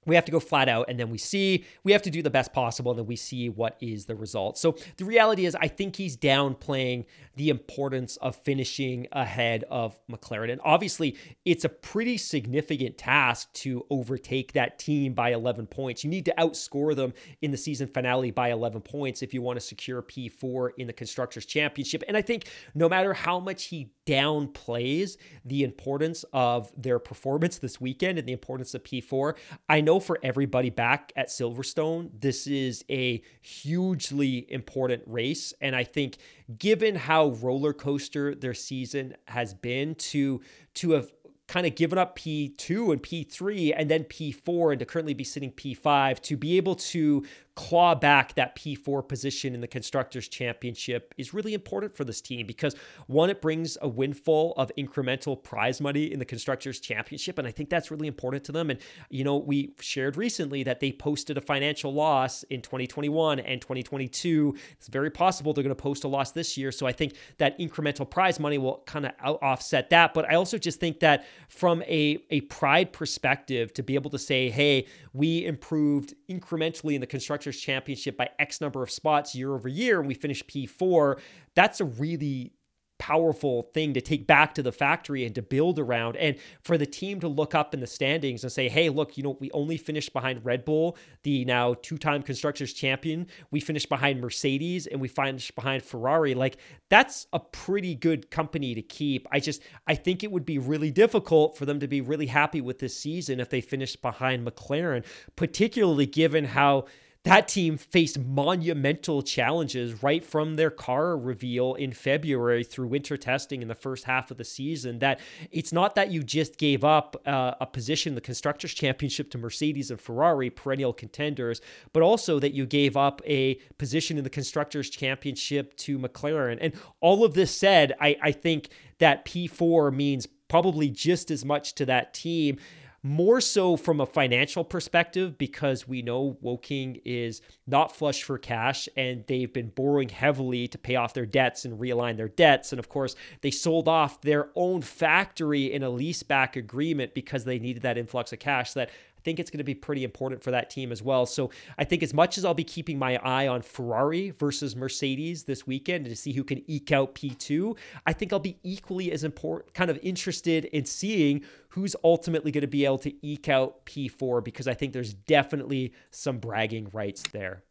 we 0.06 0.14
have 0.14 0.24
to 0.24 0.32
go 0.32 0.40
flat 0.40 0.68
out 0.68 0.86
and 0.88 0.98
then 0.98 1.10
we 1.10 1.18
see 1.18 1.64
we 1.82 1.92
have 1.92 2.02
to 2.02 2.10
do 2.10 2.22
the 2.22 2.30
best 2.30 2.52
possible 2.52 2.92
and 2.92 2.98
then 2.98 3.06
we 3.06 3.16
see 3.16 3.48
what 3.48 3.76
is 3.80 4.06
the 4.06 4.14
result. 4.14 4.58
So 4.58 4.76
the 4.96 5.04
reality 5.04 5.46
is 5.46 5.56
i 5.56 5.68
think 5.68 5.96
he's 5.96 6.16
downplaying 6.16 7.04
the 7.36 7.48
importance 7.48 8.16
of 8.18 8.36
finishing 8.36 9.06
ahead 9.12 9.64
of 9.70 9.98
mclaren. 10.08 10.52
And 10.52 10.60
obviously 10.64 11.16
it's 11.44 11.64
a 11.64 11.68
pretty 11.68 12.16
significant 12.16 12.98
task 12.98 13.52
to 13.54 13.84
overtake 13.90 14.52
that 14.52 14.78
team 14.78 15.14
by 15.14 15.32
11 15.32 15.66
points. 15.66 16.04
You 16.04 16.10
need 16.10 16.24
to 16.26 16.34
outscore 16.38 16.94
them 16.94 17.12
in 17.42 17.50
the 17.50 17.56
season 17.56 17.88
finale 17.88 18.30
by 18.30 18.50
11 18.52 18.82
points 18.82 19.22
if 19.22 19.34
you 19.34 19.42
want 19.42 19.58
to 19.58 19.64
secure 19.64 20.02
p4 20.02 20.70
in 20.78 20.86
the 20.86 20.92
constructors 20.92 21.46
championship. 21.46 22.02
And 22.08 22.16
i 22.16 22.22
think 22.22 22.48
no 22.74 22.88
matter 22.88 23.12
how 23.12 23.40
much 23.40 23.64
he 23.64 23.90
downplays 24.06 25.16
the 25.44 25.62
importance 25.62 26.24
of 26.32 26.70
their 26.76 26.98
performance 26.98 27.58
this 27.58 27.80
weekend 27.80 28.18
and 28.18 28.28
the 28.28 28.32
importance 28.32 28.74
of 28.74 28.82
p4 28.82 29.34
i 29.68 29.80
know 29.80 29.98
for 29.98 30.18
everybody 30.22 30.70
back 30.70 31.12
at 31.16 31.28
Silverstone, 31.28 32.10
this 32.18 32.46
is 32.46 32.84
a 32.90 33.22
hugely 33.40 34.46
important 34.50 35.02
race. 35.06 35.52
And 35.60 35.74
I 35.74 35.84
think 35.84 36.16
given 36.58 36.94
how 36.94 37.28
roller 37.28 37.72
coaster 37.72 38.34
their 38.34 38.54
season 38.54 39.16
has 39.26 39.54
been 39.54 39.94
to 39.96 40.40
to 40.74 40.92
have 40.92 41.12
kind 41.46 41.66
of 41.66 41.74
given 41.74 41.98
up 41.98 42.18
P2 42.18 42.92
and 42.92 43.02
P3 43.02 43.74
and 43.76 43.90
then 43.90 44.04
P4 44.04 44.72
and 44.72 44.78
to 44.78 44.86
currently 44.86 45.12
be 45.12 45.24
sitting 45.24 45.52
P5 45.52 46.20
to 46.20 46.36
be 46.38 46.56
able 46.56 46.74
to 46.74 47.24
claw 47.56 47.94
back 47.94 48.34
that 48.34 48.56
P4 48.56 49.06
position 49.06 49.54
in 49.54 49.60
the 49.60 49.68
Constructors' 49.68 50.26
Championship 50.28 51.14
is 51.16 51.32
really 51.32 51.54
important 51.54 51.96
for 51.96 52.04
this 52.04 52.20
team 52.20 52.46
because 52.46 52.74
one, 53.06 53.30
it 53.30 53.40
brings 53.40 53.78
a 53.80 53.88
windfall 53.88 54.54
of 54.56 54.72
incremental 54.76 55.40
prize 55.40 55.80
money 55.80 56.12
in 56.12 56.18
the 56.18 56.24
Constructors' 56.24 56.80
Championship. 56.80 57.38
And 57.38 57.46
I 57.46 57.52
think 57.52 57.70
that's 57.70 57.90
really 57.90 58.08
important 58.08 58.42
to 58.44 58.52
them. 58.52 58.70
And, 58.70 58.80
you 59.08 59.22
know, 59.22 59.36
we 59.36 59.74
shared 59.80 60.16
recently 60.16 60.64
that 60.64 60.80
they 60.80 60.90
posted 60.90 61.38
a 61.38 61.40
financial 61.40 61.94
loss 61.94 62.42
in 62.44 62.60
2021 62.60 63.38
and 63.38 63.60
2022. 63.60 64.56
It's 64.72 64.88
very 64.88 65.10
possible 65.10 65.52
they're 65.52 65.62
going 65.62 65.74
to 65.74 65.80
post 65.80 66.02
a 66.04 66.08
loss 66.08 66.32
this 66.32 66.56
year. 66.56 66.72
So 66.72 66.86
I 66.86 66.92
think 66.92 67.14
that 67.38 67.58
incremental 67.60 68.08
prize 68.08 68.40
money 68.40 68.58
will 68.58 68.82
kind 68.86 69.06
of 69.06 69.12
offset 69.42 69.90
that. 69.90 70.12
But 70.12 70.28
I 70.28 70.34
also 70.34 70.58
just 70.58 70.80
think 70.80 71.00
that 71.00 71.24
from 71.48 71.82
a, 71.82 72.18
a 72.30 72.40
pride 72.42 72.92
perspective, 72.92 73.72
to 73.74 73.82
be 73.82 73.94
able 73.94 74.10
to 74.10 74.18
say, 74.18 74.50
hey, 74.50 74.86
we 75.12 75.44
improved 75.46 76.14
incrementally 76.28 76.94
in 76.94 77.00
the 77.00 77.06
Constructors 77.06 77.43
Constructors 77.44 77.60
Championship 77.60 78.16
by 78.16 78.30
X 78.38 78.60
number 78.60 78.82
of 78.82 78.90
spots 78.90 79.34
year 79.34 79.54
over 79.54 79.68
year, 79.68 79.98
and 79.98 80.08
we 80.08 80.14
finished 80.14 80.48
P4, 80.48 81.18
that's 81.54 81.80
a 81.80 81.84
really 81.84 82.52
powerful 82.98 83.68
thing 83.74 83.92
to 83.92 84.00
take 84.00 84.26
back 84.26 84.54
to 84.54 84.62
the 84.62 84.72
factory 84.72 85.26
and 85.26 85.34
to 85.34 85.42
build 85.42 85.78
around. 85.78 86.16
And 86.16 86.36
for 86.62 86.78
the 86.78 86.86
team 86.86 87.20
to 87.20 87.28
look 87.28 87.54
up 87.54 87.74
in 87.74 87.80
the 87.80 87.86
standings 87.86 88.44
and 88.44 88.52
say 88.52 88.68
hey 88.68 88.88
look 88.88 89.18
you 89.18 89.22
know 89.22 89.36
we 89.40 89.50
only 89.50 89.76
finished 89.76 90.12
behind 90.12 90.44
Red 90.44 90.64
Bull 90.64 90.96
the 91.22 91.44
now 91.44 91.74
two-time 91.74 92.22
constructors 92.22 92.72
champion. 92.72 93.26
We 93.50 93.60
finished 93.60 93.88
behind 93.88 94.20
Mercedes 94.20 94.86
and 94.86 95.00
we 95.00 95.08
finished 95.08 95.54
behind 95.54 95.82
Ferrari. 95.82 96.34
Like 96.34 96.56
that's 96.88 97.26
a 97.32 97.40
pretty 97.40 97.94
good 97.94 98.30
company 98.30 98.74
to 98.74 98.82
keep. 98.82 99.26
I 99.30 99.40
just 99.40 99.60
i 99.86 99.94
think 99.94 100.22
it 100.22 100.30
would 100.30 100.46
be 100.46 100.58
really 100.58 100.92
difficult 100.92 101.58
for 101.58 101.66
them 101.66 101.80
to 101.80 101.88
be 101.88 102.00
really 102.00 102.26
happy 102.26 102.60
with 102.60 102.78
this 102.78 102.96
season 102.96 103.40
if 103.40 103.50
they 103.50 103.60
finished 103.60 104.00
behind 104.00 104.46
McLaren 104.46 105.04
particularly 105.36 106.06
given 106.06 106.44
how 106.44 106.86
that 107.24 107.48
team 107.48 107.78
faced 107.78 108.18
monumental 108.18 109.22
challenges 109.22 110.02
right 110.02 110.22
from 110.22 110.56
their 110.56 110.70
car 110.70 111.16
reveal 111.16 111.74
in 111.74 111.92
February 111.92 112.62
through 112.62 112.88
winter 112.88 113.16
testing 113.16 113.62
in 113.62 113.68
the 113.68 113.74
first 113.74 114.04
half 114.04 114.30
of 114.30 114.36
the 114.36 114.44
season. 114.44 114.98
That 114.98 115.20
it's 115.50 115.72
not 115.72 115.94
that 115.94 116.10
you 116.10 116.22
just 116.22 116.58
gave 116.58 116.84
up 116.84 117.16
uh, 117.24 117.54
a 117.60 117.66
position 117.66 118.10
in 118.10 118.14
the 118.14 118.20
Constructors' 118.20 118.74
Championship 118.74 119.30
to 119.30 119.38
Mercedes 119.38 119.90
and 119.90 119.98
Ferrari, 119.98 120.50
perennial 120.50 120.92
contenders, 120.92 121.62
but 121.94 122.02
also 122.02 122.38
that 122.40 122.52
you 122.52 122.66
gave 122.66 122.94
up 122.94 123.22
a 123.26 123.54
position 123.78 124.18
in 124.18 124.24
the 124.24 124.30
Constructors' 124.30 124.90
Championship 124.90 125.74
to 125.78 125.98
McLaren. 125.98 126.58
And 126.60 126.74
all 127.00 127.24
of 127.24 127.32
this 127.32 127.50
said, 127.50 127.94
I, 128.02 128.16
I 128.22 128.32
think 128.32 128.68
that 128.98 129.24
P4 129.24 129.94
means 129.94 130.28
probably 130.48 130.90
just 130.90 131.30
as 131.30 131.42
much 131.42 131.74
to 131.76 131.86
that 131.86 132.12
team 132.12 132.58
more 133.04 133.38
so 133.38 133.76
from 133.76 134.00
a 134.00 134.06
financial 134.06 134.64
perspective 134.64 135.36
because 135.36 135.86
we 135.86 136.00
know 136.00 136.38
Woking 136.40 137.02
is 137.04 137.42
not 137.66 137.94
flush 137.94 138.22
for 138.22 138.38
cash 138.38 138.88
and 138.96 139.24
they've 139.26 139.52
been 139.52 139.68
borrowing 139.68 140.08
heavily 140.08 140.66
to 140.68 140.78
pay 140.78 140.96
off 140.96 141.12
their 141.12 141.26
debts 141.26 141.66
and 141.66 141.78
realign 141.78 142.16
their 142.16 142.30
debts. 142.30 142.72
And 142.72 142.78
of 142.78 142.88
course, 142.88 143.14
they 143.42 143.50
sold 143.50 143.88
off 143.88 144.22
their 144.22 144.48
own 144.56 144.80
factory 144.80 145.70
in 145.70 145.82
a 145.82 145.90
leaseback 145.90 146.56
agreement 146.56 147.12
because 147.12 147.44
they 147.44 147.58
needed 147.58 147.82
that 147.82 147.98
influx 147.98 148.32
of 148.32 148.38
cash 148.38 148.72
that 148.72 148.88
think 149.24 149.40
it's 149.40 149.50
going 149.50 149.58
to 149.58 149.64
be 149.64 149.74
pretty 149.74 150.04
important 150.04 150.42
for 150.42 150.50
that 150.50 150.70
team 150.70 150.92
as 150.92 151.02
well. 151.02 151.26
So 151.26 151.50
I 151.78 151.84
think 151.84 152.02
as 152.02 152.14
much 152.14 152.38
as 152.38 152.44
I'll 152.44 152.54
be 152.54 152.62
keeping 152.62 152.98
my 152.98 153.16
eye 153.16 153.48
on 153.48 153.62
Ferrari 153.62 154.30
versus 154.30 154.76
Mercedes 154.76 155.44
this 155.44 155.66
weekend 155.66 156.04
to 156.04 156.14
see 156.14 156.32
who 156.32 156.44
can 156.44 156.62
eke 156.70 156.92
out 156.92 157.14
P2, 157.14 157.76
I 158.06 158.12
think 158.12 158.32
I'll 158.32 158.38
be 158.38 158.58
equally 158.62 159.10
as 159.10 159.24
important, 159.24 159.72
kind 159.74 159.90
of 159.90 159.98
interested 160.02 160.66
in 160.66 160.84
seeing 160.84 161.42
who's 161.70 161.96
ultimately 162.04 162.52
going 162.52 162.62
to 162.62 162.68
be 162.68 162.84
able 162.84 162.98
to 162.98 163.26
eke 163.26 163.48
out 163.48 163.86
P4 163.86 164.44
because 164.44 164.68
I 164.68 164.74
think 164.74 164.92
there's 164.92 165.14
definitely 165.14 165.94
some 166.10 166.38
bragging 166.38 166.88
rights 166.92 167.24
there. 167.32 167.64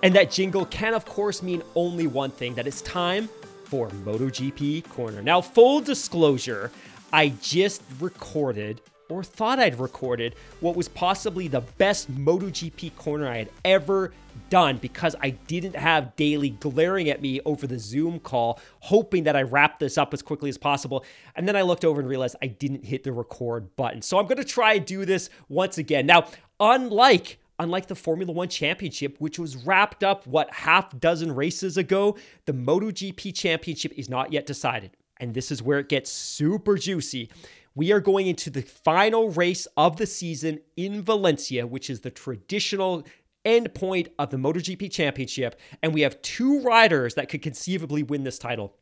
And 0.00 0.14
that 0.14 0.30
jingle 0.30 0.64
can, 0.64 0.94
of 0.94 1.04
course, 1.04 1.42
mean 1.42 1.60
only 1.74 2.06
one 2.06 2.30
thing 2.30 2.54
that 2.54 2.68
it's 2.68 2.82
time 2.82 3.28
for 3.68 3.88
MotoGP 3.90 4.88
Corner. 4.88 5.22
Now, 5.22 5.40
full 5.42 5.80
disclosure, 5.80 6.70
I 7.12 7.30
just 7.40 7.82
recorded 8.00 8.80
or 9.10 9.22
thought 9.22 9.58
I'd 9.58 9.78
recorded 9.78 10.34
what 10.60 10.76
was 10.76 10.88
possibly 10.88 11.48
the 11.48 11.60
best 11.60 12.10
MotoGP 12.14 12.94
corner 12.96 13.26
I 13.28 13.38
had 13.38 13.50
ever 13.64 14.12
done 14.50 14.76
because 14.78 15.16
I 15.20 15.30
didn't 15.30 15.76
have 15.76 16.14
Daly 16.16 16.50
glaring 16.50 17.08
at 17.08 17.20
me 17.20 17.40
over 17.44 17.66
the 17.66 17.78
Zoom 17.78 18.20
call, 18.20 18.60
hoping 18.80 19.24
that 19.24 19.36
I 19.36 19.42
wrap 19.42 19.78
this 19.78 19.98
up 19.98 20.12
as 20.12 20.22
quickly 20.22 20.48
as 20.48 20.58
possible. 20.58 21.04
And 21.36 21.48
then 21.48 21.56
I 21.56 21.62
looked 21.62 21.84
over 21.84 22.00
and 22.00 22.08
realized 22.08 22.36
I 22.42 22.46
didn't 22.46 22.84
hit 22.84 23.02
the 23.02 23.12
record 23.12 23.74
button. 23.76 24.02
So 24.02 24.18
I'm 24.18 24.26
going 24.26 24.38
to 24.38 24.44
try 24.44 24.74
and 24.74 24.84
do 24.84 25.04
this 25.04 25.30
once 25.48 25.78
again. 25.78 26.06
Now, 26.06 26.26
unlike 26.60 27.38
Unlike 27.60 27.88
the 27.88 27.94
Formula 27.94 28.32
One 28.32 28.48
Championship, 28.48 29.16
which 29.18 29.38
was 29.38 29.56
wrapped 29.56 30.04
up, 30.04 30.26
what, 30.26 30.52
half 30.52 30.98
dozen 31.00 31.34
races 31.34 31.76
ago, 31.76 32.16
the 32.46 32.52
MotoGP 32.52 33.34
Championship 33.34 33.92
is 33.96 34.08
not 34.08 34.32
yet 34.32 34.46
decided. 34.46 34.96
And 35.18 35.34
this 35.34 35.50
is 35.50 35.62
where 35.62 35.80
it 35.80 35.88
gets 35.88 36.10
super 36.10 36.76
juicy. 36.76 37.30
We 37.74 37.92
are 37.92 38.00
going 38.00 38.28
into 38.28 38.50
the 38.50 38.62
final 38.62 39.30
race 39.30 39.66
of 39.76 39.96
the 39.96 40.06
season 40.06 40.60
in 40.76 41.02
Valencia, 41.02 41.66
which 41.66 41.90
is 41.90 42.00
the 42.00 42.10
traditional 42.10 43.04
end 43.44 43.74
point 43.74 44.08
of 44.18 44.30
the 44.30 44.36
MotoGP 44.36 44.90
Championship. 44.92 45.58
And 45.82 45.92
we 45.92 46.02
have 46.02 46.20
two 46.22 46.60
riders 46.62 47.14
that 47.14 47.28
could 47.28 47.42
conceivably 47.42 48.02
win 48.02 48.24
this 48.24 48.38
title. 48.38 48.76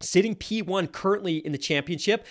Sitting 0.00 0.34
P1 0.34 0.92
currently 0.92 1.38
in 1.38 1.52
the 1.52 1.58
championship, 1.58 2.26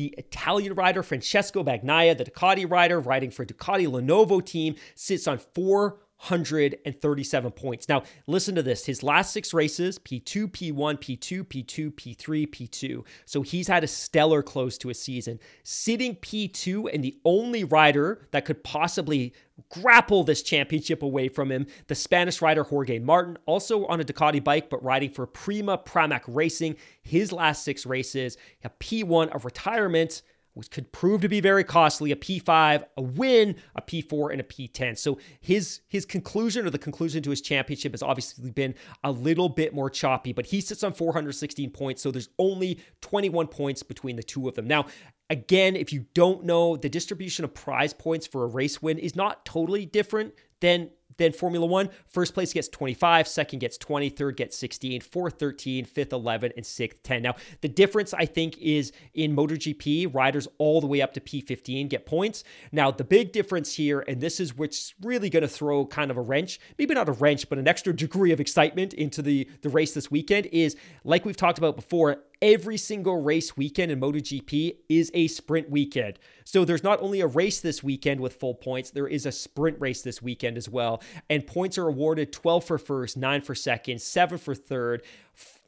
the 0.00 0.14
Italian 0.16 0.72
rider 0.72 1.02
Francesco 1.02 1.62
Bagnaia, 1.62 2.16
the 2.16 2.24
Ducati 2.24 2.64
rider 2.68 2.98
riding 3.00 3.30
for 3.30 3.44
Ducati 3.44 3.86
Lenovo 3.86 4.42
team, 4.42 4.76
sits 4.94 5.28
on 5.28 5.36
437 5.36 7.52
points. 7.52 7.86
Now, 7.86 8.04
listen 8.26 8.54
to 8.54 8.62
this. 8.62 8.86
His 8.86 9.02
last 9.02 9.34
six 9.34 9.52
races 9.52 9.98
P2, 9.98 10.52
P1, 10.52 11.00
P2, 11.00 11.44
P2, 11.44 11.92
P3, 11.92 12.48
P2. 12.48 13.04
So 13.26 13.42
he's 13.42 13.68
had 13.68 13.84
a 13.84 13.86
stellar 13.86 14.42
close 14.42 14.78
to 14.78 14.88
a 14.88 14.94
season. 14.94 15.38
Sitting 15.64 16.16
P2 16.16 16.88
and 16.94 17.04
the 17.04 17.18
only 17.26 17.64
rider 17.64 18.26
that 18.30 18.46
could 18.46 18.64
possibly 18.64 19.34
grapple 19.68 20.24
this 20.24 20.42
championship 20.42 21.02
away 21.02 21.28
from 21.28 21.50
him. 21.50 21.66
The 21.86 21.94
Spanish 21.94 22.42
rider 22.42 22.64
Jorge 22.64 22.98
Martin, 22.98 23.38
also 23.46 23.86
on 23.86 24.00
a 24.00 24.04
Ducati 24.04 24.42
bike, 24.42 24.70
but 24.70 24.82
riding 24.82 25.10
for 25.10 25.26
Prima 25.26 25.78
Pramac 25.78 26.22
Racing. 26.26 26.76
His 27.02 27.32
last 27.32 27.64
six 27.64 27.86
races, 27.86 28.36
a 28.64 28.70
P1 28.70 29.34
of 29.34 29.44
retirement, 29.44 30.22
which 30.54 30.70
could 30.70 30.90
prove 30.92 31.20
to 31.20 31.28
be 31.28 31.40
very 31.40 31.64
costly, 31.64 32.10
a 32.10 32.16
P5, 32.16 32.84
a 32.96 33.02
win, 33.02 33.56
a 33.76 33.82
P4, 33.82 34.32
and 34.32 34.40
a 34.40 34.44
P10. 34.44 34.98
So 34.98 35.18
his 35.40 35.80
his 35.88 36.04
conclusion 36.04 36.66
or 36.66 36.70
the 36.70 36.78
conclusion 36.78 37.22
to 37.22 37.30
his 37.30 37.40
championship 37.40 37.92
has 37.92 38.02
obviously 38.02 38.50
been 38.50 38.74
a 39.04 39.12
little 39.12 39.48
bit 39.48 39.74
more 39.74 39.90
choppy, 39.90 40.32
but 40.32 40.46
he 40.46 40.60
sits 40.60 40.82
on 40.82 40.92
416 40.92 41.70
points, 41.70 42.02
so 42.02 42.10
there's 42.10 42.30
only 42.38 42.80
21 43.00 43.46
points 43.46 43.82
between 43.82 44.16
the 44.16 44.22
two 44.22 44.48
of 44.48 44.54
them. 44.54 44.66
Now, 44.66 44.86
Again, 45.30 45.76
if 45.76 45.92
you 45.92 46.06
don't 46.12 46.44
know, 46.44 46.76
the 46.76 46.88
distribution 46.88 47.44
of 47.44 47.54
prize 47.54 47.94
points 47.94 48.26
for 48.26 48.42
a 48.42 48.48
race 48.48 48.82
win 48.82 48.98
is 48.98 49.14
not 49.14 49.44
totally 49.44 49.86
different 49.86 50.34
than 50.60 50.90
than 51.20 51.32
Formula 51.32 51.66
One. 51.66 51.90
First 52.06 52.32
place 52.34 52.52
gets 52.52 52.66
25, 52.68 53.28
second 53.28 53.58
gets 53.58 53.76
20, 53.76 54.08
third 54.08 54.36
gets 54.36 54.56
16, 54.56 55.02
fourth 55.02 55.38
13, 55.38 55.84
fifth 55.84 56.12
11, 56.12 56.52
and 56.56 56.64
sixth 56.64 57.02
10. 57.02 57.22
Now, 57.22 57.34
the 57.60 57.68
difference 57.68 58.14
I 58.14 58.24
think 58.24 58.56
is 58.58 58.92
in 59.12 59.36
MotoGP, 59.36 60.12
riders 60.14 60.48
all 60.56 60.80
the 60.80 60.86
way 60.86 61.02
up 61.02 61.12
to 61.14 61.20
P15 61.20 61.90
get 61.90 62.06
points. 62.06 62.42
Now, 62.72 62.90
the 62.90 63.04
big 63.04 63.32
difference 63.32 63.74
here, 63.74 64.02
and 64.08 64.20
this 64.20 64.40
is 64.40 64.56
what's 64.56 64.94
really 65.02 65.28
going 65.28 65.42
to 65.42 65.48
throw 65.48 65.84
kind 65.84 66.10
of 66.10 66.16
a 66.16 66.22
wrench, 66.22 66.58
maybe 66.78 66.94
not 66.94 67.08
a 67.08 67.12
wrench, 67.12 67.48
but 67.50 67.58
an 67.58 67.68
extra 67.68 67.94
degree 67.94 68.32
of 68.32 68.40
excitement 68.40 68.94
into 68.94 69.20
the, 69.20 69.46
the 69.60 69.68
race 69.68 69.92
this 69.92 70.10
weekend 70.10 70.46
is 70.46 70.74
like 71.04 71.26
we've 71.26 71.36
talked 71.36 71.58
about 71.58 71.76
before, 71.76 72.22
every 72.42 72.76
single 72.76 73.20
race 73.20 73.56
weekend 73.56 73.92
in 73.92 74.00
MotoGP 74.00 74.76
is 74.88 75.10
a 75.14 75.26
sprint 75.28 75.70
weekend. 75.70 76.18
So 76.44 76.64
there's 76.64 76.82
not 76.82 77.00
only 77.00 77.20
a 77.20 77.26
race 77.26 77.60
this 77.60 77.82
weekend 77.82 78.20
with 78.20 78.34
full 78.34 78.54
points, 78.54 78.90
there 78.90 79.08
is 79.08 79.26
a 79.26 79.32
sprint 79.32 79.80
race 79.80 80.02
this 80.02 80.22
weekend 80.22 80.56
as 80.56 80.68
well. 80.68 81.02
And 81.28 81.46
points 81.46 81.78
are 81.78 81.88
awarded 81.88 82.32
12 82.32 82.64
for 82.64 82.78
first, 82.78 83.16
9 83.16 83.42
for 83.42 83.54
second, 83.54 84.00
7 84.00 84.38
for 84.38 84.54
third, 84.54 85.02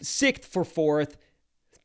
6th 0.03 0.45
for 0.45 0.65
fourth, 0.65 1.17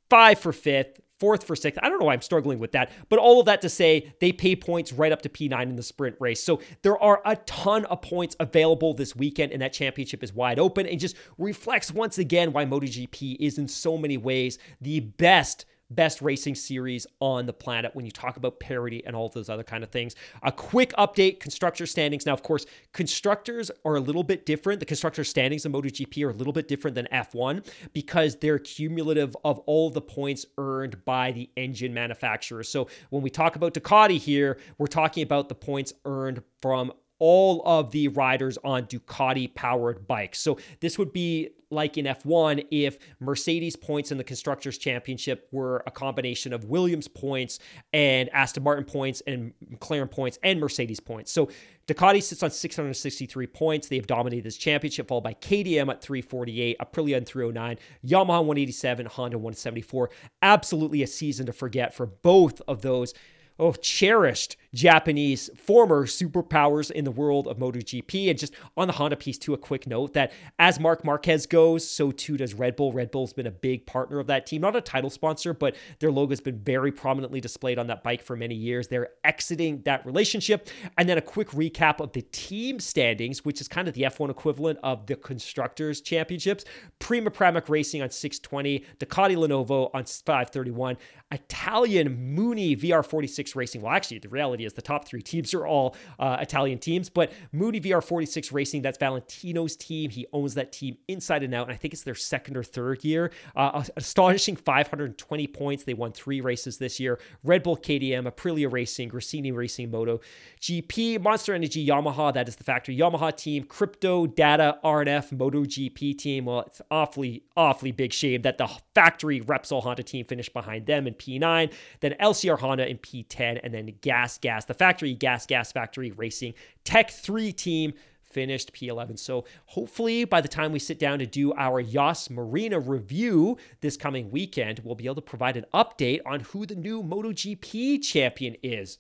5 0.10 0.40
for 0.40 0.54
fifth, 0.54 1.02
fourth 1.20 1.44
for 1.44 1.56
sixth. 1.56 1.80
I 1.84 1.90
don't 1.90 2.00
know 2.00 2.06
why 2.06 2.14
I'm 2.14 2.22
struggling 2.22 2.60
with 2.60 2.72
that, 2.74 2.92
but 3.10 3.20
all 3.20 3.40
of 3.40 3.46
that 3.46 3.62
to 3.62 3.70
say 3.70 4.14
they 4.20 4.32
pay 4.32 4.56
points 4.56 4.94
right 4.94 5.12
up 5.12 5.22
to 5.24 5.30
P9 5.30 5.62
in 5.64 5.76
the 5.76 5.84
sprint 5.84 6.16
race. 6.20 6.44
So 6.44 6.62
there 6.82 7.02
are 7.02 7.22
a 7.26 7.36
ton 7.38 7.86
of 7.86 8.02
points 8.02 8.36
available 8.40 8.94
this 8.94 9.16
weekend, 9.16 9.52
and 9.52 9.62
that 9.62 9.74
championship 9.74 10.24
is 10.24 10.34
wide 10.34 10.60
open 10.60 10.86
and 10.86 11.00
just 11.00 11.16
reflects 11.38 11.92
once 11.92 12.18
again 12.18 12.54
why 12.54 12.66
MotoGP 12.66 13.38
is 13.40 13.58
in 13.58 13.68
so 13.68 13.98
many 13.98 14.18
ways 14.18 14.60
the 14.82 15.00
best 15.00 15.66
best 15.90 16.22
racing 16.22 16.56
series 16.56 17.08
on 17.20 17.46
the 17.46 17.54
planet 17.54 17.96
when 17.96 18.06
you 18.06 18.12
talk 18.12 18.38
about 18.38 18.60
parity 18.60 19.06
and 19.06 19.16
all 19.16 19.30
those 19.30 19.50
other 19.50 19.64
kind 19.64 19.84
of 19.84 19.90
things. 19.90 20.16
A 20.44 20.52
quick 20.52 20.94
update 20.98 21.40
constructor 21.40 21.86
standings. 21.86 22.26
Now, 22.26 22.34
of 22.34 22.44
course, 22.44 22.66
constructors 22.94 23.72
are 23.86 23.96
a 23.96 24.00
little 24.00 24.24
bit 24.24 24.46
different. 24.46 24.80
The 24.80 24.86
constructor 24.86 25.24
standings 25.24 25.66
in 25.66 25.72
MotoGP 25.72 26.24
are 26.26 26.30
a 26.30 26.34
little 26.34 26.54
bit 26.54 26.68
different 26.68 26.96
than 26.96 27.08
F1 27.12 27.66
because 27.94 28.36
they're 28.38 28.60
cumulative 28.60 29.36
of 29.44 29.60
all 29.60 29.90
the 29.90 30.02
points 30.02 30.46
earned 30.58 31.04
by 31.06 31.32
the 31.32 31.50
engine 31.56 31.94
manufacturers. 31.94 32.70
So 32.70 32.88
when 33.10 33.24
we 33.24 33.30
talk 33.30 33.56
about 33.56 33.74
Ducati 33.74 34.18
here, 34.18 34.60
we're 34.78 34.88
talking 34.88 35.24
about 35.24 35.50
the 35.50 35.56
points 35.56 35.94
earned 36.06 36.44
from 36.62 36.92
all 37.20 37.62
of 37.66 37.92
the 37.92 38.08
riders 38.10 38.58
on 38.64 38.86
Ducati 38.86 39.54
powered 39.54 40.08
bikes. 40.08 40.40
So 40.40 40.58
this 40.80 40.98
would 40.98 41.14
be 41.14 41.50
like 41.70 41.98
in 41.98 42.06
F1 42.06 42.66
if 42.72 42.98
Mercedes 43.20 43.76
points 43.76 44.12
in 44.12 44.18
the 44.18 44.24
Constructors' 44.24 44.78
Championship 44.78 45.48
were 45.52 45.84
a 45.86 45.92
combination 45.92 46.54
of 46.54 46.66
Williams 46.66 47.08
points 47.08 47.60
and 47.92 48.30
Aston 48.30 48.64
Martin 48.64 48.86
points 48.86 49.22
and 49.28 49.54
McLaren 49.70 50.10
points 50.10 50.40
and 50.44 50.60
Mercedes 50.60 51.00
points. 51.00 51.32
So 51.32 51.50
Ducati 51.88 52.22
sits 52.22 52.44
on 52.44 52.52
663 52.52 53.48
points. 53.48 53.88
They 53.88 53.98
have 53.98 54.08
dominated 54.08 54.46
this 54.46 54.58
championship, 54.58 55.08
followed 55.08 55.24
by 55.24 55.34
KTM 55.34 55.90
at 55.90 56.02
348, 56.02 56.78
Aprilia 56.80 57.18
at 57.18 57.26
309, 57.26 57.78
Yamaha 58.06 58.40
187, 58.40 59.06
Honda 59.06 59.38
174. 59.38 60.10
Absolutely 60.42 61.04
a 61.04 61.08
season 61.08 61.46
to 61.46 61.54
forget 61.54 61.94
for 61.94 62.06
both 62.06 62.62
of 62.68 62.82
those 62.82 63.14
oh, 63.60 63.74
cherished 63.74 64.58
Japanese 64.74 65.50
former 65.58 66.06
superpowers 66.06 66.92
in 66.92 67.06
the 67.06 67.12
world 67.12 67.48
of 67.48 67.58
MotoGP. 67.58 68.30
And 68.30 68.38
just 68.38 68.54
on 68.76 68.88
the 68.88 68.94
Honda 68.94 69.16
piece, 69.16 69.38
too, 69.38 69.54
a 69.54 69.58
quick 69.58 69.88
note 69.88 70.14
that 70.14 70.32
as 70.60 70.80
Marc 70.80 71.04
Marquez 71.04 71.46
goes, 71.46 71.90
so 71.90 72.12
too 72.12 72.38
does 72.38 72.54
Red 72.54 72.76
Bull. 72.76 72.92
Red 72.92 73.12
Bull's 73.12 73.34
been 73.34 73.48
a 73.48 73.52
big 73.52 73.86
partner 73.86 74.20
of 74.20 74.28
that 74.28 74.46
team, 74.46 74.62
not 74.62 74.76
a 74.76 74.82
title 74.82 75.10
sponsor, 75.10 75.54
but 75.54 75.76
their 76.00 76.12
logo 76.12 76.32
has 76.32 76.42
been 76.42 76.60
very 76.60 76.92
prominently 76.92 77.42
displayed 77.42 77.80
on 77.80 77.88
that 77.88 78.04
bike 78.04 78.22
for 78.22 78.36
many 78.36 78.56
years. 78.56 78.88
They're 78.88 79.10
exiting 79.24 79.82
that 79.84 80.06
relationship. 80.06 80.70
And 80.98 81.08
then 81.08 81.18
a 81.18 81.22
quick 81.22 81.50
recap 81.50 82.00
of 82.00 82.12
the 82.12 82.22
team 82.22 82.80
standings, 82.80 83.46
which 83.46 83.62
is 83.62 83.68
kind 83.68 83.88
of 83.88 83.94
the 83.94 84.04
F1 84.04 84.30
equivalent 84.30 84.80
of 84.84 85.06
the 85.08 85.16
Constructors' 85.16 86.02
Championships. 86.02 86.66
Prima 87.00 87.32
Pramac 87.32 87.70
Racing 87.70 88.02
on 88.02 88.10
620, 88.10 88.86
Ducati 89.00 89.36
Lenovo 89.36 89.90
on 89.94 90.04
531, 90.04 90.98
Italian 91.32 92.34
Mooney 92.34 92.76
VR46 92.76 93.56
Racing. 93.56 93.82
Well, 93.82 93.94
actually, 93.94 94.20
the 94.20 94.30
reality 94.30 94.66
the 94.74 94.82
top 94.82 95.08
three 95.08 95.22
teams 95.22 95.54
are 95.54 95.66
all 95.66 95.96
uh, 96.20 96.38
Italian 96.40 96.80
teams, 96.80 97.10
but 97.10 97.32
Mooney 97.52 97.80
VR46 97.80 98.54
Racing, 98.54 98.82
that's 98.82 98.98
Valentino's 98.98 99.76
team. 99.76 100.10
He 100.10 100.28
owns 100.34 100.54
that 100.56 100.72
team 100.72 100.98
inside 101.08 101.44
and 101.44 101.54
out, 101.54 101.68
and 101.68 101.74
I 101.74 101.78
think 101.78 101.94
it's 101.94 102.04
their 102.04 102.16
second 102.16 102.58
or 102.58 102.64
third 102.64 103.04
year. 103.04 103.32
Uh, 103.56 103.84
astonishing 103.96 104.56
520 104.56 105.48
points. 105.48 105.84
They 105.84 105.94
won 105.94 106.12
three 106.12 106.42
races 106.42 106.78
this 106.78 107.00
year. 107.00 107.20
Red 107.44 107.64
Bull 107.64 107.78
KTM, 107.78 108.32
Aprilia 108.32 108.72
Racing, 108.72 109.10
Gresini 109.10 109.56
Racing 109.56 109.92
Moto, 109.92 110.20
GP, 110.62 111.22
Monster 111.22 111.54
Energy 111.54 111.86
Yamaha, 111.86 112.34
that 112.34 112.48
is 112.48 112.56
the 112.56 112.64
factory 112.64 112.98
Yamaha 112.98 113.36
team, 113.36 113.64
Crypto, 113.64 114.28
Data, 114.28 114.78
RNF, 114.84 115.32
MotoGP 115.38 116.18
team. 116.18 116.46
Well, 116.46 116.62
it's 116.62 116.82
awfully, 116.92 117.44
awfully 117.56 117.92
big 117.92 118.14
shame 118.14 118.42
that 118.44 118.58
the 118.58 118.70
factory 118.94 119.42
Repsol 119.42 119.84
Honda 119.84 120.04
team 120.04 120.26
finished 120.26 120.54
behind 120.54 120.86
them 120.86 121.08
in 121.08 121.14
P9, 121.14 121.72
then 122.00 122.16
LCR 122.20 122.60
Honda 122.60 122.90
in 122.90 122.98
P10, 122.98 123.60
and 123.64 123.74
then 123.74 123.94
Gas 124.02 124.38
Gas, 124.48 124.64
the 124.64 124.74
factory 124.74 125.14
Gas 125.14 125.46
Gas 125.46 125.74
Factory 125.74 126.12
Racing 126.12 126.54
Tech 126.86 127.12
3 127.12 127.52
team 127.52 127.94
finished 128.22 128.72
P11. 128.72 129.20
So 129.20 129.44
hopefully 129.66 130.24
by 130.24 130.40
the 130.40 130.48
time 130.48 130.72
we 130.72 130.80
sit 130.80 131.00
down 131.00 131.20
to 131.20 131.26
do 131.26 131.52
our 131.56 131.82
Yas 131.82 132.30
Marina 132.30 132.80
review 132.80 133.58
this 133.82 133.98
coming 133.98 134.32
weekend, 134.32 134.80
we'll 134.86 134.96
be 134.96 135.04
able 135.04 135.16
to 135.16 135.22
provide 135.22 135.58
an 135.58 135.66
update 135.74 136.22
on 136.26 136.40
who 136.40 136.66
the 136.66 136.76
new 136.76 137.04
MotoGP 137.04 138.02
champion 138.02 138.56
is. 138.64 139.00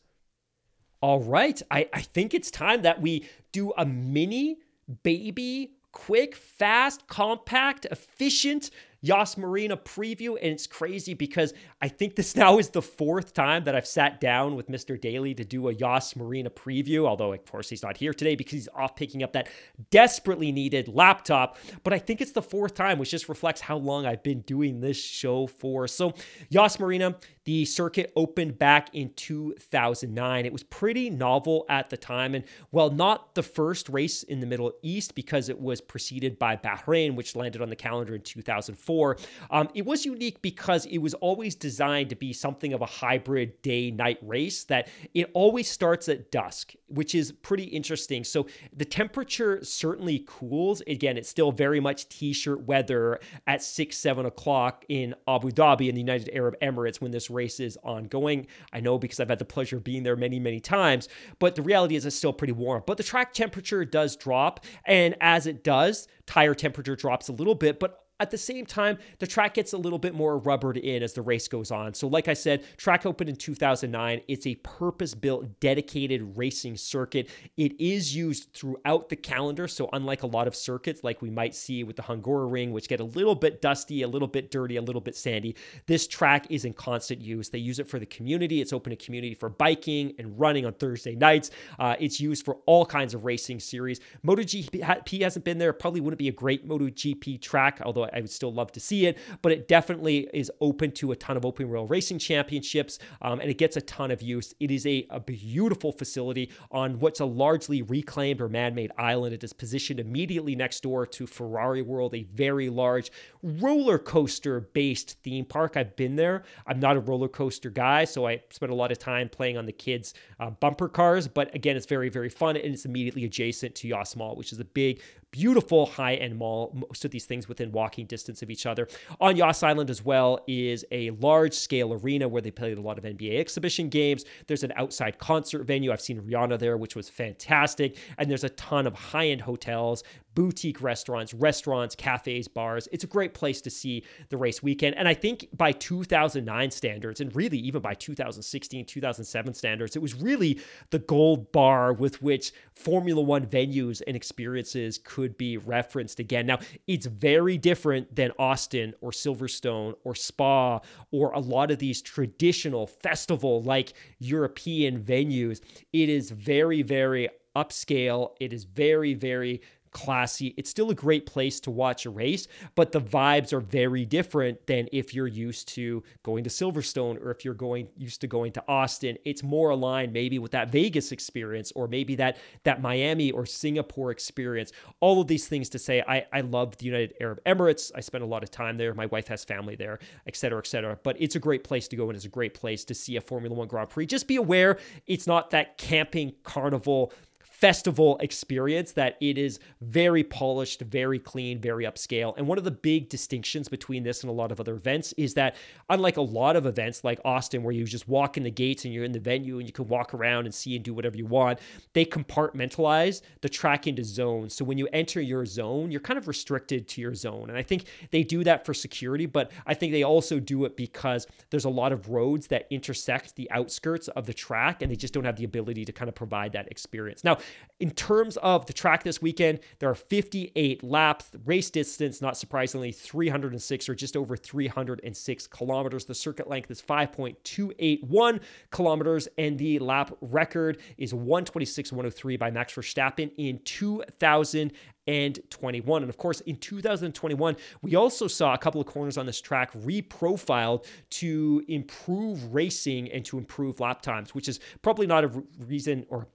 All 1.00 1.22
right, 1.22 1.62
I, 1.72 1.88
I 1.94 2.02
think 2.02 2.34
it's 2.34 2.52
time 2.52 2.82
that 2.82 3.00
we 3.00 3.26
do 3.54 3.72
a 3.78 3.86
mini 3.86 4.58
baby, 5.04 5.78
quick, 5.94 6.36
fast, 6.36 7.08
compact, 7.08 7.86
efficient 7.90 8.70
Yas 9.02 9.38
Marina 9.38 9.78
preview. 9.78 10.38
And 10.42 10.52
it's 10.52 10.68
crazy 10.68 11.14
because 11.14 11.54
I 11.82 11.88
think 11.88 12.16
this 12.16 12.36
now 12.36 12.58
is 12.58 12.70
the 12.70 12.82
fourth 12.82 13.34
time 13.34 13.64
that 13.66 13.76
I've 13.76 13.88
sat 13.88 14.20
down 14.20 14.56
with 14.56 14.68
Mr. 14.70 15.00
Daly 15.00 15.34
to 15.36 15.46
do 15.46 15.70
a 15.70 15.74
Yas 15.74 16.16
Marina 16.16 16.50
preview. 16.50 17.06
Although, 17.06 17.34
of 17.34 17.46
course, 17.46 17.70
he's 17.70 17.84
not 17.84 17.98
here 17.98 18.14
today 18.14 18.36
because 18.36 18.54
he's 18.54 18.70
off 18.76 18.96
picking 18.96 19.24
up 19.24 19.34
that 19.34 19.48
desperately 19.92 20.52
needed 20.52 20.88
laptop. 20.88 21.58
But 21.84 21.94
I 21.94 22.00
think 22.00 22.22
it's 22.22 22.32
the 22.32 22.42
fourth 22.42 22.74
time, 22.74 23.00
which 23.00 23.12
just 23.12 23.30
reflects 23.30 23.62
how 23.62 23.78
long 23.78 24.06
I've 24.06 24.24
been 24.24 24.42
doing 24.42 24.80
this 24.80 25.02
show 25.02 25.48
for. 25.48 25.88
So, 25.88 26.14
Yas 26.50 26.80
Marina, 26.80 27.16
the 27.48 27.64
circuit 27.64 28.12
opened 28.18 28.60
back 28.60 28.90
in 28.94 29.10
2009. 29.16 30.46
It 30.46 30.52
was 30.52 30.64
pretty 30.64 31.10
novel 31.10 31.66
at 31.70 31.90
the 31.90 31.96
time. 31.96 32.36
And 32.36 32.44
while 32.72 32.90
not 32.90 33.36
the 33.36 33.42
first 33.42 33.88
race 33.88 34.24
in 34.24 34.42
the 34.42 34.46
Middle 34.46 34.74
East, 34.82 35.16
because 35.16 35.48
it 35.48 35.58
was 35.58 35.80
preceded 35.80 36.38
by 36.38 36.58
Bahrain, 36.58 37.16
which 37.16 37.38
landed 37.38 37.62
on 37.62 37.70
the 37.70 37.76
calendar 37.78 38.14
in 38.16 38.22
2004, 38.22 39.18
um, 39.50 39.70
it 39.74 39.86
was 39.86 40.06
unique 40.06 40.42
because 40.42 40.88
it 40.88 40.98
was 40.98 41.14
always 41.14 41.56
designed 41.56 42.10
to 42.10 42.18
be 42.18 42.34
something 42.34 42.74
of 42.74 42.82
a 42.82 42.86
hybrid 42.86 43.62
day 43.62 43.92
night 43.92 44.20
race 44.22 44.66
that 44.66 44.90
it 45.14 45.32
always 45.34 45.70
starts 45.70 46.10
at 46.10 46.30
dusk, 46.32 46.74
which 46.88 47.16
is 47.16 47.32
pretty 47.32 47.64
interesting. 47.64 48.26
So 48.26 48.48
the 48.76 48.84
temperature 48.84 49.64
certainly 49.64 50.26
cools. 50.28 50.82
Again, 50.86 51.18
it's 51.18 51.30
still 51.30 51.54
very 51.54 51.80
much 51.80 52.10
t 52.10 52.34
shirt 52.34 52.64
weather 52.64 53.22
at 53.48 53.64
six, 53.64 53.96
seven 53.96 54.26
o'clock 54.26 54.84
in 54.90 55.16
Abu 55.30 55.50
Dhabi 55.50 55.88
in 55.88 55.96
the 55.96 56.02
United 56.02 56.30
Arab 56.34 56.60
Emirates 56.62 57.00
when 57.00 57.12
this 57.12 57.30
race 57.38 57.60
is 57.60 57.78
ongoing. 57.84 58.48
I 58.74 58.80
know 58.80 58.98
because 58.98 59.20
I've 59.20 59.30
had 59.30 59.40
the 59.40 59.46
pleasure 59.46 59.78
of 59.78 59.84
being 59.84 60.04
there 60.04 60.16
many, 60.16 60.40
many 60.40 60.60
times, 60.60 61.08
but 61.40 61.56
the 61.56 61.62
reality 61.62 61.96
is 61.96 62.06
it's 62.06 62.16
still 62.16 62.34
pretty 62.34 62.54
warm. 62.54 62.84
But 62.86 62.98
the 62.98 63.04
track 63.04 63.34
temperature 63.34 63.86
does 63.86 64.16
drop, 64.16 64.66
and 64.86 65.16
as 65.22 65.48
it 65.48 65.64
does, 65.64 66.08
tire 66.26 66.56
temperature 66.56 66.96
drops 66.96 67.30
a 67.30 67.34
little 67.34 67.56
bit, 67.56 67.80
but 67.80 68.07
at 68.20 68.32
the 68.32 68.38
same 68.38 68.66
time, 68.66 68.98
the 69.20 69.28
track 69.28 69.54
gets 69.54 69.74
a 69.74 69.78
little 69.78 70.00
bit 70.00 70.16
more 70.16 70.40
rubbered 70.40 70.78
in 70.78 71.04
as 71.04 71.14
the 71.14 71.22
race 71.22 71.48
goes 71.48 71.70
on. 71.70 71.94
So, 71.94 72.08
like 72.08 72.28
I 72.28 72.34
said, 72.34 72.64
track 72.78 73.06
opened 73.06 73.30
in 73.30 73.36
2009. 73.36 74.22
It's 74.28 74.48
a 74.48 74.56
purpose 74.56 75.14
built, 75.14 75.60
dedicated 75.60 76.36
racing 76.36 76.78
circuit. 76.78 77.30
It 77.58 77.80
is 77.80 78.16
used 78.16 78.54
throughout 78.54 79.10
the 79.10 79.16
calendar. 79.16 79.68
So, 79.68 79.90
unlike 79.94 80.24
a 80.24 80.28
lot 80.28 80.48
of 80.48 80.56
circuits 80.56 81.04
like 81.04 81.22
we 81.22 81.30
might 81.30 81.54
see 81.54 81.84
with 81.84 81.96
the 81.96 82.02
Hungaroring, 82.02 82.72
which 82.72 82.88
get 82.88 83.00
a 83.00 83.04
little 83.04 83.36
bit 83.36 83.62
dusty, 83.62 84.02
a 84.02 84.08
little 84.08 84.28
bit 84.28 84.50
dirty, 84.50 84.78
a 84.78 84.82
little 84.82 85.02
bit 85.02 85.16
sandy, 85.16 85.56
this 85.86 86.08
track 86.08 86.48
is 86.50 86.66
in 86.66 86.74
constant 86.74 87.22
use. 87.22 87.50
They 87.50 87.60
use 87.60 87.78
it 87.78 87.88
for 87.88 88.00
the 88.00 88.06
community. 88.08 88.62
It's 88.62 88.74
open 88.74 88.90
to 88.90 88.96
community 88.96 89.36
for 89.36 89.50
biking 89.50 90.14
and 90.18 90.40
running 90.40 90.66
on 90.66 90.74
Thursday 90.74 91.16
nights. 91.16 91.52
Uh, 91.78 91.96
it's 92.00 92.20
used 92.20 92.46
for 92.46 92.58
all 92.66 92.86
kinds 92.86 93.14
of 93.14 93.26
racing 93.26 93.60
series. 93.60 94.00
MotoGP 94.26 95.22
hasn't 95.22 95.46
been 95.46 95.60
there. 95.60 95.72
Probably 95.72 96.02
wouldn't 96.02 96.18
be 96.18 96.30
a 96.30 96.34
great 96.34 96.68
MotoGP 96.68 97.40
track, 97.42 97.80
although 97.86 98.07
I 98.14 98.22
would 98.22 98.30
still 98.30 98.54
love 98.54 98.72
to 98.74 98.80
see 98.80 99.06
it. 99.06 99.18
But 99.42 99.52
it 99.52 99.68
definitely 99.68 100.28
is 100.34 100.52
open 100.62 100.92
to 100.94 101.12
a 101.12 101.16
ton 101.16 101.38
of 101.38 101.46
open 101.46 101.70
wheel 101.70 101.88
racing 101.88 102.20
championships, 102.20 103.00
um, 103.22 103.40
and 103.40 103.50
it 103.50 103.58
gets 103.58 103.78
a 103.78 103.82
ton 103.82 104.12
of 104.12 104.22
use. 104.22 104.54
It 104.60 104.72
is 104.72 104.86
a, 104.86 105.08
a 105.10 105.20
beautiful 105.20 105.92
facility 105.92 106.52
on 106.72 107.00
what's 107.00 107.20
a 107.20 107.26
largely 107.26 107.82
reclaimed 107.82 108.42
or 108.42 108.50
man-made 108.50 108.92
island. 108.98 109.34
It 109.34 109.44
is 109.44 109.54
positioned 109.54 110.00
immediately 110.00 110.56
next 110.56 110.84
door 110.84 111.06
to 111.06 111.28
Ferrari 111.28 111.82
World, 111.82 112.16
a 112.16 112.24
very 112.24 112.70
large 112.70 113.12
roller 113.44 113.98
coaster-based 113.98 115.18
theme 115.24 115.46
park. 115.46 115.78
I've 115.78 115.96
been 115.96 116.16
there. 116.16 116.44
I'm 116.66 116.80
not 116.80 116.98
a 116.98 117.00
roller 117.00 117.28
coaster 117.28 117.70
guy, 117.70 118.06
so 118.06 118.28
I 118.28 118.42
spent 118.50 118.72
a 118.72 118.76
lot 118.76 118.92
of 118.92 119.00
time 119.00 119.30
playing 119.30 119.58
on 119.58 119.66
the 119.66 119.72
kids' 119.72 120.14
uh, 120.40 120.50
bumper 120.50 120.90
cars. 120.90 121.28
But 121.28 121.54
again, 121.56 121.76
it's 121.76 121.86
very 121.86 122.10
very 122.10 122.30
fun, 122.30 122.56
and 122.58 122.74
it's 122.74 122.86
immediately 122.86 123.26
adjacent 123.26 123.76
to 123.76 123.88
Yas 123.88 124.16
Mall, 124.16 124.36
which 124.36 124.52
is 124.52 124.60
a 124.60 124.66
big 124.66 125.02
beautiful 125.32 125.86
high 125.86 126.16
end 126.16 126.38
mall. 126.38 126.72
Most 126.74 127.06
of 127.06 127.12
these 127.12 127.26
things 127.26 127.48
within 127.48 127.72
walking 127.72 128.06
distance 128.06 128.42
of 128.42 128.50
each 128.50 128.66
other. 128.66 128.88
On 129.20 129.36
Yas 129.36 129.64
Island 129.64 129.90
as 129.90 130.04
well 130.04 130.40
is 130.48 130.86
a 130.92 131.12
large 131.12 131.54
scale 131.54 131.94
arena 131.94 132.28
where 132.28 132.42
they 132.42 132.52
played 132.52 132.78
a 132.78 132.82
lot 132.82 132.98
of 132.98 133.04
NBA 133.04 133.40
exhibition 133.40 133.90
games. 133.90 134.26
There's 134.48 134.64
an 134.64 134.74
outside 134.76 135.18
concert 135.20 135.64
venue. 135.64 135.92
I've 135.92 136.02
seen 136.02 136.22
Rihanna 136.22 136.60
there, 136.60 136.78
which 136.78 136.96
was 136.96 137.10
fantastic. 137.10 137.98
And 138.18 138.30
there's 138.30 138.44
a 138.44 138.50
ton 138.50 138.88
of 138.88 138.94
high 138.94 139.28
end 139.28 139.42
hotels, 139.42 140.04
boutique 140.38 140.84
restaurants, 140.84 141.34
restaurants, 141.34 141.96
cafes, 141.96 142.48
bars. 142.48 142.88
It's 142.92 143.04
a 143.04 143.08
great 143.08 143.34
place 143.34 143.60
to 143.62 143.72
see 143.72 144.04
the 144.30 144.38
race 144.38 144.62
weekend. 144.62 144.96
And 144.96 145.08
I 145.08 145.16
think 145.16 145.48
by 145.58 145.72
2009 145.72 146.70
standards, 146.70 147.22
and 147.22 147.36
really 147.36 147.58
even 147.58 147.82
by 147.82 147.96
2016, 147.96 148.86
2007 148.86 149.54
standards, 149.56 149.96
it 149.96 150.02
was 150.04 150.14
really 150.14 150.62
the 150.92 151.00
gold 151.00 151.52
bar 151.52 151.92
with 151.92 152.22
which 152.22 152.54
Formula 152.76 153.20
One 153.20 153.48
venues 153.48 154.04
and 154.06 154.16
experiences 154.16 155.00
could 155.04 155.36
be 155.40 155.58
referenced 155.58 156.20
again. 156.20 156.46
Now, 156.46 156.60
it's 156.86 157.08
very 157.08 157.58
different 157.58 158.16
than 158.16 158.32
Austin 158.38 158.94
or 159.02 159.10
Silverstone 159.10 159.96
or 160.04 160.14
Spa 160.14 160.82
or 161.10 161.32
a 161.32 161.40
lot 161.40 161.72
of 161.72 161.80
these 161.80 162.00
traditional 162.00 162.86
festival 162.86 163.64
like 163.64 163.94
European 164.20 165.02
venues. 165.02 165.62
It 165.94 166.10
is 166.10 166.30
very, 166.30 166.84
very 166.84 167.28
upscale. 167.58 168.34
It 168.40 168.54
is 168.54 168.66
very, 168.66 169.16
very 169.16 169.62
classy. 169.92 170.54
It's 170.58 170.70
still 170.70 170.90
a 170.90 170.96
great 170.96 171.26
place 171.26 171.60
to 171.62 171.72
watch 171.72 172.06
a 172.06 172.10
race, 172.10 172.48
but 172.76 172.92
the 172.92 173.02
vibes 173.02 173.54
are 173.54 173.60
very 173.60 174.06
different 174.06 174.66
than 174.68 174.88
if 174.92 175.14
you're 175.14 175.28
used 175.28 175.68
to 175.70 176.04
going 176.24 176.44
to 176.44 176.50
Silverstone 176.50 177.24
or 177.24 177.32
if 177.32 177.44
you're 177.44 177.54
going 177.54 177.88
used 177.98 178.22
to 178.22 178.28
going 178.28 178.52
to 178.54 178.64
Austin. 178.68 179.18
It's 179.26 179.44
more 179.44 179.72
aligned 179.72 180.14
maybe 180.14 180.40
with 180.40 180.52
that 180.52 180.72
Vegas 180.72 181.12
experience 181.12 181.72
or 181.76 181.88
maybe 181.88 182.16
that 182.16 182.38
that 182.64 182.82
Miami 182.82 183.32
or 183.32 183.46
Singapore 183.46 184.12
experience. 184.12 184.72
All 185.00 185.22
of 185.22 185.28
these 185.28 185.48
things 185.48 185.70
to 185.70 185.80
say 185.80 186.04
I 186.08 186.26
I 186.32 186.42
love 186.42 186.78
the 186.78 186.86
United 186.86 187.16
Arab 187.20 187.44
Emirates. 187.46 187.92
I 187.96 188.02
spent 188.02 188.24
a 188.24 188.28
lot 188.28 188.44
of 188.44 188.52
time 188.52 188.78
there. 188.78 188.94
My 188.94 189.06
wife 189.08 189.28
has 189.28 189.44
family 189.44 189.76
there, 189.76 190.00
et 190.28 190.36
cetera, 190.36 190.60
et 190.60 190.68
cetera. 190.68 190.98
But 191.04 191.16
it's 191.20 191.36
a 191.36 191.40
great 191.40 191.64
place 191.64 191.88
to 191.90 191.96
go 191.96 192.10
and 192.10 192.16
it's 192.16 192.26
a 192.26 192.30
great 192.30 192.54
place 192.54 192.86
to 192.86 192.94
see 192.94 193.16
a 193.16 193.22
Formula 193.22 193.56
One 193.56 193.68
Grand 193.68 193.90
Prix. 193.90 194.06
Just 194.06 194.28
be 194.28 194.36
aware 194.36 194.78
it's 195.06 195.28
not 195.28 195.52
that 195.52 195.78
camping 195.78 196.34
carnival 196.44 197.14
festival 197.60 198.20
experience 198.20 198.92
that 198.92 199.18
it 199.20 199.36
is 199.36 199.60
very 199.82 200.24
polished, 200.24 200.82
very 200.82 201.18
clean, 201.18 201.60
very 201.60 201.86
upscale. 201.86 202.38
And 202.38 202.48
one 202.48 202.60
of 202.60 202.64
the 202.64 202.70
big 202.70 203.10
distinctions 203.10 203.68
between 203.68 204.04
this 204.04 204.22
and 204.22 204.30
a 204.30 204.34
lot 204.34 204.52
of 204.52 204.60
other 204.60 204.76
events 204.76 205.12
is 205.18 205.34
that 205.34 205.56
unlike 205.90 206.18
a 206.18 206.22
lot 206.22 206.56
of 206.56 206.68
events 206.68 207.04
like 207.04 207.20
Austin 207.26 207.64
where 207.64 207.74
you 207.74 207.84
just 207.86 208.08
walk 208.08 208.38
in 208.38 208.44
the 208.44 208.52
gates 208.52 208.86
and 208.86 208.94
you're 208.94 209.04
in 209.04 209.12
the 209.12 209.20
venue 209.20 209.58
and 209.58 209.68
you 209.68 209.74
can 209.74 209.88
walk 209.88 210.14
around 210.14 210.46
and 210.46 210.54
see 210.54 210.76
and 210.76 210.86
do 210.86 210.94
whatever 210.94 211.18
you 211.18 211.26
want, 211.26 211.58
they 211.94 212.06
compartmentalize 212.06 213.24
the 213.42 213.50
track 213.50 213.88
into 213.88 214.04
zones. 214.04 214.54
So 214.54 214.64
when 214.64 214.78
you 214.78 214.88
enter 214.94 215.20
your 215.20 215.44
zone, 215.44 215.90
you're 215.90 216.00
kind 216.00 216.20
of 216.20 216.28
restricted 216.28 216.88
to 216.90 217.02
your 217.02 217.16
zone. 217.16 217.50
And 217.50 217.58
I 217.58 217.64
think 217.64 217.86
they 218.12 218.22
do 218.22 218.44
that 218.44 218.68
for 218.68 218.76
security, 218.76 219.26
but 219.26 219.52
I 219.66 219.74
think 219.74 219.94
they 219.94 220.04
also 220.04 220.40
do 220.40 220.66
it 220.66 220.78
because 220.78 221.26
there's 221.50 221.66
a 221.66 221.70
lot 221.70 221.92
of 221.92 222.10
roads 222.10 222.46
that 222.48 222.68
intersect 222.70 223.36
the 223.36 223.50
outskirts 223.50 224.10
of 224.10 224.28
the 224.28 224.34
track 224.34 224.84
and 224.84 224.92
they 224.92 224.96
just 224.96 225.16
don't 225.16 225.26
have 225.26 225.38
the 225.38 225.46
ability 225.46 225.86
to 225.86 225.92
kind 225.92 226.08
of 226.08 226.14
provide 226.14 226.52
that 226.52 226.68
experience. 226.70 227.24
Now, 227.24 227.40
in 227.80 227.92
terms 227.92 228.38
of 228.38 228.66
the 228.66 228.74
track 228.74 229.04
this 229.04 229.22
weekend, 229.22 229.60
there 229.80 229.90
are 229.90 229.96
58 229.96 230.84
laps. 230.84 231.30
Race 231.46 231.70
distance, 231.70 232.22
not 232.22 232.36
surprisingly, 232.36 232.92
306 232.92 233.90
or 233.90 233.94
just 233.96 234.18
over 234.18 234.36
306 234.36 235.48
kilometers. 235.48 236.06
The 236.06 236.16
circuit 236.16 236.50
length 236.50 236.72
is 236.72 236.82
5.281 236.82 238.40
kilometers, 238.72 239.28
and 239.38 239.60
the 239.60 239.78
lap 239.80 240.12
record 240.22 240.80
is 240.98 241.14
126.103 241.14 242.40
by 242.40 242.50
Max 242.50 242.74
Verstappen 242.74 243.32
in 243.38 243.60
2000 243.64 244.74
and 245.06 245.40
21. 245.50 246.02
And 246.02 246.10
of 246.10 246.18
course, 246.18 246.42
in 246.42 246.58
2021, 246.58 247.56
we 247.82 247.96
also 247.96 248.28
saw 248.28 248.54
a 248.54 248.58
couple 248.58 248.82
of 248.82 248.88
corners 248.88 249.18
on 249.18 249.26
this 249.26 249.40
track 249.40 249.72
reprofiled 249.74 250.86
to 251.12 251.64
improve 251.68 252.54
racing 252.54 253.12
and 253.12 253.24
to 253.26 253.38
improve 253.38 253.80
lap 253.80 254.02
times, 254.02 254.34
which 254.34 254.50
is 254.50 254.60
probably 254.82 255.08
not 255.08 255.24
a 255.24 255.44
reason 255.60 256.06
or 256.10 256.28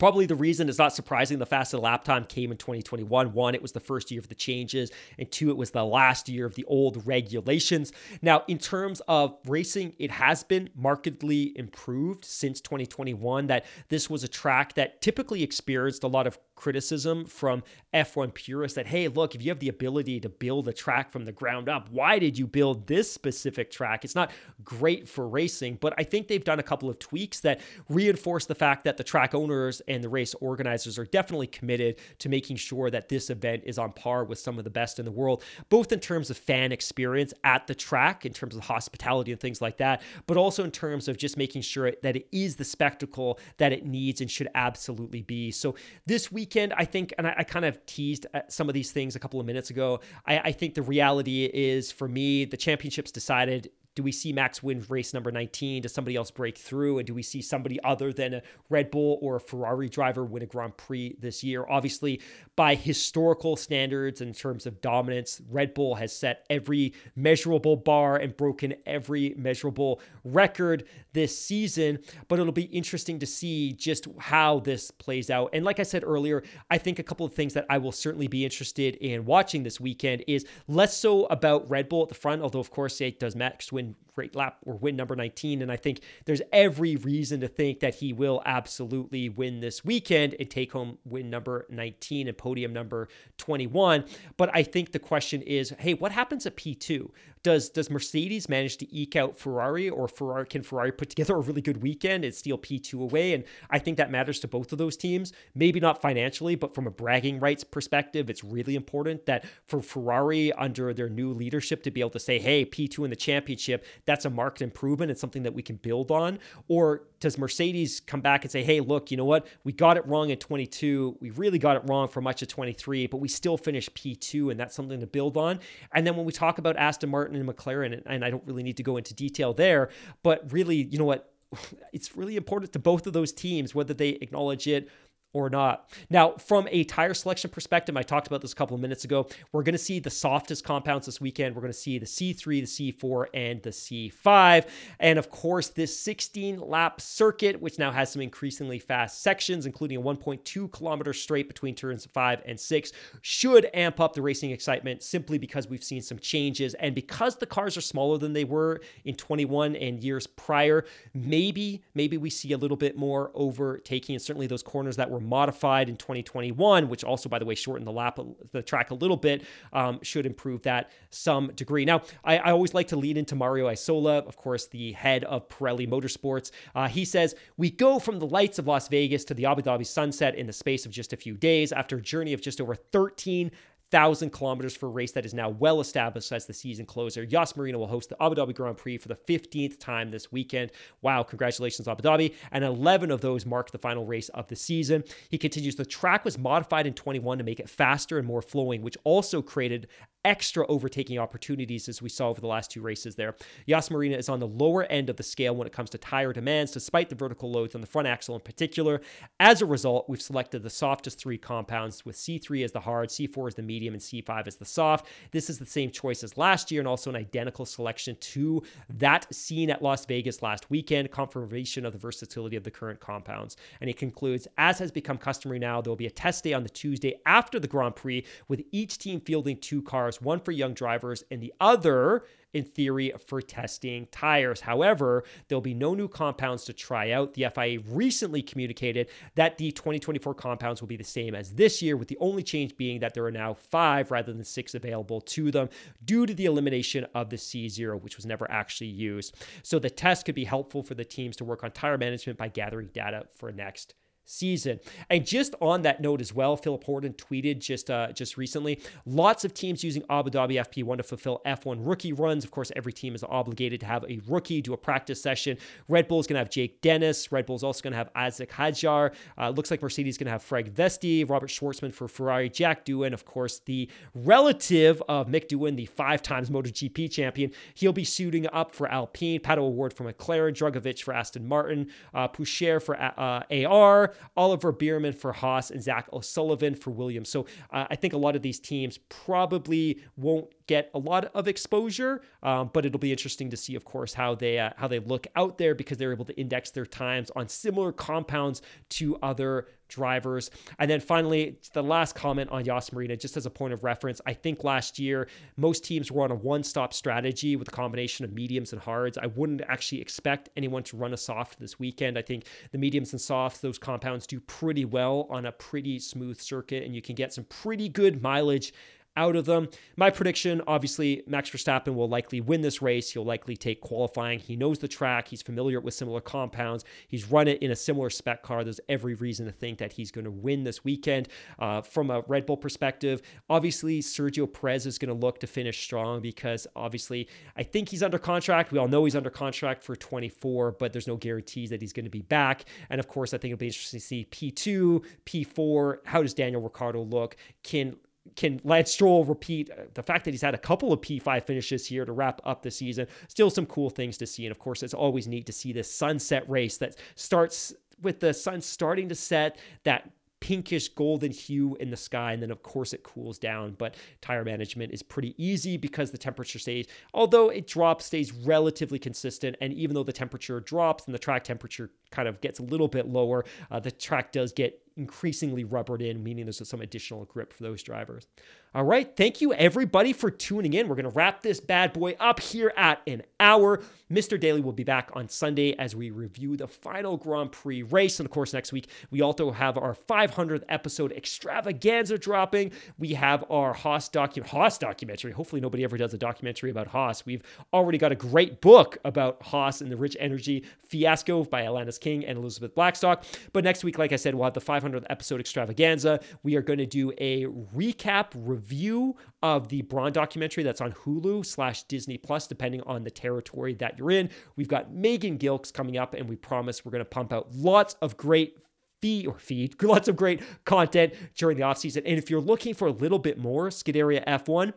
Probably 0.00 0.24
the 0.24 0.34
reason 0.34 0.70
is 0.70 0.78
not 0.78 0.94
surprising 0.94 1.38
the 1.38 1.44
fastest 1.44 1.82
lap 1.82 2.04
time 2.04 2.24
came 2.24 2.50
in 2.50 2.56
2021. 2.56 3.34
One, 3.34 3.54
it 3.54 3.60
was 3.60 3.72
the 3.72 3.80
first 3.80 4.10
year 4.10 4.18
of 4.18 4.28
the 4.28 4.34
changes, 4.34 4.90
and 5.18 5.30
two, 5.30 5.50
it 5.50 5.58
was 5.58 5.72
the 5.72 5.84
last 5.84 6.26
year 6.26 6.46
of 6.46 6.54
the 6.54 6.64
old 6.64 7.06
regulations. 7.06 7.92
Now, 8.22 8.42
in 8.48 8.56
terms 8.56 9.02
of 9.08 9.36
racing, 9.46 9.92
it 9.98 10.10
has 10.10 10.42
been 10.42 10.70
markedly 10.74 11.52
improved 11.54 12.24
since 12.24 12.62
2021. 12.62 13.48
That 13.48 13.66
this 13.90 14.08
was 14.08 14.24
a 14.24 14.28
track 14.28 14.72
that 14.74 15.02
typically 15.02 15.42
experienced 15.42 16.02
a 16.02 16.08
lot 16.08 16.26
of 16.26 16.38
criticism 16.60 17.24
from 17.24 17.62
F1 17.94 18.34
purists 18.34 18.76
that, 18.76 18.86
hey, 18.86 19.08
look, 19.08 19.34
if 19.34 19.42
you 19.42 19.50
have 19.50 19.58
the 19.58 19.70
ability 19.70 20.20
to 20.20 20.28
build 20.28 20.68
a 20.68 20.72
track 20.72 21.10
from 21.10 21.24
the 21.24 21.32
ground 21.32 21.68
up, 21.70 21.88
why 21.90 22.18
did 22.18 22.38
you 22.38 22.46
build 22.46 22.86
this 22.86 23.10
specific 23.10 23.70
track? 23.70 24.04
It's 24.04 24.14
not 24.14 24.30
great 24.62 25.08
for 25.08 25.26
racing, 25.26 25.78
but 25.80 25.94
I 25.96 26.04
think 26.04 26.28
they've 26.28 26.44
done 26.44 26.58
a 26.58 26.62
couple 26.62 26.90
of 26.90 26.98
tweaks 26.98 27.40
that 27.40 27.60
reinforce 27.88 28.44
the 28.44 28.54
fact 28.54 28.84
that 28.84 28.98
the 28.98 29.02
track 29.02 29.34
owners 29.34 29.80
and 29.88 30.04
the 30.04 30.10
race 30.10 30.34
organizers 30.34 30.98
are 30.98 31.06
definitely 31.06 31.46
committed 31.46 31.96
to 32.18 32.28
making 32.28 32.56
sure 32.56 32.90
that 32.90 33.08
this 33.08 33.30
event 33.30 33.62
is 33.64 33.78
on 33.78 33.92
par 33.92 34.24
with 34.24 34.38
some 34.38 34.58
of 34.58 34.64
the 34.64 34.70
best 34.70 34.98
in 34.98 35.06
the 35.06 35.10
world, 35.10 35.42
both 35.70 35.92
in 35.92 35.98
terms 35.98 36.28
of 36.28 36.36
fan 36.36 36.72
experience 36.72 37.32
at 37.42 37.66
the 37.66 37.74
track, 37.74 38.26
in 38.26 38.34
terms 38.34 38.54
of 38.54 38.62
hospitality 38.62 39.32
and 39.32 39.40
things 39.40 39.62
like 39.62 39.78
that, 39.78 40.02
but 40.26 40.36
also 40.36 40.62
in 40.62 40.70
terms 40.70 41.08
of 41.08 41.16
just 41.16 41.38
making 41.38 41.62
sure 41.62 41.92
that 42.02 42.16
it 42.16 42.28
is 42.32 42.56
the 42.56 42.64
spectacle 42.64 43.38
that 43.56 43.72
it 43.72 43.86
needs 43.86 44.20
and 44.20 44.30
should 44.30 44.48
absolutely 44.54 45.22
be. 45.22 45.50
So 45.50 45.74
this 46.04 46.30
week, 46.30 46.49
weekend, 46.50 46.72
I 46.76 46.84
think, 46.84 47.14
and 47.16 47.26
I, 47.28 47.34
I, 47.38 47.44
kind 47.44 47.64
of 47.64 47.84
teased 47.86 48.26
uh, 48.34 48.40
some 48.48 48.68
of 48.68 48.74
these 48.74 48.90
things 48.90 49.14
a 49.14 49.20
couple 49.20 49.38
of 49.38 49.46
minutes 49.46 49.70
ago. 49.70 50.00
I, 50.26 50.38
I 50.38 50.52
think 50.52 50.74
the 50.74 50.82
reality 50.82 51.44
is 51.44 51.92
for 51.92 52.08
me, 52.08 52.44
the 52.44 52.56
championships 52.56 53.12
decided 53.12 53.70
do 53.96 54.04
we 54.04 54.12
see 54.12 54.32
Max 54.32 54.62
win 54.62 54.84
race 54.88 55.12
number 55.12 55.32
19? 55.32 55.82
Does 55.82 55.92
somebody 55.92 56.16
else 56.16 56.30
break 56.30 56.56
through? 56.56 56.98
And 56.98 57.06
do 57.06 57.12
we 57.12 57.22
see 57.22 57.42
somebody 57.42 57.82
other 57.82 58.12
than 58.12 58.34
a 58.34 58.42
Red 58.68 58.90
Bull 58.90 59.18
or 59.20 59.36
a 59.36 59.40
Ferrari 59.40 59.88
driver 59.88 60.24
win 60.24 60.42
a 60.42 60.46
Grand 60.46 60.76
Prix 60.76 61.16
this 61.18 61.42
year? 61.42 61.66
Obviously, 61.68 62.20
by 62.54 62.76
historical 62.76 63.56
standards 63.56 64.20
in 64.20 64.32
terms 64.32 64.64
of 64.66 64.80
dominance, 64.80 65.40
Red 65.50 65.74
Bull 65.74 65.96
has 65.96 66.14
set 66.14 66.46
every 66.48 66.94
measurable 67.16 67.76
bar 67.76 68.16
and 68.16 68.36
broken 68.36 68.74
every 68.86 69.34
measurable 69.36 70.00
record 70.24 70.84
this 71.12 71.36
season. 71.36 71.98
But 72.28 72.38
it'll 72.38 72.52
be 72.52 72.62
interesting 72.64 73.18
to 73.18 73.26
see 73.26 73.72
just 73.72 74.06
how 74.18 74.60
this 74.60 74.92
plays 74.92 75.30
out. 75.30 75.50
And 75.52 75.64
like 75.64 75.80
I 75.80 75.84
said 75.84 76.04
earlier, 76.04 76.44
I 76.70 76.78
think 76.78 77.00
a 77.00 77.02
couple 77.02 77.26
of 77.26 77.34
things 77.34 77.54
that 77.54 77.66
I 77.68 77.78
will 77.78 77.92
certainly 77.92 78.28
be 78.28 78.44
interested 78.44 78.94
in 78.96 79.24
watching 79.24 79.64
this 79.64 79.80
weekend 79.80 80.22
is 80.28 80.46
less 80.68 80.96
so 80.96 81.26
about 81.26 81.68
Red 81.68 81.88
Bull 81.88 82.04
at 82.04 82.08
the 82.08 82.14
front, 82.14 82.40
although, 82.42 82.60
of 82.60 82.70
course, 82.70 83.00
it 83.00 83.18
does 83.18 83.34
Max 83.34 83.72
win 83.72 83.79
win 83.80 83.94
great 84.14 84.34
lap 84.34 84.58
or 84.64 84.74
win 84.74 84.96
number 84.96 85.16
19. 85.16 85.62
And 85.62 85.70
I 85.70 85.76
think 85.76 86.00
there's 86.24 86.42
every 86.52 86.96
reason 86.96 87.40
to 87.40 87.48
think 87.48 87.80
that 87.80 87.96
he 87.96 88.12
will 88.12 88.42
absolutely 88.44 89.28
win 89.28 89.60
this 89.60 89.84
weekend 89.84 90.36
and 90.38 90.50
take 90.50 90.72
home 90.72 90.98
win 91.04 91.30
number 91.30 91.66
19 91.70 92.28
and 92.28 92.36
podium 92.36 92.72
number 92.72 93.08
21. 93.38 94.04
But 94.36 94.50
I 94.54 94.62
think 94.62 94.92
the 94.92 94.98
question 94.98 95.42
is, 95.42 95.74
hey, 95.78 95.94
what 95.94 96.12
happens 96.12 96.46
at 96.46 96.56
P2? 96.56 97.10
Does 97.42 97.70
does 97.70 97.88
Mercedes 97.88 98.50
manage 98.50 98.76
to 98.78 98.94
eke 98.94 99.16
out 99.16 99.38
Ferrari 99.38 99.88
or 99.88 100.08
Ferrari 100.08 100.46
can 100.46 100.62
Ferrari 100.62 100.92
put 100.92 101.08
together 101.08 101.36
a 101.36 101.40
really 101.40 101.62
good 101.62 101.82
weekend 101.82 102.22
and 102.22 102.34
steal 102.34 102.58
P2 102.58 103.00
away? 103.00 103.32
And 103.32 103.44
I 103.70 103.78
think 103.78 103.96
that 103.96 104.10
matters 104.10 104.40
to 104.40 104.48
both 104.48 104.72
of 104.72 104.78
those 104.78 104.94
teams. 104.94 105.32
Maybe 105.54 105.80
not 105.80 106.02
financially, 106.02 106.54
but 106.54 106.74
from 106.74 106.86
a 106.86 106.90
bragging 106.90 107.40
rights 107.40 107.64
perspective, 107.64 108.28
it's 108.28 108.44
really 108.44 108.74
important 108.74 109.24
that 109.24 109.46
for 109.64 109.80
Ferrari 109.80 110.52
under 110.52 110.92
their 110.92 111.08
new 111.08 111.32
leadership 111.32 111.82
to 111.84 111.90
be 111.90 112.00
able 112.00 112.10
to 112.10 112.20
say, 112.20 112.38
hey, 112.38 112.66
P2 112.66 113.04
in 113.04 113.10
the 113.10 113.16
championship, 113.16 113.86
that's 114.04 114.24
a 114.24 114.30
marked 114.30 114.62
improvement. 114.62 115.10
It's 115.10 115.20
something 115.20 115.42
that 115.42 115.54
we 115.54 115.62
can 115.62 115.76
build 115.76 116.10
on. 116.10 116.38
Or 116.68 117.02
does 117.20 117.38
Mercedes 117.38 118.00
come 118.00 118.20
back 118.20 118.44
and 118.44 118.50
say, 118.50 118.62
hey, 118.62 118.80
look, 118.80 119.10
you 119.10 119.16
know 119.16 119.24
what? 119.24 119.46
We 119.64 119.72
got 119.72 119.96
it 119.96 120.06
wrong 120.06 120.30
in 120.30 120.38
22. 120.38 121.18
We 121.20 121.30
really 121.30 121.58
got 121.58 121.76
it 121.76 121.82
wrong 121.86 122.08
for 122.08 122.20
much 122.20 122.42
of 122.42 122.48
23, 122.48 123.06
but 123.06 123.18
we 123.18 123.28
still 123.28 123.56
finished 123.56 123.94
P2, 123.94 124.50
and 124.50 124.58
that's 124.58 124.74
something 124.74 125.00
to 125.00 125.06
build 125.06 125.36
on. 125.36 125.60
And 125.92 126.06
then 126.06 126.16
when 126.16 126.26
we 126.26 126.32
talk 126.32 126.58
about 126.58 126.76
Aston 126.76 127.10
Martin 127.10 127.36
and 127.36 127.48
McLaren, 127.48 128.02
and 128.06 128.24
I 128.24 128.30
don't 128.30 128.46
really 128.46 128.62
need 128.62 128.76
to 128.78 128.82
go 128.82 128.96
into 128.96 129.14
detail 129.14 129.52
there, 129.52 129.90
but 130.22 130.52
really, 130.52 130.76
you 130.76 130.98
know 130.98 131.04
what? 131.04 131.32
It's 131.92 132.16
really 132.16 132.36
important 132.36 132.72
to 132.74 132.78
both 132.78 133.08
of 133.08 133.12
those 133.12 133.32
teams, 133.32 133.74
whether 133.74 133.92
they 133.92 134.10
acknowledge 134.10 134.68
it 134.68 134.88
or 135.32 135.48
not. 135.48 135.90
Now, 136.08 136.32
from 136.32 136.68
a 136.70 136.84
tire 136.84 137.14
selection 137.14 137.50
perspective, 137.50 137.96
I 137.96 138.02
talked 138.02 138.26
about 138.26 138.40
this 138.40 138.52
a 138.52 138.56
couple 138.56 138.74
of 138.74 138.80
minutes 138.80 139.04
ago. 139.04 139.28
We're 139.52 139.62
going 139.62 139.74
to 139.74 139.78
see 139.78 140.00
the 140.00 140.10
softest 140.10 140.64
compounds 140.64 141.06
this 141.06 141.20
weekend. 141.20 141.54
We're 141.54 141.62
going 141.62 141.72
to 141.72 141.78
see 141.78 141.98
the 141.98 142.06
C3, 142.06 142.44
the 142.44 142.92
C4, 142.92 143.26
and 143.34 143.62
the 143.62 143.70
C5. 143.70 144.68
And 144.98 145.18
of 145.18 145.30
course, 145.30 145.68
this 145.68 145.96
16 145.98 146.60
lap 146.60 147.00
circuit, 147.00 147.60
which 147.60 147.78
now 147.78 147.92
has 147.92 148.10
some 148.10 148.22
increasingly 148.22 148.78
fast 148.78 149.22
sections, 149.22 149.66
including 149.66 149.98
a 149.98 150.02
1.2 150.02 150.72
kilometer 150.72 151.12
straight 151.12 151.46
between 151.46 151.74
turns 151.74 152.06
five 152.06 152.42
and 152.46 152.58
six, 152.58 152.92
should 153.22 153.68
amp 153.72 154.00
up 154.00 154.14
the 154.14 154.22
racing 154.22 154.50
excitement 154.50 155.02
simply 155.02 155.38
because 155.38 155.68
we've 155.68 155.84
seen 155.84 156.02
some 156.02 156.18
changes. 156.18 156.74
And 156.74 156.94
because 156.94 157.36
the 157.36 157.46
cars 157.46 157.76
are 157.76 157.82
smaller 157.82 158.18
than 158.18 158.32
they 158.32 158.44
were 158.44 158.80
in 159.04 159.14
21 159.14 159.76
and 159.76 160.02
years 160.02 160.26
prior, 160.26 160.84
maybe, 161.14 161.82
maybe 161.94 162.16
we 162.16 162.30
see 162.30 162.52
a 162.52 162.58
little 162.58 162.76
bit 162.76 162.96
more 162.96 163.30
overtaking. 163.34 164.16
And 164.16 164.22
certainly 164.22 164.46
those 164.46 164.62
corners 164.62 164.96
that 164.96 165.10
were 165.10 165.19
were 165.20 165.26
modified 165.26 165.88
in 165.88 165.96
2021, 165.96 166.88
which 166.88 167.04
also, 167.04 167.28
by 167.28 167.38
the 167.38 167.44
way, 167.44 167.54
shortened 167.54 167.86
the 167.86 167.92
lap, 167.92 168.18
the 168.52 168.62
track 168.62 168.90
a 168.90 168.94
little 168.94 169.16
bit, 169.16 169.42
um, 169.72 170.00
should 170.02 170.26
improve 170.26 170.62
that 170.62 170.90
some 171.10 171.52
degree. 171.54 171.84
Now, 171.84 172.02
I, 172.24 172.38
I, 172.38 172.50
always 172.52 172.74
like 172.74 172.88
to 172.88 172.96
lead 172.96 173.16
into 173.16 173.34
Mario 173.34 173.66
Isola, 173.66 174.18
of 174.18 174.36
course, 174.36 174.66
the 174.66 174.92
head 174.92 175.24
of 175.24 175.48
Pirelli 175.48 175.88
Motorsports. 175.88 176.50
Uh, 176.74 176.88
he 176.88 177.04
says, 177.04 177.34
We 177.56 177.70
go 177.70 177.98
from 177.98 178.18
the 178.18 178.26
lights 178.26 178.58
of 178.58 178.66
Las 178.66 178.88
Vegas 178.88 179.24
to 179.26 179.34
the 179.34 179.46
Abu 179.46 179.62
Dhabi 179.62 179.86
sunset 179.86 180.34
in 180.34 180.46
the 180.46 180.52
space 180.52 180.86
of 180.86 180.92
just 180.92 181.12
a 181.12 181.16
few 181.16 181.36
days 181.36 181.72
after 181.72 181.96
a 181.96 182.02
journey 182.02 182.32
of 182.32 182.40
just 182.40 182.60
over 182.60 182.74
13 182.74 183.50
thousand 183.90 184.30
kilometers 184.30 184.76
for 184.76 184.86
a 184.86 184.90
race 184.90 185.12
that 185.12 185.24
is 185.24 185.34
now 185.34 185.48
well 185.48 185.80
established 185.80 186.32
as 186.32 186.46
the 186.46 186.54
season 186.54 186.86
closer. 186.86 187.24
Yas 187.24 187.56
Marina 187.56 187.78
will 187.78 187.86
host 187.86 188.08
the 188.08 188.22
Abu 188.22 188.34
Dhabi 188.34 188.54
Grand 188.54 188.76
Prix 188.76 188.98
for 188.98 189.08
the 189.08 189.16
15th 189.16 189.78
time 189.78 190.10
this 190.10 190.30
weekend. 190.30 190.70
Wow, 191.02 191.22
congratulations, 191.22 191.88
Abu 191.88 192.02
Dhabi. 192.02 192.34
And 192.52 192.64
11 192.64 193.10
of 193.10 193.20
those 193.20 193.44
mark 193.44 193.70
the 193.70 193.78
final 193.78 194.06
race 194.06 194.28
of 194.30 194.46
the 194.48 194.56
season. 194.56 195.04
He 195.28 195.38
continues, 195.38 195.76
the 195.76 195.84
track 195.84 196.24
was 196.24 196.38
modified 196.38 196.86
in 196.86 196.94
21 196.94 197.38
to 197.38 197.44
make 197.44 197.60
it 197.60 197.68
faster 197.68 198.18
and 198.18 198.26
more 198.26 198.42
flowing, 198.42 198.82
which 198.82 198.96
also 199.04 199.42
created 199.42 199.88
extra 200.24 200.66
overtaking 200.66 201.18
opportunities 201.18 201.88
as 201.88 202.02
we 202.02 202.08
saw 202.08 202.28
over 202.28 202.40
the 202.40 202.46
last 202.46 202.70
two 202.70 202.82
races 202.82 203.14
there. 203.14 203.34
Yas 203.66 203.90
Marina 203.90 204.16
is 204.16 204.28
on 204.28 204.40
the 204.40 204.46
lower 204.46 204.84
end 204.84 205.08
of 205.08 205.16
the 205.16 205.22
scale 205.22 205.54
when 205.54 205.66
it 205.66 205.72
comes 205.72 205.90
to 205.90 205.98
tire 205.98 206.32
demands, 206.32 206.72
despite 206.72 207.08
the 207.08 207.14
vertical 207.14 207.50
loads 207.50 207.74
on 207.74 207.80
the 207.80 207.86
front 207.86 208.06
axle 208.08 208.34
in 208.34 208.40
particular. 208.40 209.00
As 209.38 209.62
a 209.62 209.66
result, 209.66 210.08
we've 210.08 210.20
selected 210.20 210.62
the 210.62 210.70
softest 210.70 211.18
three 211.18 211.38
compounds 211.38 212.04
with 212.04 212.16
C3 212.16 212.64
as 212.64 212.72
the 212.72 212.80
hard, 212.80 213.08
C4 213.08 213.48
as 213.48 213.54
the 213.54 213.62
medium, 213.62 213.94
and 213.94 214.02
C5 214.02 214.46
as 214.46 214.56
the 214.56 214.64
soft. 214.64 215.06
This 215.30 215.48
is 215.48 215.58
the 215.58 215.66
same 215.66 215.90
choice 215.90 216.22
as 216.22 216.36
last 216.36 216.70
year 216.70 216.80
and 216.80 216.88
also 216.88 217.10
an 217.10 217.16
identical 217.16 217.64
selection 217.64 218.16
to 218.20 218.62
that 218.88 219.32
seen 219.34 219.70
at 219.70 219.82
Las 219.82 220.04
Vegas 220.06 220.42
last 220.42 220.70
weekend, 220.70 221.10
confirmation 221.10 221.86
of 221.86 221.92
the 221.92 221.98
versatility 221.98 222.56
of 222.56 222.64
the 222.64 222.70
current 222.70 223.00
compounds. 223.00 223.56
And 223.80 223.88
he 223.88 223.94
concludes, 223.94 224.46
as 224.58 224.78
has 224.78 224.90
become 224.90 225.18
customary 225.18 225.58
now, 225.58 225.80
there 225.80 225.90
will 225.90 225.96
be 225.96 226.06
a 226.06 226.10
test 226.10 226.44
day 226.44 226.52
on 226.52 226.62
the 226.62 226.68
Tuesday 226.68 227.20
after 227.26 227.58
the 227.58 227.68
Grand 227.68 227.96
Prix 227.96 228.24
with 228.48 228.62
each 228.70 228.98
team 228.98 229.20
fielding 229.20 229.56
two 229.56 229.82
cars 229.82 230.09
cars, 230.10 230.20
one 230.20 230.40
for 230.40 230.52
young 230.52 230.74
drivers 230.74 231.24
and 231.30 231.40
the 231.40 231.52
other, 231.60 232.24
in 232.52 232.64
theory, 232.64 233.12
for 233.26 233.40
testing 233.40 234.06
tires. 234.10 234.60
However, 234.60 235.24
there'll 235.48 235.62
be 235.62 235.74
no 235.74 235.94
new 235.94 236.08
compounds 236.08 236.64
to 236.64 236.72
try 236.72 237.12
out. 237.12 237.34
The 237.34 237.46
FIA 237.54 237.78
recently 237.88 238.42
communicated 238.42 239.08
that 239.36 239.58
the 239.58 239.70
2024 239.70 240.34
compounds 240.34 240.80
will 240.80 240.88
be 240.88 240.96
the 240.96 241.04
same 241.04 241.34
as 241.34 241.54
this 241.54 241.80
year, 241.80 241.96
with 241.96 242.08
the 242.08 242.18
only 242.18 242.42
change 242.42 242.76
being 242.76 243.00
that 243.00 243.14
there 243.14 243.24
are 243.24 243.30
now 243.30 243.54
five 243.54 244.10
rather 244.10 244.32
than 244.32 244.44
six 244.44 244.74
available 244.74 245.20
to 245.20 245.50
them 245.50 245.68
due 246.04 246.26
to 246.26 246.34
the 246.34 246.46
elimination 246.46 247.06
of 247.14 247.30
the 247.30 247.36
C0, 247.36 248.02
which 248.02 248.16
was 248.16 248.26
never 248.26 248.50
actually 248.50 248.90
used. 248.90 249.36
So 249.62 249.78
the 249.78 249.90
test 249.90 250.26
could 250.26 250.34
be 250.34 250.44
helpful 250.44 250.82
for 250.82 250.94
the 250.94 251.04
teams 251.04 251.36
to 251.36 251.44
work 251.44 251.62
on 251.62 251.70
tire 251.70 251.98
management 251.98 252.38
by 252.38 252.48
gathering 252.48 252.90
data 252.92 253.26
for 253.36 253.52
next 253.52 253.94
season. 254.24 254.80
And 255.08 255.26
just 255.26 255.54
on 255.60 255.82
that 255.82 256.00
note 256.00 256.20
as 256.20 256.32
well, 256.34 256.56
Philip 256.56 256.84
Horton 256.84 257.14
tweeted 257.14 257.58
just 257.58 257.90
uh, 257.90 258.12
just 258.12 258.36
recently, 258.36 258.80
lots 259.04 259.44
of 259.44 259.54
teams 259.54 259.82
using 259.82 260.02
Abu 260.08 260.30
Dhabi 260.30 260.54
FP1 260.54 260.98
to 260.98 261.02
fulfill 261.02 261.40
F1 261.46 261.78
rookie 261.80 262.12
runs. 262.12 262.44
Of 262.44 262.50
course, 262.50 262.70
every 262.76 262.92
team 262.92 263.14
is 263.14 263.24
obligated 263.24 263.80
to 263.80 263.86
have 263.86 264.04
a 264.04 264.20
rookie 264.28 264.60
do 264.62 264.72
a 264.72 264.76
practice 264.76 265.20
session. 265.20 265.58
Red 265.88 266.08
Bull 266.08 266.20
is 266.20 266.26
going 266.26 266.34
to 266.34 266.40
have 266.40 266.50
Jake 266.50 266.80
Dennis. 266.80 267.32
Red 267.32 267.46
Bull 267.46 267.56
is 267.56 267.64
also 267.64 267.82
going 267.82 267.92
to 267.92 267.96
have 267.96 268.12
Isack 268.14 268.48
Hadjar. 268.48 269.14
Uh, 269.38 269.50
looks 269.50 269.70
like 269.70 269.82
Mercedes 269.82 270.14
is 270.14 270.18
going 270.18 270.26
to 270.26 270.32
have 270.32 270.42
Frank 270.42 270.70
Vesti, 270.70 271.28
Robert 271.28 271.50
Shwartzman 271.50 271.92
for 271.92 272.08
Ferrari, 272.08 272.48
Jack 272.48 272.84
Doohan, 272.84 273.12
of 273.12 273.24
course, 273.24 273.60
the 273.66 273.88
relative 274.14 275.02
of 275.08 275.28
Mick 275.28 275.48
Doohan, 275.48 275.76
the 275.76 275.86
five 275.86 276.22
times 276.22 276.50
MotoGP 276.50 277.10
champion. 277.10 277.52
He'll 277.74 277.92
be 277.92 278.04
suiting 278.04 278.46
up 278.52 278.74
for 278.74 278.88
Alpine, 278.88 279.40
Pato 279.40 279.58
O'Ward 279.58 279.92
for 279.92 280.10
McLaren, 280.10 280.52
Drugovich 280.52 281.02
for 281.02 281.14
Aston 281.14 281.46
Martin, 281.46 281.90
uh, 282.14 282.28
Pourchaire 282.28 282.82
for 282.82 283.00
uh, 283.00 283.42
AR, 283.50 284.14
Oliver 284.36 284.72
Bearman 284.72 285.12
for 285.12 285.32
Haas, 285.32 285.70
and 285.70 285.82
Zach 285.82 286.08
O'Sullivan 286.12 286.74
for 286.74 286.90
Williams. 286.90 287.28
So 287.28 287.46
uh, 287.70 287.86
I 287.90 287.96
think 287.96 288.12
a 288.12 288.18
lot 288.18 288.36
of 288.36 288.42
these 288.42 288.60
teams 288.60 288.98
probably 289.08 290.00
won't 290.16 290.48
get 290.70 290.88
a 290.94 290.98
lot 291.00 291.24
of 291.34 291.48
exposure, 291.48 292.22
um, 292.44 292.70
but 292.72 292.86
it'll 292.86 293.00
be 293.00 293.10
interesting 293.10 293.50
to 293.50 293.56
see, 293.56 293.74
of 293.74 293.84
course, 293.84 294.14
how 294.14 294.36
they 294.36 294.56
uh, 294.56 294.70
how 294.76 294.86
they 294.86 295.00
look 295.00 295.26
out 295.34 295.58
there 295.58 295.74
because 295.74 295.98
they're 295.98 296.12
able 296.12 296.24
to 296.24 296.36
index 296.38 296.70
their 296.70 296.86
times 296.86 297.28
on 297.34 297.48
similar 297.48 297.90
compounds 297.90 298.62
to 298.88 299.16
other 299.20 299.66
drivers. 299.88 300.52
And 300.78 300.88
then 300.88 301.00
finally, 301.00 301.58
the 301.72 301.82
last 301.82 302.14
comment 302.14 302.50
on 302.50 302.64
Yas 302.64 302.92
Marina, 302.92 303.16
just 303.16 303.36
as 303.36 303.46
a 303.46 303.50
point 303.50 303.72
of 303.72 303.82
reference, 303.82 304.20
I 304.24 304.32
think 304.32 304.62
last 304.62 305.00
year 305.00 305.26
most 305.56 305.84
teams 305.84 306.12
were 306.12 306.22
on 306.22 306.30
a 306.30 306.36
one 306.36 306.62
stop 306.62 306.94
strategy 306.94 307.56
with 307.56 307.66
a 307.66 307.72
combination 307.72 308.24
of 308.24 308.32
mediums 308.32 308.72
and 308.72 308.80
hards. 308.80 309.18
I 309.18 309.26
wouldn't 309.26 309.62
actually 309.68 310.00
expect 310.00 310.50
anyone 310.56 310.84
to 310.84 310.96
run 310.96 311.12
a 311.12 311.16
soft 311.16 311.58
this 311.58 311.80
weekend. 311.80 312.16
I 312.16 312.22
think 312.22 312.44
the 312.70 312.78
mediums 312.78 313.12
and 313.12 313.20
softs, 313.20 313.58
those 313.58 313.78
compounds 313.78 314.24
do 314.24 314.38
pretty 314.38 314.84
well 314.84 315.26
on 315.30 315.46
a 315.46 315.52
pretty 315.52 315.98
smooth 315.98 316.40
circuit, 316.40 316.84
and 316.84 316.94
you 316.94 317.02
can 317.02 317.16
get 317.16 317.34
some 317.34 317.44
pretty 317.44 317.88
good 317.88 318.22
mileage 318.22 318.72
out 319.16 319.36
of 319.36 319.44
them. 319.44 319.68
My 319.96 320.10
prediction 320.10 320.62
obviously, 320.66 321.22
Max 321.26 321.50
Verstappen 321.50 321.94
will 321.94 322.08
likely 322.08 322.40
win 322.40 322.60
this 322.60 322.80
race. 322.80 323.10
He'll 323.10 323.24
likely 323.24 323.56
take 323.56 323.80
qualifying. 323.80 324.38
He 324.38 324.56
knows 324.56 324.78
the 324.78 324.88
track, 324.88 325.28
he's 325.28 325.42
familiar 325.42 325.80
with 325.80 325.94
similar 325.94 326.20
compounds, 326.20 326.84
he's 327.08 327.30
run 327.30 327.48
it 327.48 327.62
in 327.62 327.70
a 327.70 327.76
similar 327.76 328.10
spec 328.10 328.42
car. 328.42 328.64
There's 328.64 328.80
every 328.88 329.14
reason 329.14 329.46
to 329.46 329.52
think 329.52 329.78
that 329.78 329.92
he's 329.92 330.10
going 330.10 330.24
to 330.24 330.30
win 330.30 330.64
this 330.64 330.84
weekend. 330.84 331.28
Uh, 331.58 331.82
from 331.82 332.10
a 332.10 332.22
Red 332.28 332.46
Bull 332.46 332.56
perspective, 332.56 333.22
obviously, 333.48 334.00
Sergio 334.00 334.50
Perez 334.50 334.86
is 334.86 334.98
going 334.98 335.08
to 335.08 335.14
look 335.14 335.40
to 335.40 335.46
finish 335.46 335.82
strong 335.82 336.20
because 336.20 336.66
obviously, 336.76 337.28
I 337.56 337.62
think 337.62 337.88
he's 337.88 338.02
under 338.02 338.18
contract. 338.18 338.72
We 338.72 338.78
all 338.78 338.88
know 338.88 339.04
he's 339.04 339.16
under 339.16 339.30
contract 339.30 339.82
for 339.82 339.96
24, 339.96 340.72
but 340.72 340.92
there's 340.92 341.06
no 341.06 341.16
guarantees 341.16 341.70
that 341.70 341.80
he's 341.80 341.92
going 341.92 342.04
to 342.04 342.10
be 342.10 342.22
back. 342.22 342.64
And 342.88 343.00
of 343.00 343.08
course, 343.08 343.34
I 343.34 343.38
think 343.38 343.52
it'll 343.52 343.60
be 343.60 343.66
interesting 343.66 344.00
to 344.00 344.06
see 344.06 344.26
P2, 344.30 345.04
P4. 345.26 345.98
How 346.04 346.22
does 346.22 346.34
Daniel 346.34 346.62
Ricciardo 346.62 347.02
look? 347.02 347.36
Can 347.62 347.96
can 348.36 348.60
Lance 348.64 348.90
Stroll 348.90 349.24
repeat 349.24 349.70
uh, 349.70 349.82
the 349.94 350.02
fact 350.02 350.24
that 350.24 350.32
he's 350.32 350.42
had 350.42 350.54
a 350.54 350.58
couple 350.58 350.92
of 350.92 351.00
P5 351.00 351.44
finishes 351.44 351.86
here 351.86 352.04
to 352.04 352.12
wrap 352.12 352.40
up 352.44 352.62
the 352.62 352.70
season? 352.70 353.06
Still 353.28 353.50
some 353.50 353.66
cool 353.66 353.90
things 353.90 354.16
to 354.18 354.26
see. 354.26 354.46
And 354.46 354.50
of 354.50 354.58
course, 354.58 354.82
it's 354.82 354.94
always 354.94 355.26
neat 355.26 355.46
to 355.46 355.52
see 355.52 355.72
this 355.72 355.92
sunset 355.92 356.48
race 356.48 356.76
that 356.78 356.96
starts 357.14 357.74
with 358.02 358.20
the 358.20 358.32
sun 358.32 358.60
starting 358.60 359.08
to 359.08 359.14
set, 359.14 359.58
that 359.84 360.10
pinkish 360.40 360.88
golden 360.88 361.30
hue 361.30 361.76
in 361.80 361.90
the 361.90 361.96
sky 361.96 362.32
and 362.32 362.42
then 362.42 362.50
of 362.50 362.62
course 362.62 362.94
it 362.94 363.02
cools 363.02 363.38
down 363.38 363.74
but 363.78 363.94
tire 364.22 364.42
management 364.42 364.90
is 364.90 365.02
pretty 365.02 365.34
easy 365.36 365.76
because 365.76 366.10
the 366.10 366.18
temperature 366.18 366.58
stays 366.58 366.86
although 367.12 367.50
it 367.50 367.66
drops 367.66 368.06
stays 368.06 368.32
relatively 368.32 368.98
consistent 368.98 369.54
and 369.60 369.72
even 369.74 369.94
though 369.94 370.02
the 370.02 370.12
temperature 370.12 370.58
drops 370.58 371.04
and 371.04 371.14
the 371.14 371.18
track 371.18 371.44
temperature 371.44 371.90
kind 372.10 372.26
of 372.26 372.40
gets 372.40 372.58
a 372.58 372.62
little 372.62 372.88
bit 372.88 373.06
lower 373.06 373.44
uh, 373.70 373.78
the 373.78 373.90
track 373.90 374.32
does 374.32 374.50
get 374.50 374.80
increasingly 375.00 375.64
rubbered 375.64 376.02
in, 376.02 376.22
meaning 376.22 376.44
there's 376.44 376.68
some 376.68 376.82
additional 376.82 377.24
grip 377.24 377.52
for 377.54 377.62
those 377.62 377.82
drivers. 377.82 378.26
All 378.72 378.84
right. 378.84 379.16
Thank 379.16 379.40
you, 379.40 379.52
everybody, 379.52 380.12
for 380.12 380.30
tuning 380.30 380.74
in. 380.74 380.86
We're 380.86 380.94
going 380.94 381.02
to 381.02 381.10
wrap 381.10 381.42
this 381.42 381.58
bad 381.58 381.92
boy 381.92 382.14
up 382.20 382.38
here 382.38 382.72
at 382.76 383.02
an 383.04 383.24
hour. 383.40 383.82
Mr. 384.12 384.38
Daly 384.38 384.60
will 384.60 384.72
be 384.72 384.84
back 384.84 385.10
on 385.14 385.28
Sunday 385.28 385.72
as 385.76 385.96
we 385.96 386.10
review 386.10 386.56
the 386.56 386.68
final 386.68 387.16
Grand 387.16 387.50
Prix 387.50 387.82
race. 387.82 388.20
And 388.20 388.26
of 388.26 388.30
course, 388.30 388.52
next 388.52 388.72
week, 388.72 388.88
we 389.10 389.22
also 389.22 389.50
have 389.50 389.76
our 389.76 389.94
500th 389.94 390.62
episode 390.68 391.10
extravaganza 391.12 392.16
dropping. 392.16 392.70
We 392.96 393.14
have 393.14 393.44
our 393.50 393.72
Haas, 393.72 394.08
docu- 394.08 394.46
Haas 394.46 394.78
documentary. 394.78 395.32
Hopefully, 395.32 395.60
nobody 395.60 395.82
ever 395.82 395.96
does 395.96 396.14
a 396.14 396.18
documentary 396.18 396.70
about 396.70 396.86
Haas. 396.86 397.26
We've 397.26 397.42
already 397.72 397.98
got 397.98 398.12
a 398.12 398.16
great 398.16 398.60
book 398.60 398.98
about 399.04 399.42
Haas 399.42 399.80
and 399.80 399.90
the 399.90 399.96
Rich 399.96 400.16
Energy 400.20 400.64
fiasco 400.86 401.42
by 401.42 401.62
Alanis 401.62 401.98
King 401.98 402.24
and 402.24 402.38
Elizabeth 402.38 402.74
Blackstock. 402.76 403.24
But 403.52 403.64
next 403.64 403.82
week, 403.82 403.98
like 403.98 404.12
I 404.12 404.16
said, 404.16 404.36
we'll 404.36 404.44
have 404.44 404.54
the 404.54 404.60
500th 404.60 405.06
episode 405.10 405.40
extravaganza. 405.40 406.20
We 406.44 406.54
are 406.54 406.62
going 406.62 406.78
to 406.78 406.86
do 406.86 407.12
a 407.18 407.46
recap 407.46 408.26
review 408.36 408.59
review 408.60 409.16
of 409.42 409.68
the 409.68 409.82
Brawn 409.82 410.12
documentary 410.12 410.62
that's 410.62 410.80
on 410.80 410.92
Hulu 410.92 411.44
slash 411.44 411.84
Disney 411.84 412.18
Plus, 412.18 412.46
depending 412.46 412.82
on 412.82 413.04
the 413.04 413.10
territory 413.10 413.74
that 413.74 413.98
you're 413.98 414.10
in. 414.10 414.28
We've 414.56 414.68
got 414.68 414.92
Megan 414.92 415.38
Gilkes 415.38 415.72
coming 415.72 415.96
up, 415.96 416.14
and 416.14 416.28
we 416.28 416.36
promise 416.36 416.84
we're 416.84 416.92
going 416.92 417.00
to 417.00 417.06
pump 417.06 417.32
out 417.32 417.48
lots 417.54 417.94
of 418.02 418.16
great 418.16 418.58
feed 419.00 419.26
or 419.26 419.38
feed, 419.38 419.82
lots 419.82 420.08
of 420.08 420.16
great 420.16 420.42
content 420.64 421.14
during 421.34 421.56
the 421.56 421.62
offseason. 421.62 422.02
And 422.04 422.18
if 422.18 422.30
you're 422.30 422.40
looking 422.40 422.74
for 422.74 422.88
a 422.88 422.92
little 422.92 423.18
bit 423.18 423.38
more 423.38 423.68
Scuderia 423.68 424.24
F1, 424.26 424.72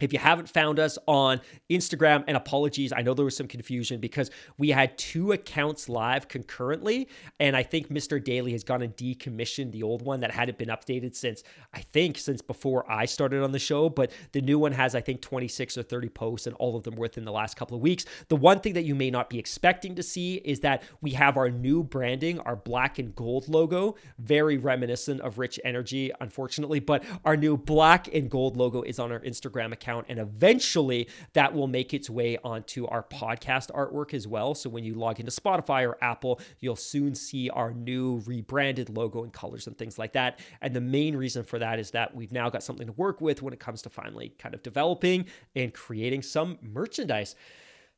If 0.00 0.12
you 0.12 0.20
haven't 0.20 0.48
found 0.48 0.78
us 0.78 0.96
on 1.08 1.40
Instagram, 1.68 2.22
and 2.28 2.36
apologies, 2.36 2.92
I 2.92 3.02
know 3.02 3.14
there 3.14 3.24
was 3.24 3.36
some 3.36 3.48
confusion 3.48 3.98
because 3.98 4.30
we 4.56 4.70
had 4.70 4.96
two 4.96 5.32
accounts 5.32 5.88
live 5.88 6.28
concurrently. 6.28 7.08
And 7.40 7.56
I 7.56 7.64
think 7.64 7.88
Mr. 7.88 8.22
Daly 8.22 8.52
has 8.52 8.62
gone 8.62 8.80
and 8.82 8.96
decommissioned 8.96 9.72
the 9.72 9.82
old 9.82 10.02
one 10.02 10.20
that 10.20 10.30
hadn't 10.30 10.56
been 10.56 10.68
updated 10.68 11.16
since, 11.16 11.42
I 11.74 11.80
think, 11.80 12.16
since 12.16 12.40
before 12.40 12.88
I 12.88 13.06
started 13.06 13.42
on 13.42 13.50
the 13.50 13.58
show. 13.58 13.88
But 13.88 14.12
the 14.30 14.40
new 14.40 14.56
one 14.56 14.70
has, 14.70 14.94
I 14.94 15.00
think, 15.00 15.20
26 15.20 15.76
or 15.76 15.82
30 15.82 16.08
posts, 16.10 16.46
and 16.46 16.54
all 16.56 16.76
of 16.76 16.84
them 16.84 16.94
within 16.94 17.24
the 17.24 17.32
last 17.32 17.56
couple 17.56 17.76
of 17.76 17.82
weeks. 17.82 18.04
The 18.28 18.36
one 18.36 18.60
thing 18.60 18.74
that 18.74 18.84
you 18.84 18.94
may 18.94 19.10
not 19.10 19.28
be 19.28 19.40
expecting 19.40 19.96
to 19.96 20.02
see 20.04 20.36
is 20.36 20.60
that 20.60 20.84
we 21.00 21.10
have 21.10 21.36
our 21.36 21.50
new 21.50 21.82
branding, 21.82 22.38
our 22.40 22.54
black 22.54 23.00
and 23.00 23.16
gold 23.16 23.48
logo, 23.48 23.96
very 24.20 24.58
reminiscent 24.58 25.20
of 25.22 25.38
Rich 25.38 25.58
Energy, 25.64 26.12
unfortunately. 26.20 26.78
But 26.78 27.02
our 27.24 27.36
new 27.36 27.56
black 27.56 28.14
and 28.14 28.30
gold 28.30 28.56
logo 28.56 28.82
is 28.82 29.00
on 29.00 29.10
our 29.10 29.20
Instagram 29.20 29.72
account 29.72 29.87
account. 29.88 30.06
And 30.08 30.18
eventually 30.18 31.08
that 31.32 31.54
will 31.54 31.66
make 31.66 31.94
its 31.94 32.10
way 32.10 32.38
onto 32.44 32.86
our 32.86 33.02
podcast 33.02 33.70
artwork 33.70 34.14
as 34.14 34.26
well. 34.26 34.54
So 34.54 34.68
when 34.68 34.84
you 34.84 34.94
log 34.94 35.20
into 35.20 35.32
Spotify 35.32 35.86
or 35.86 35.96
Apple, 36.02 36.40
you'll 36.60 36.76
soon 36.76 37.14
see 37.14 37.48
our 37.50 37.72
new 37.72 38.22
rebranded 38.26 38.90
logo 38.90 39.24
and 39.24 39.32
colors 39.32 39.66
and 39.66 39.76
things 39.76 39.98
like 39.98 40.12
that. 40.12 40.40
And 40.60 40.74
the 40.74 40.80
main 40.80 41.16
reason 41.16 41.44
for 41.44 41.58
that 41.58 41.78
is 41.78 41.90
that 41.92 42.14
we've 42.14 42.32
now 42.32 42.50
got 42.50 42.62
something 42.62 42.86
to 42.86 42.92
work 42.92 43.20
with 43.20 43.42
when 43.42 43.52
it 43.52 43.60
comes 43.60 43.82
to 43.82 43.90
finally 43.90 44.34
kind 44.38 44.54
of 44.54 44.62
developing 44.62 45.26
and 45.56 45.72
creating 45.72 46.22
some 46.22 46.58
merchandise. 46.60 47.34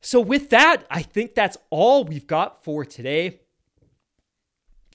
So, 0.02 0.18
with 0.18 0.48
that, 0.48 0.84
I 0.90 1.02
think 1.02 1.34
that's 1.34 1.58
all 1.68 2.04
we've 2.04 2.26
got 2.26 2.64
for 2.64 2.86
today. 2.86 3.40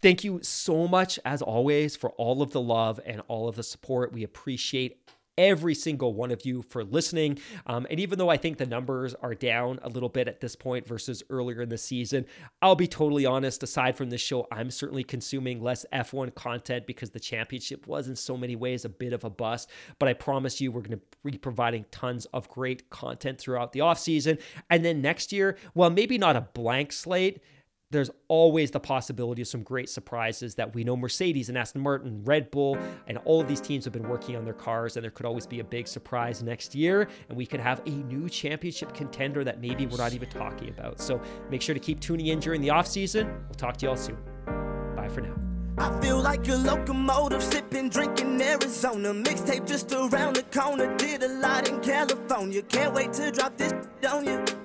Thank 0.02 0.24
you 0.24 0.39
so 0.41 0.88
much, 0.88 1.20
as 1.24 1.43
always, 1.43 1.96
for 1.96 2.10
all 2.12 2.41
of 2.41 2.52
the 2.52 2.62
love 2.62 3.00
and 3.06 3.22
all 3.28 3.48
of 3.48 3.56
the 3.56 3.62
support. 3.62 4.14
We 4.14 4.24
appreciate 4.24 5.06
every 5.38 5.76
single 5.76 6.14
one 6.14 6.32
of 6.32 6.46
you 6.46 6.62
for 6.62 6.84
listening. 6.84 7.40
Um, 7.66 7.86
and 7.90 8.00
even 8.00 8.18
though 8.18 8.30
I 8.30 8.38
think 8.38 8.58
the 8.58 8.66
numbers 8.66 9.14
are 9.16 9.36
down 9.36 9.80
a 9.84 9.90
little 9.90 10.10
bit 10.10 10.28
at 10.28 10.40
this 10.42 10.56
point 10.56 10.88
versus 10.88 11.24
earlier 11.30 11.62
in 11.62 11.70
the 11.70 11.78
season, 11.78 12.26
I'll 12.62 12.76
be 12.76 12.88
totally 12.88 13.26
honest. 13.26 13.64
Aside 13.64 13.98
from 13.98 14.10
this 14.10 14.22
show, 14.22 14.48
I'm 14.52 14.72
certainly 14.72 15.04
consuming 15.04 15.62
less 15.62 15.86
F1 15.94 16.36
content 16.36 16.88
because 16.88 17.10
the 17.10 17.20
championship 17.20 17.88
was 17.88 18.08
in 18.08 18.16
so 18.16 18.38
many 18.38 18.56
ways 18.56 18.86
a 18.86 18.90
bit 18.90 19.14
of 19.14 19.24
a 19.24 19.30
bust. 19.30 19.70
But 20.00 20.10
I 20.10 20.14
promise 20.14 20.62
you, 20.62 20.72
we're 20.72 20.82
going 20.82 21.00
to 21.00 21.32
be 21.32 21.38
providing 21.38 21.86
tons 21.92 22.26
of 22.28 22.50
great 22.50 22.90
content 22.90 23.40
throughout 23.40 23.74
the 23.74 23.80
offseason. 23.80 24.40
And 24.70 24.86
then 24.86 25.02
next 25.02 25.32
year, 25.32 25.58
well, 25.74 25.90
maybe 25.90 26.18
not 26.18 26.36
a 26.36 26.42
blank 26.42 26.92
slate 26.92 27.42
there's 27.92 28.10
always 28.28 28.72
the 28.72 28.80
possibility 28.80 29.42
of 29.42 29.48
some 29.48 29.64
great 29.64 29.90
surprises 29.90 30.56
that 30.56 30.74
we 30.74 30.84
know 30.84 30.98
Mercedes 30.98 31.50
and 31.50 31.58
Aston 31.58 31.82
Martin, 31.82 32.24
Red 32.24 32.50
Bull, 32.52 32.78
and 33.08 33.18
all 33.20 33.42
of 33.42 33.48
these 33.48 33.62
teams 33.62 33.84
have 33.86 33.94
been 33.94 34.08
working 34.08 34.36
on 34.36 34.44
their 34.44 34.54
cars, 34.54 34.98
and 34.98 35.04
there 35.04 35.12
could 35.12 35.26
always 35.26 35.46
be 35.46 35.60
a 35.60 35.64
big 35.64 35.88
surprise 35.88 36.42
next 36.42 36.74
year, 36.74 37.08
and 37.30 37.38
we 37.38 37.46
could 37.46 37.60
have 37.60 37.82
a 37.86 37.92
new 37.92 38.28
championship 38.28 38.94
contender 38.94 39.44
that 39.44 39.62
maybe 39.62 39.86
we're 39.86 39.98
not 39.98 40.14
even 40.14 40.30
talking 40.30 40.70
about. 40.70 41.00
So 41.00 41.22
make 41.50 41.62
sure 41.62 41.76
to 41.76 41.80
keep 41.80 42.00
tuning 42.00 42.28
in 42.28 42.40
during 42.40 42.62
the 42.62 42.72
off 42.72 42.88
season. 42.88 43.28
We'll 43.28 43.56
talk 43.56 43.78
to 43.78 43.86
you 43.86 43.90
all 43.92 43.98
soon. 43.98 44.18
Bye 44.96 45.10
for 45.10 45.22
now. 45.22 45.36
I 45.78 46.00
feel 46.00 46.22
like 46.22 46.48
a 46.48 46.56
locomotive 46.56 47.44
sipping, 47.44 47.90
drinking 47.90 48.42
Arizona. 48.42 49.14
Mixtape 49.14 49.68
just 49.68 49.92
around 49.92 50.38
the 50.38 50.44
corner. 50.44 50.96
Did 50.96 51.22
a 51.24 51.28
lot 51.28 51.68
in 51.68 51.82
California. 51.82 52.62
Can't 52.62 52.94
wait 52.94 53.12
to 53.14 53.30
drop 53.30 53.58
this 53.58 53.74
on 54.10 54.26
you. 54.26 54.64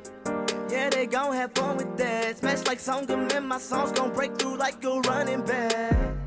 Yeah, 0.71 0.89
they 0.89 1.07
gon' 1.07 1.35
have 1.35 1.53
fun 1.53 1.77
with 1.79 1.97
that. 1.97 2.39
Smash 2.39 2.65
like 2.67 2.79
Songam 2.79 3.33
and 3.35 3.49
my 3.49 3.59
songs 3.59 3.91
gon' 3.91 4.13
break 4.13 4.37
through 4.39 4.57
like 4.57 4.85
a 4.85 5.01
running 5.01 5.43
back. 5.45 6.20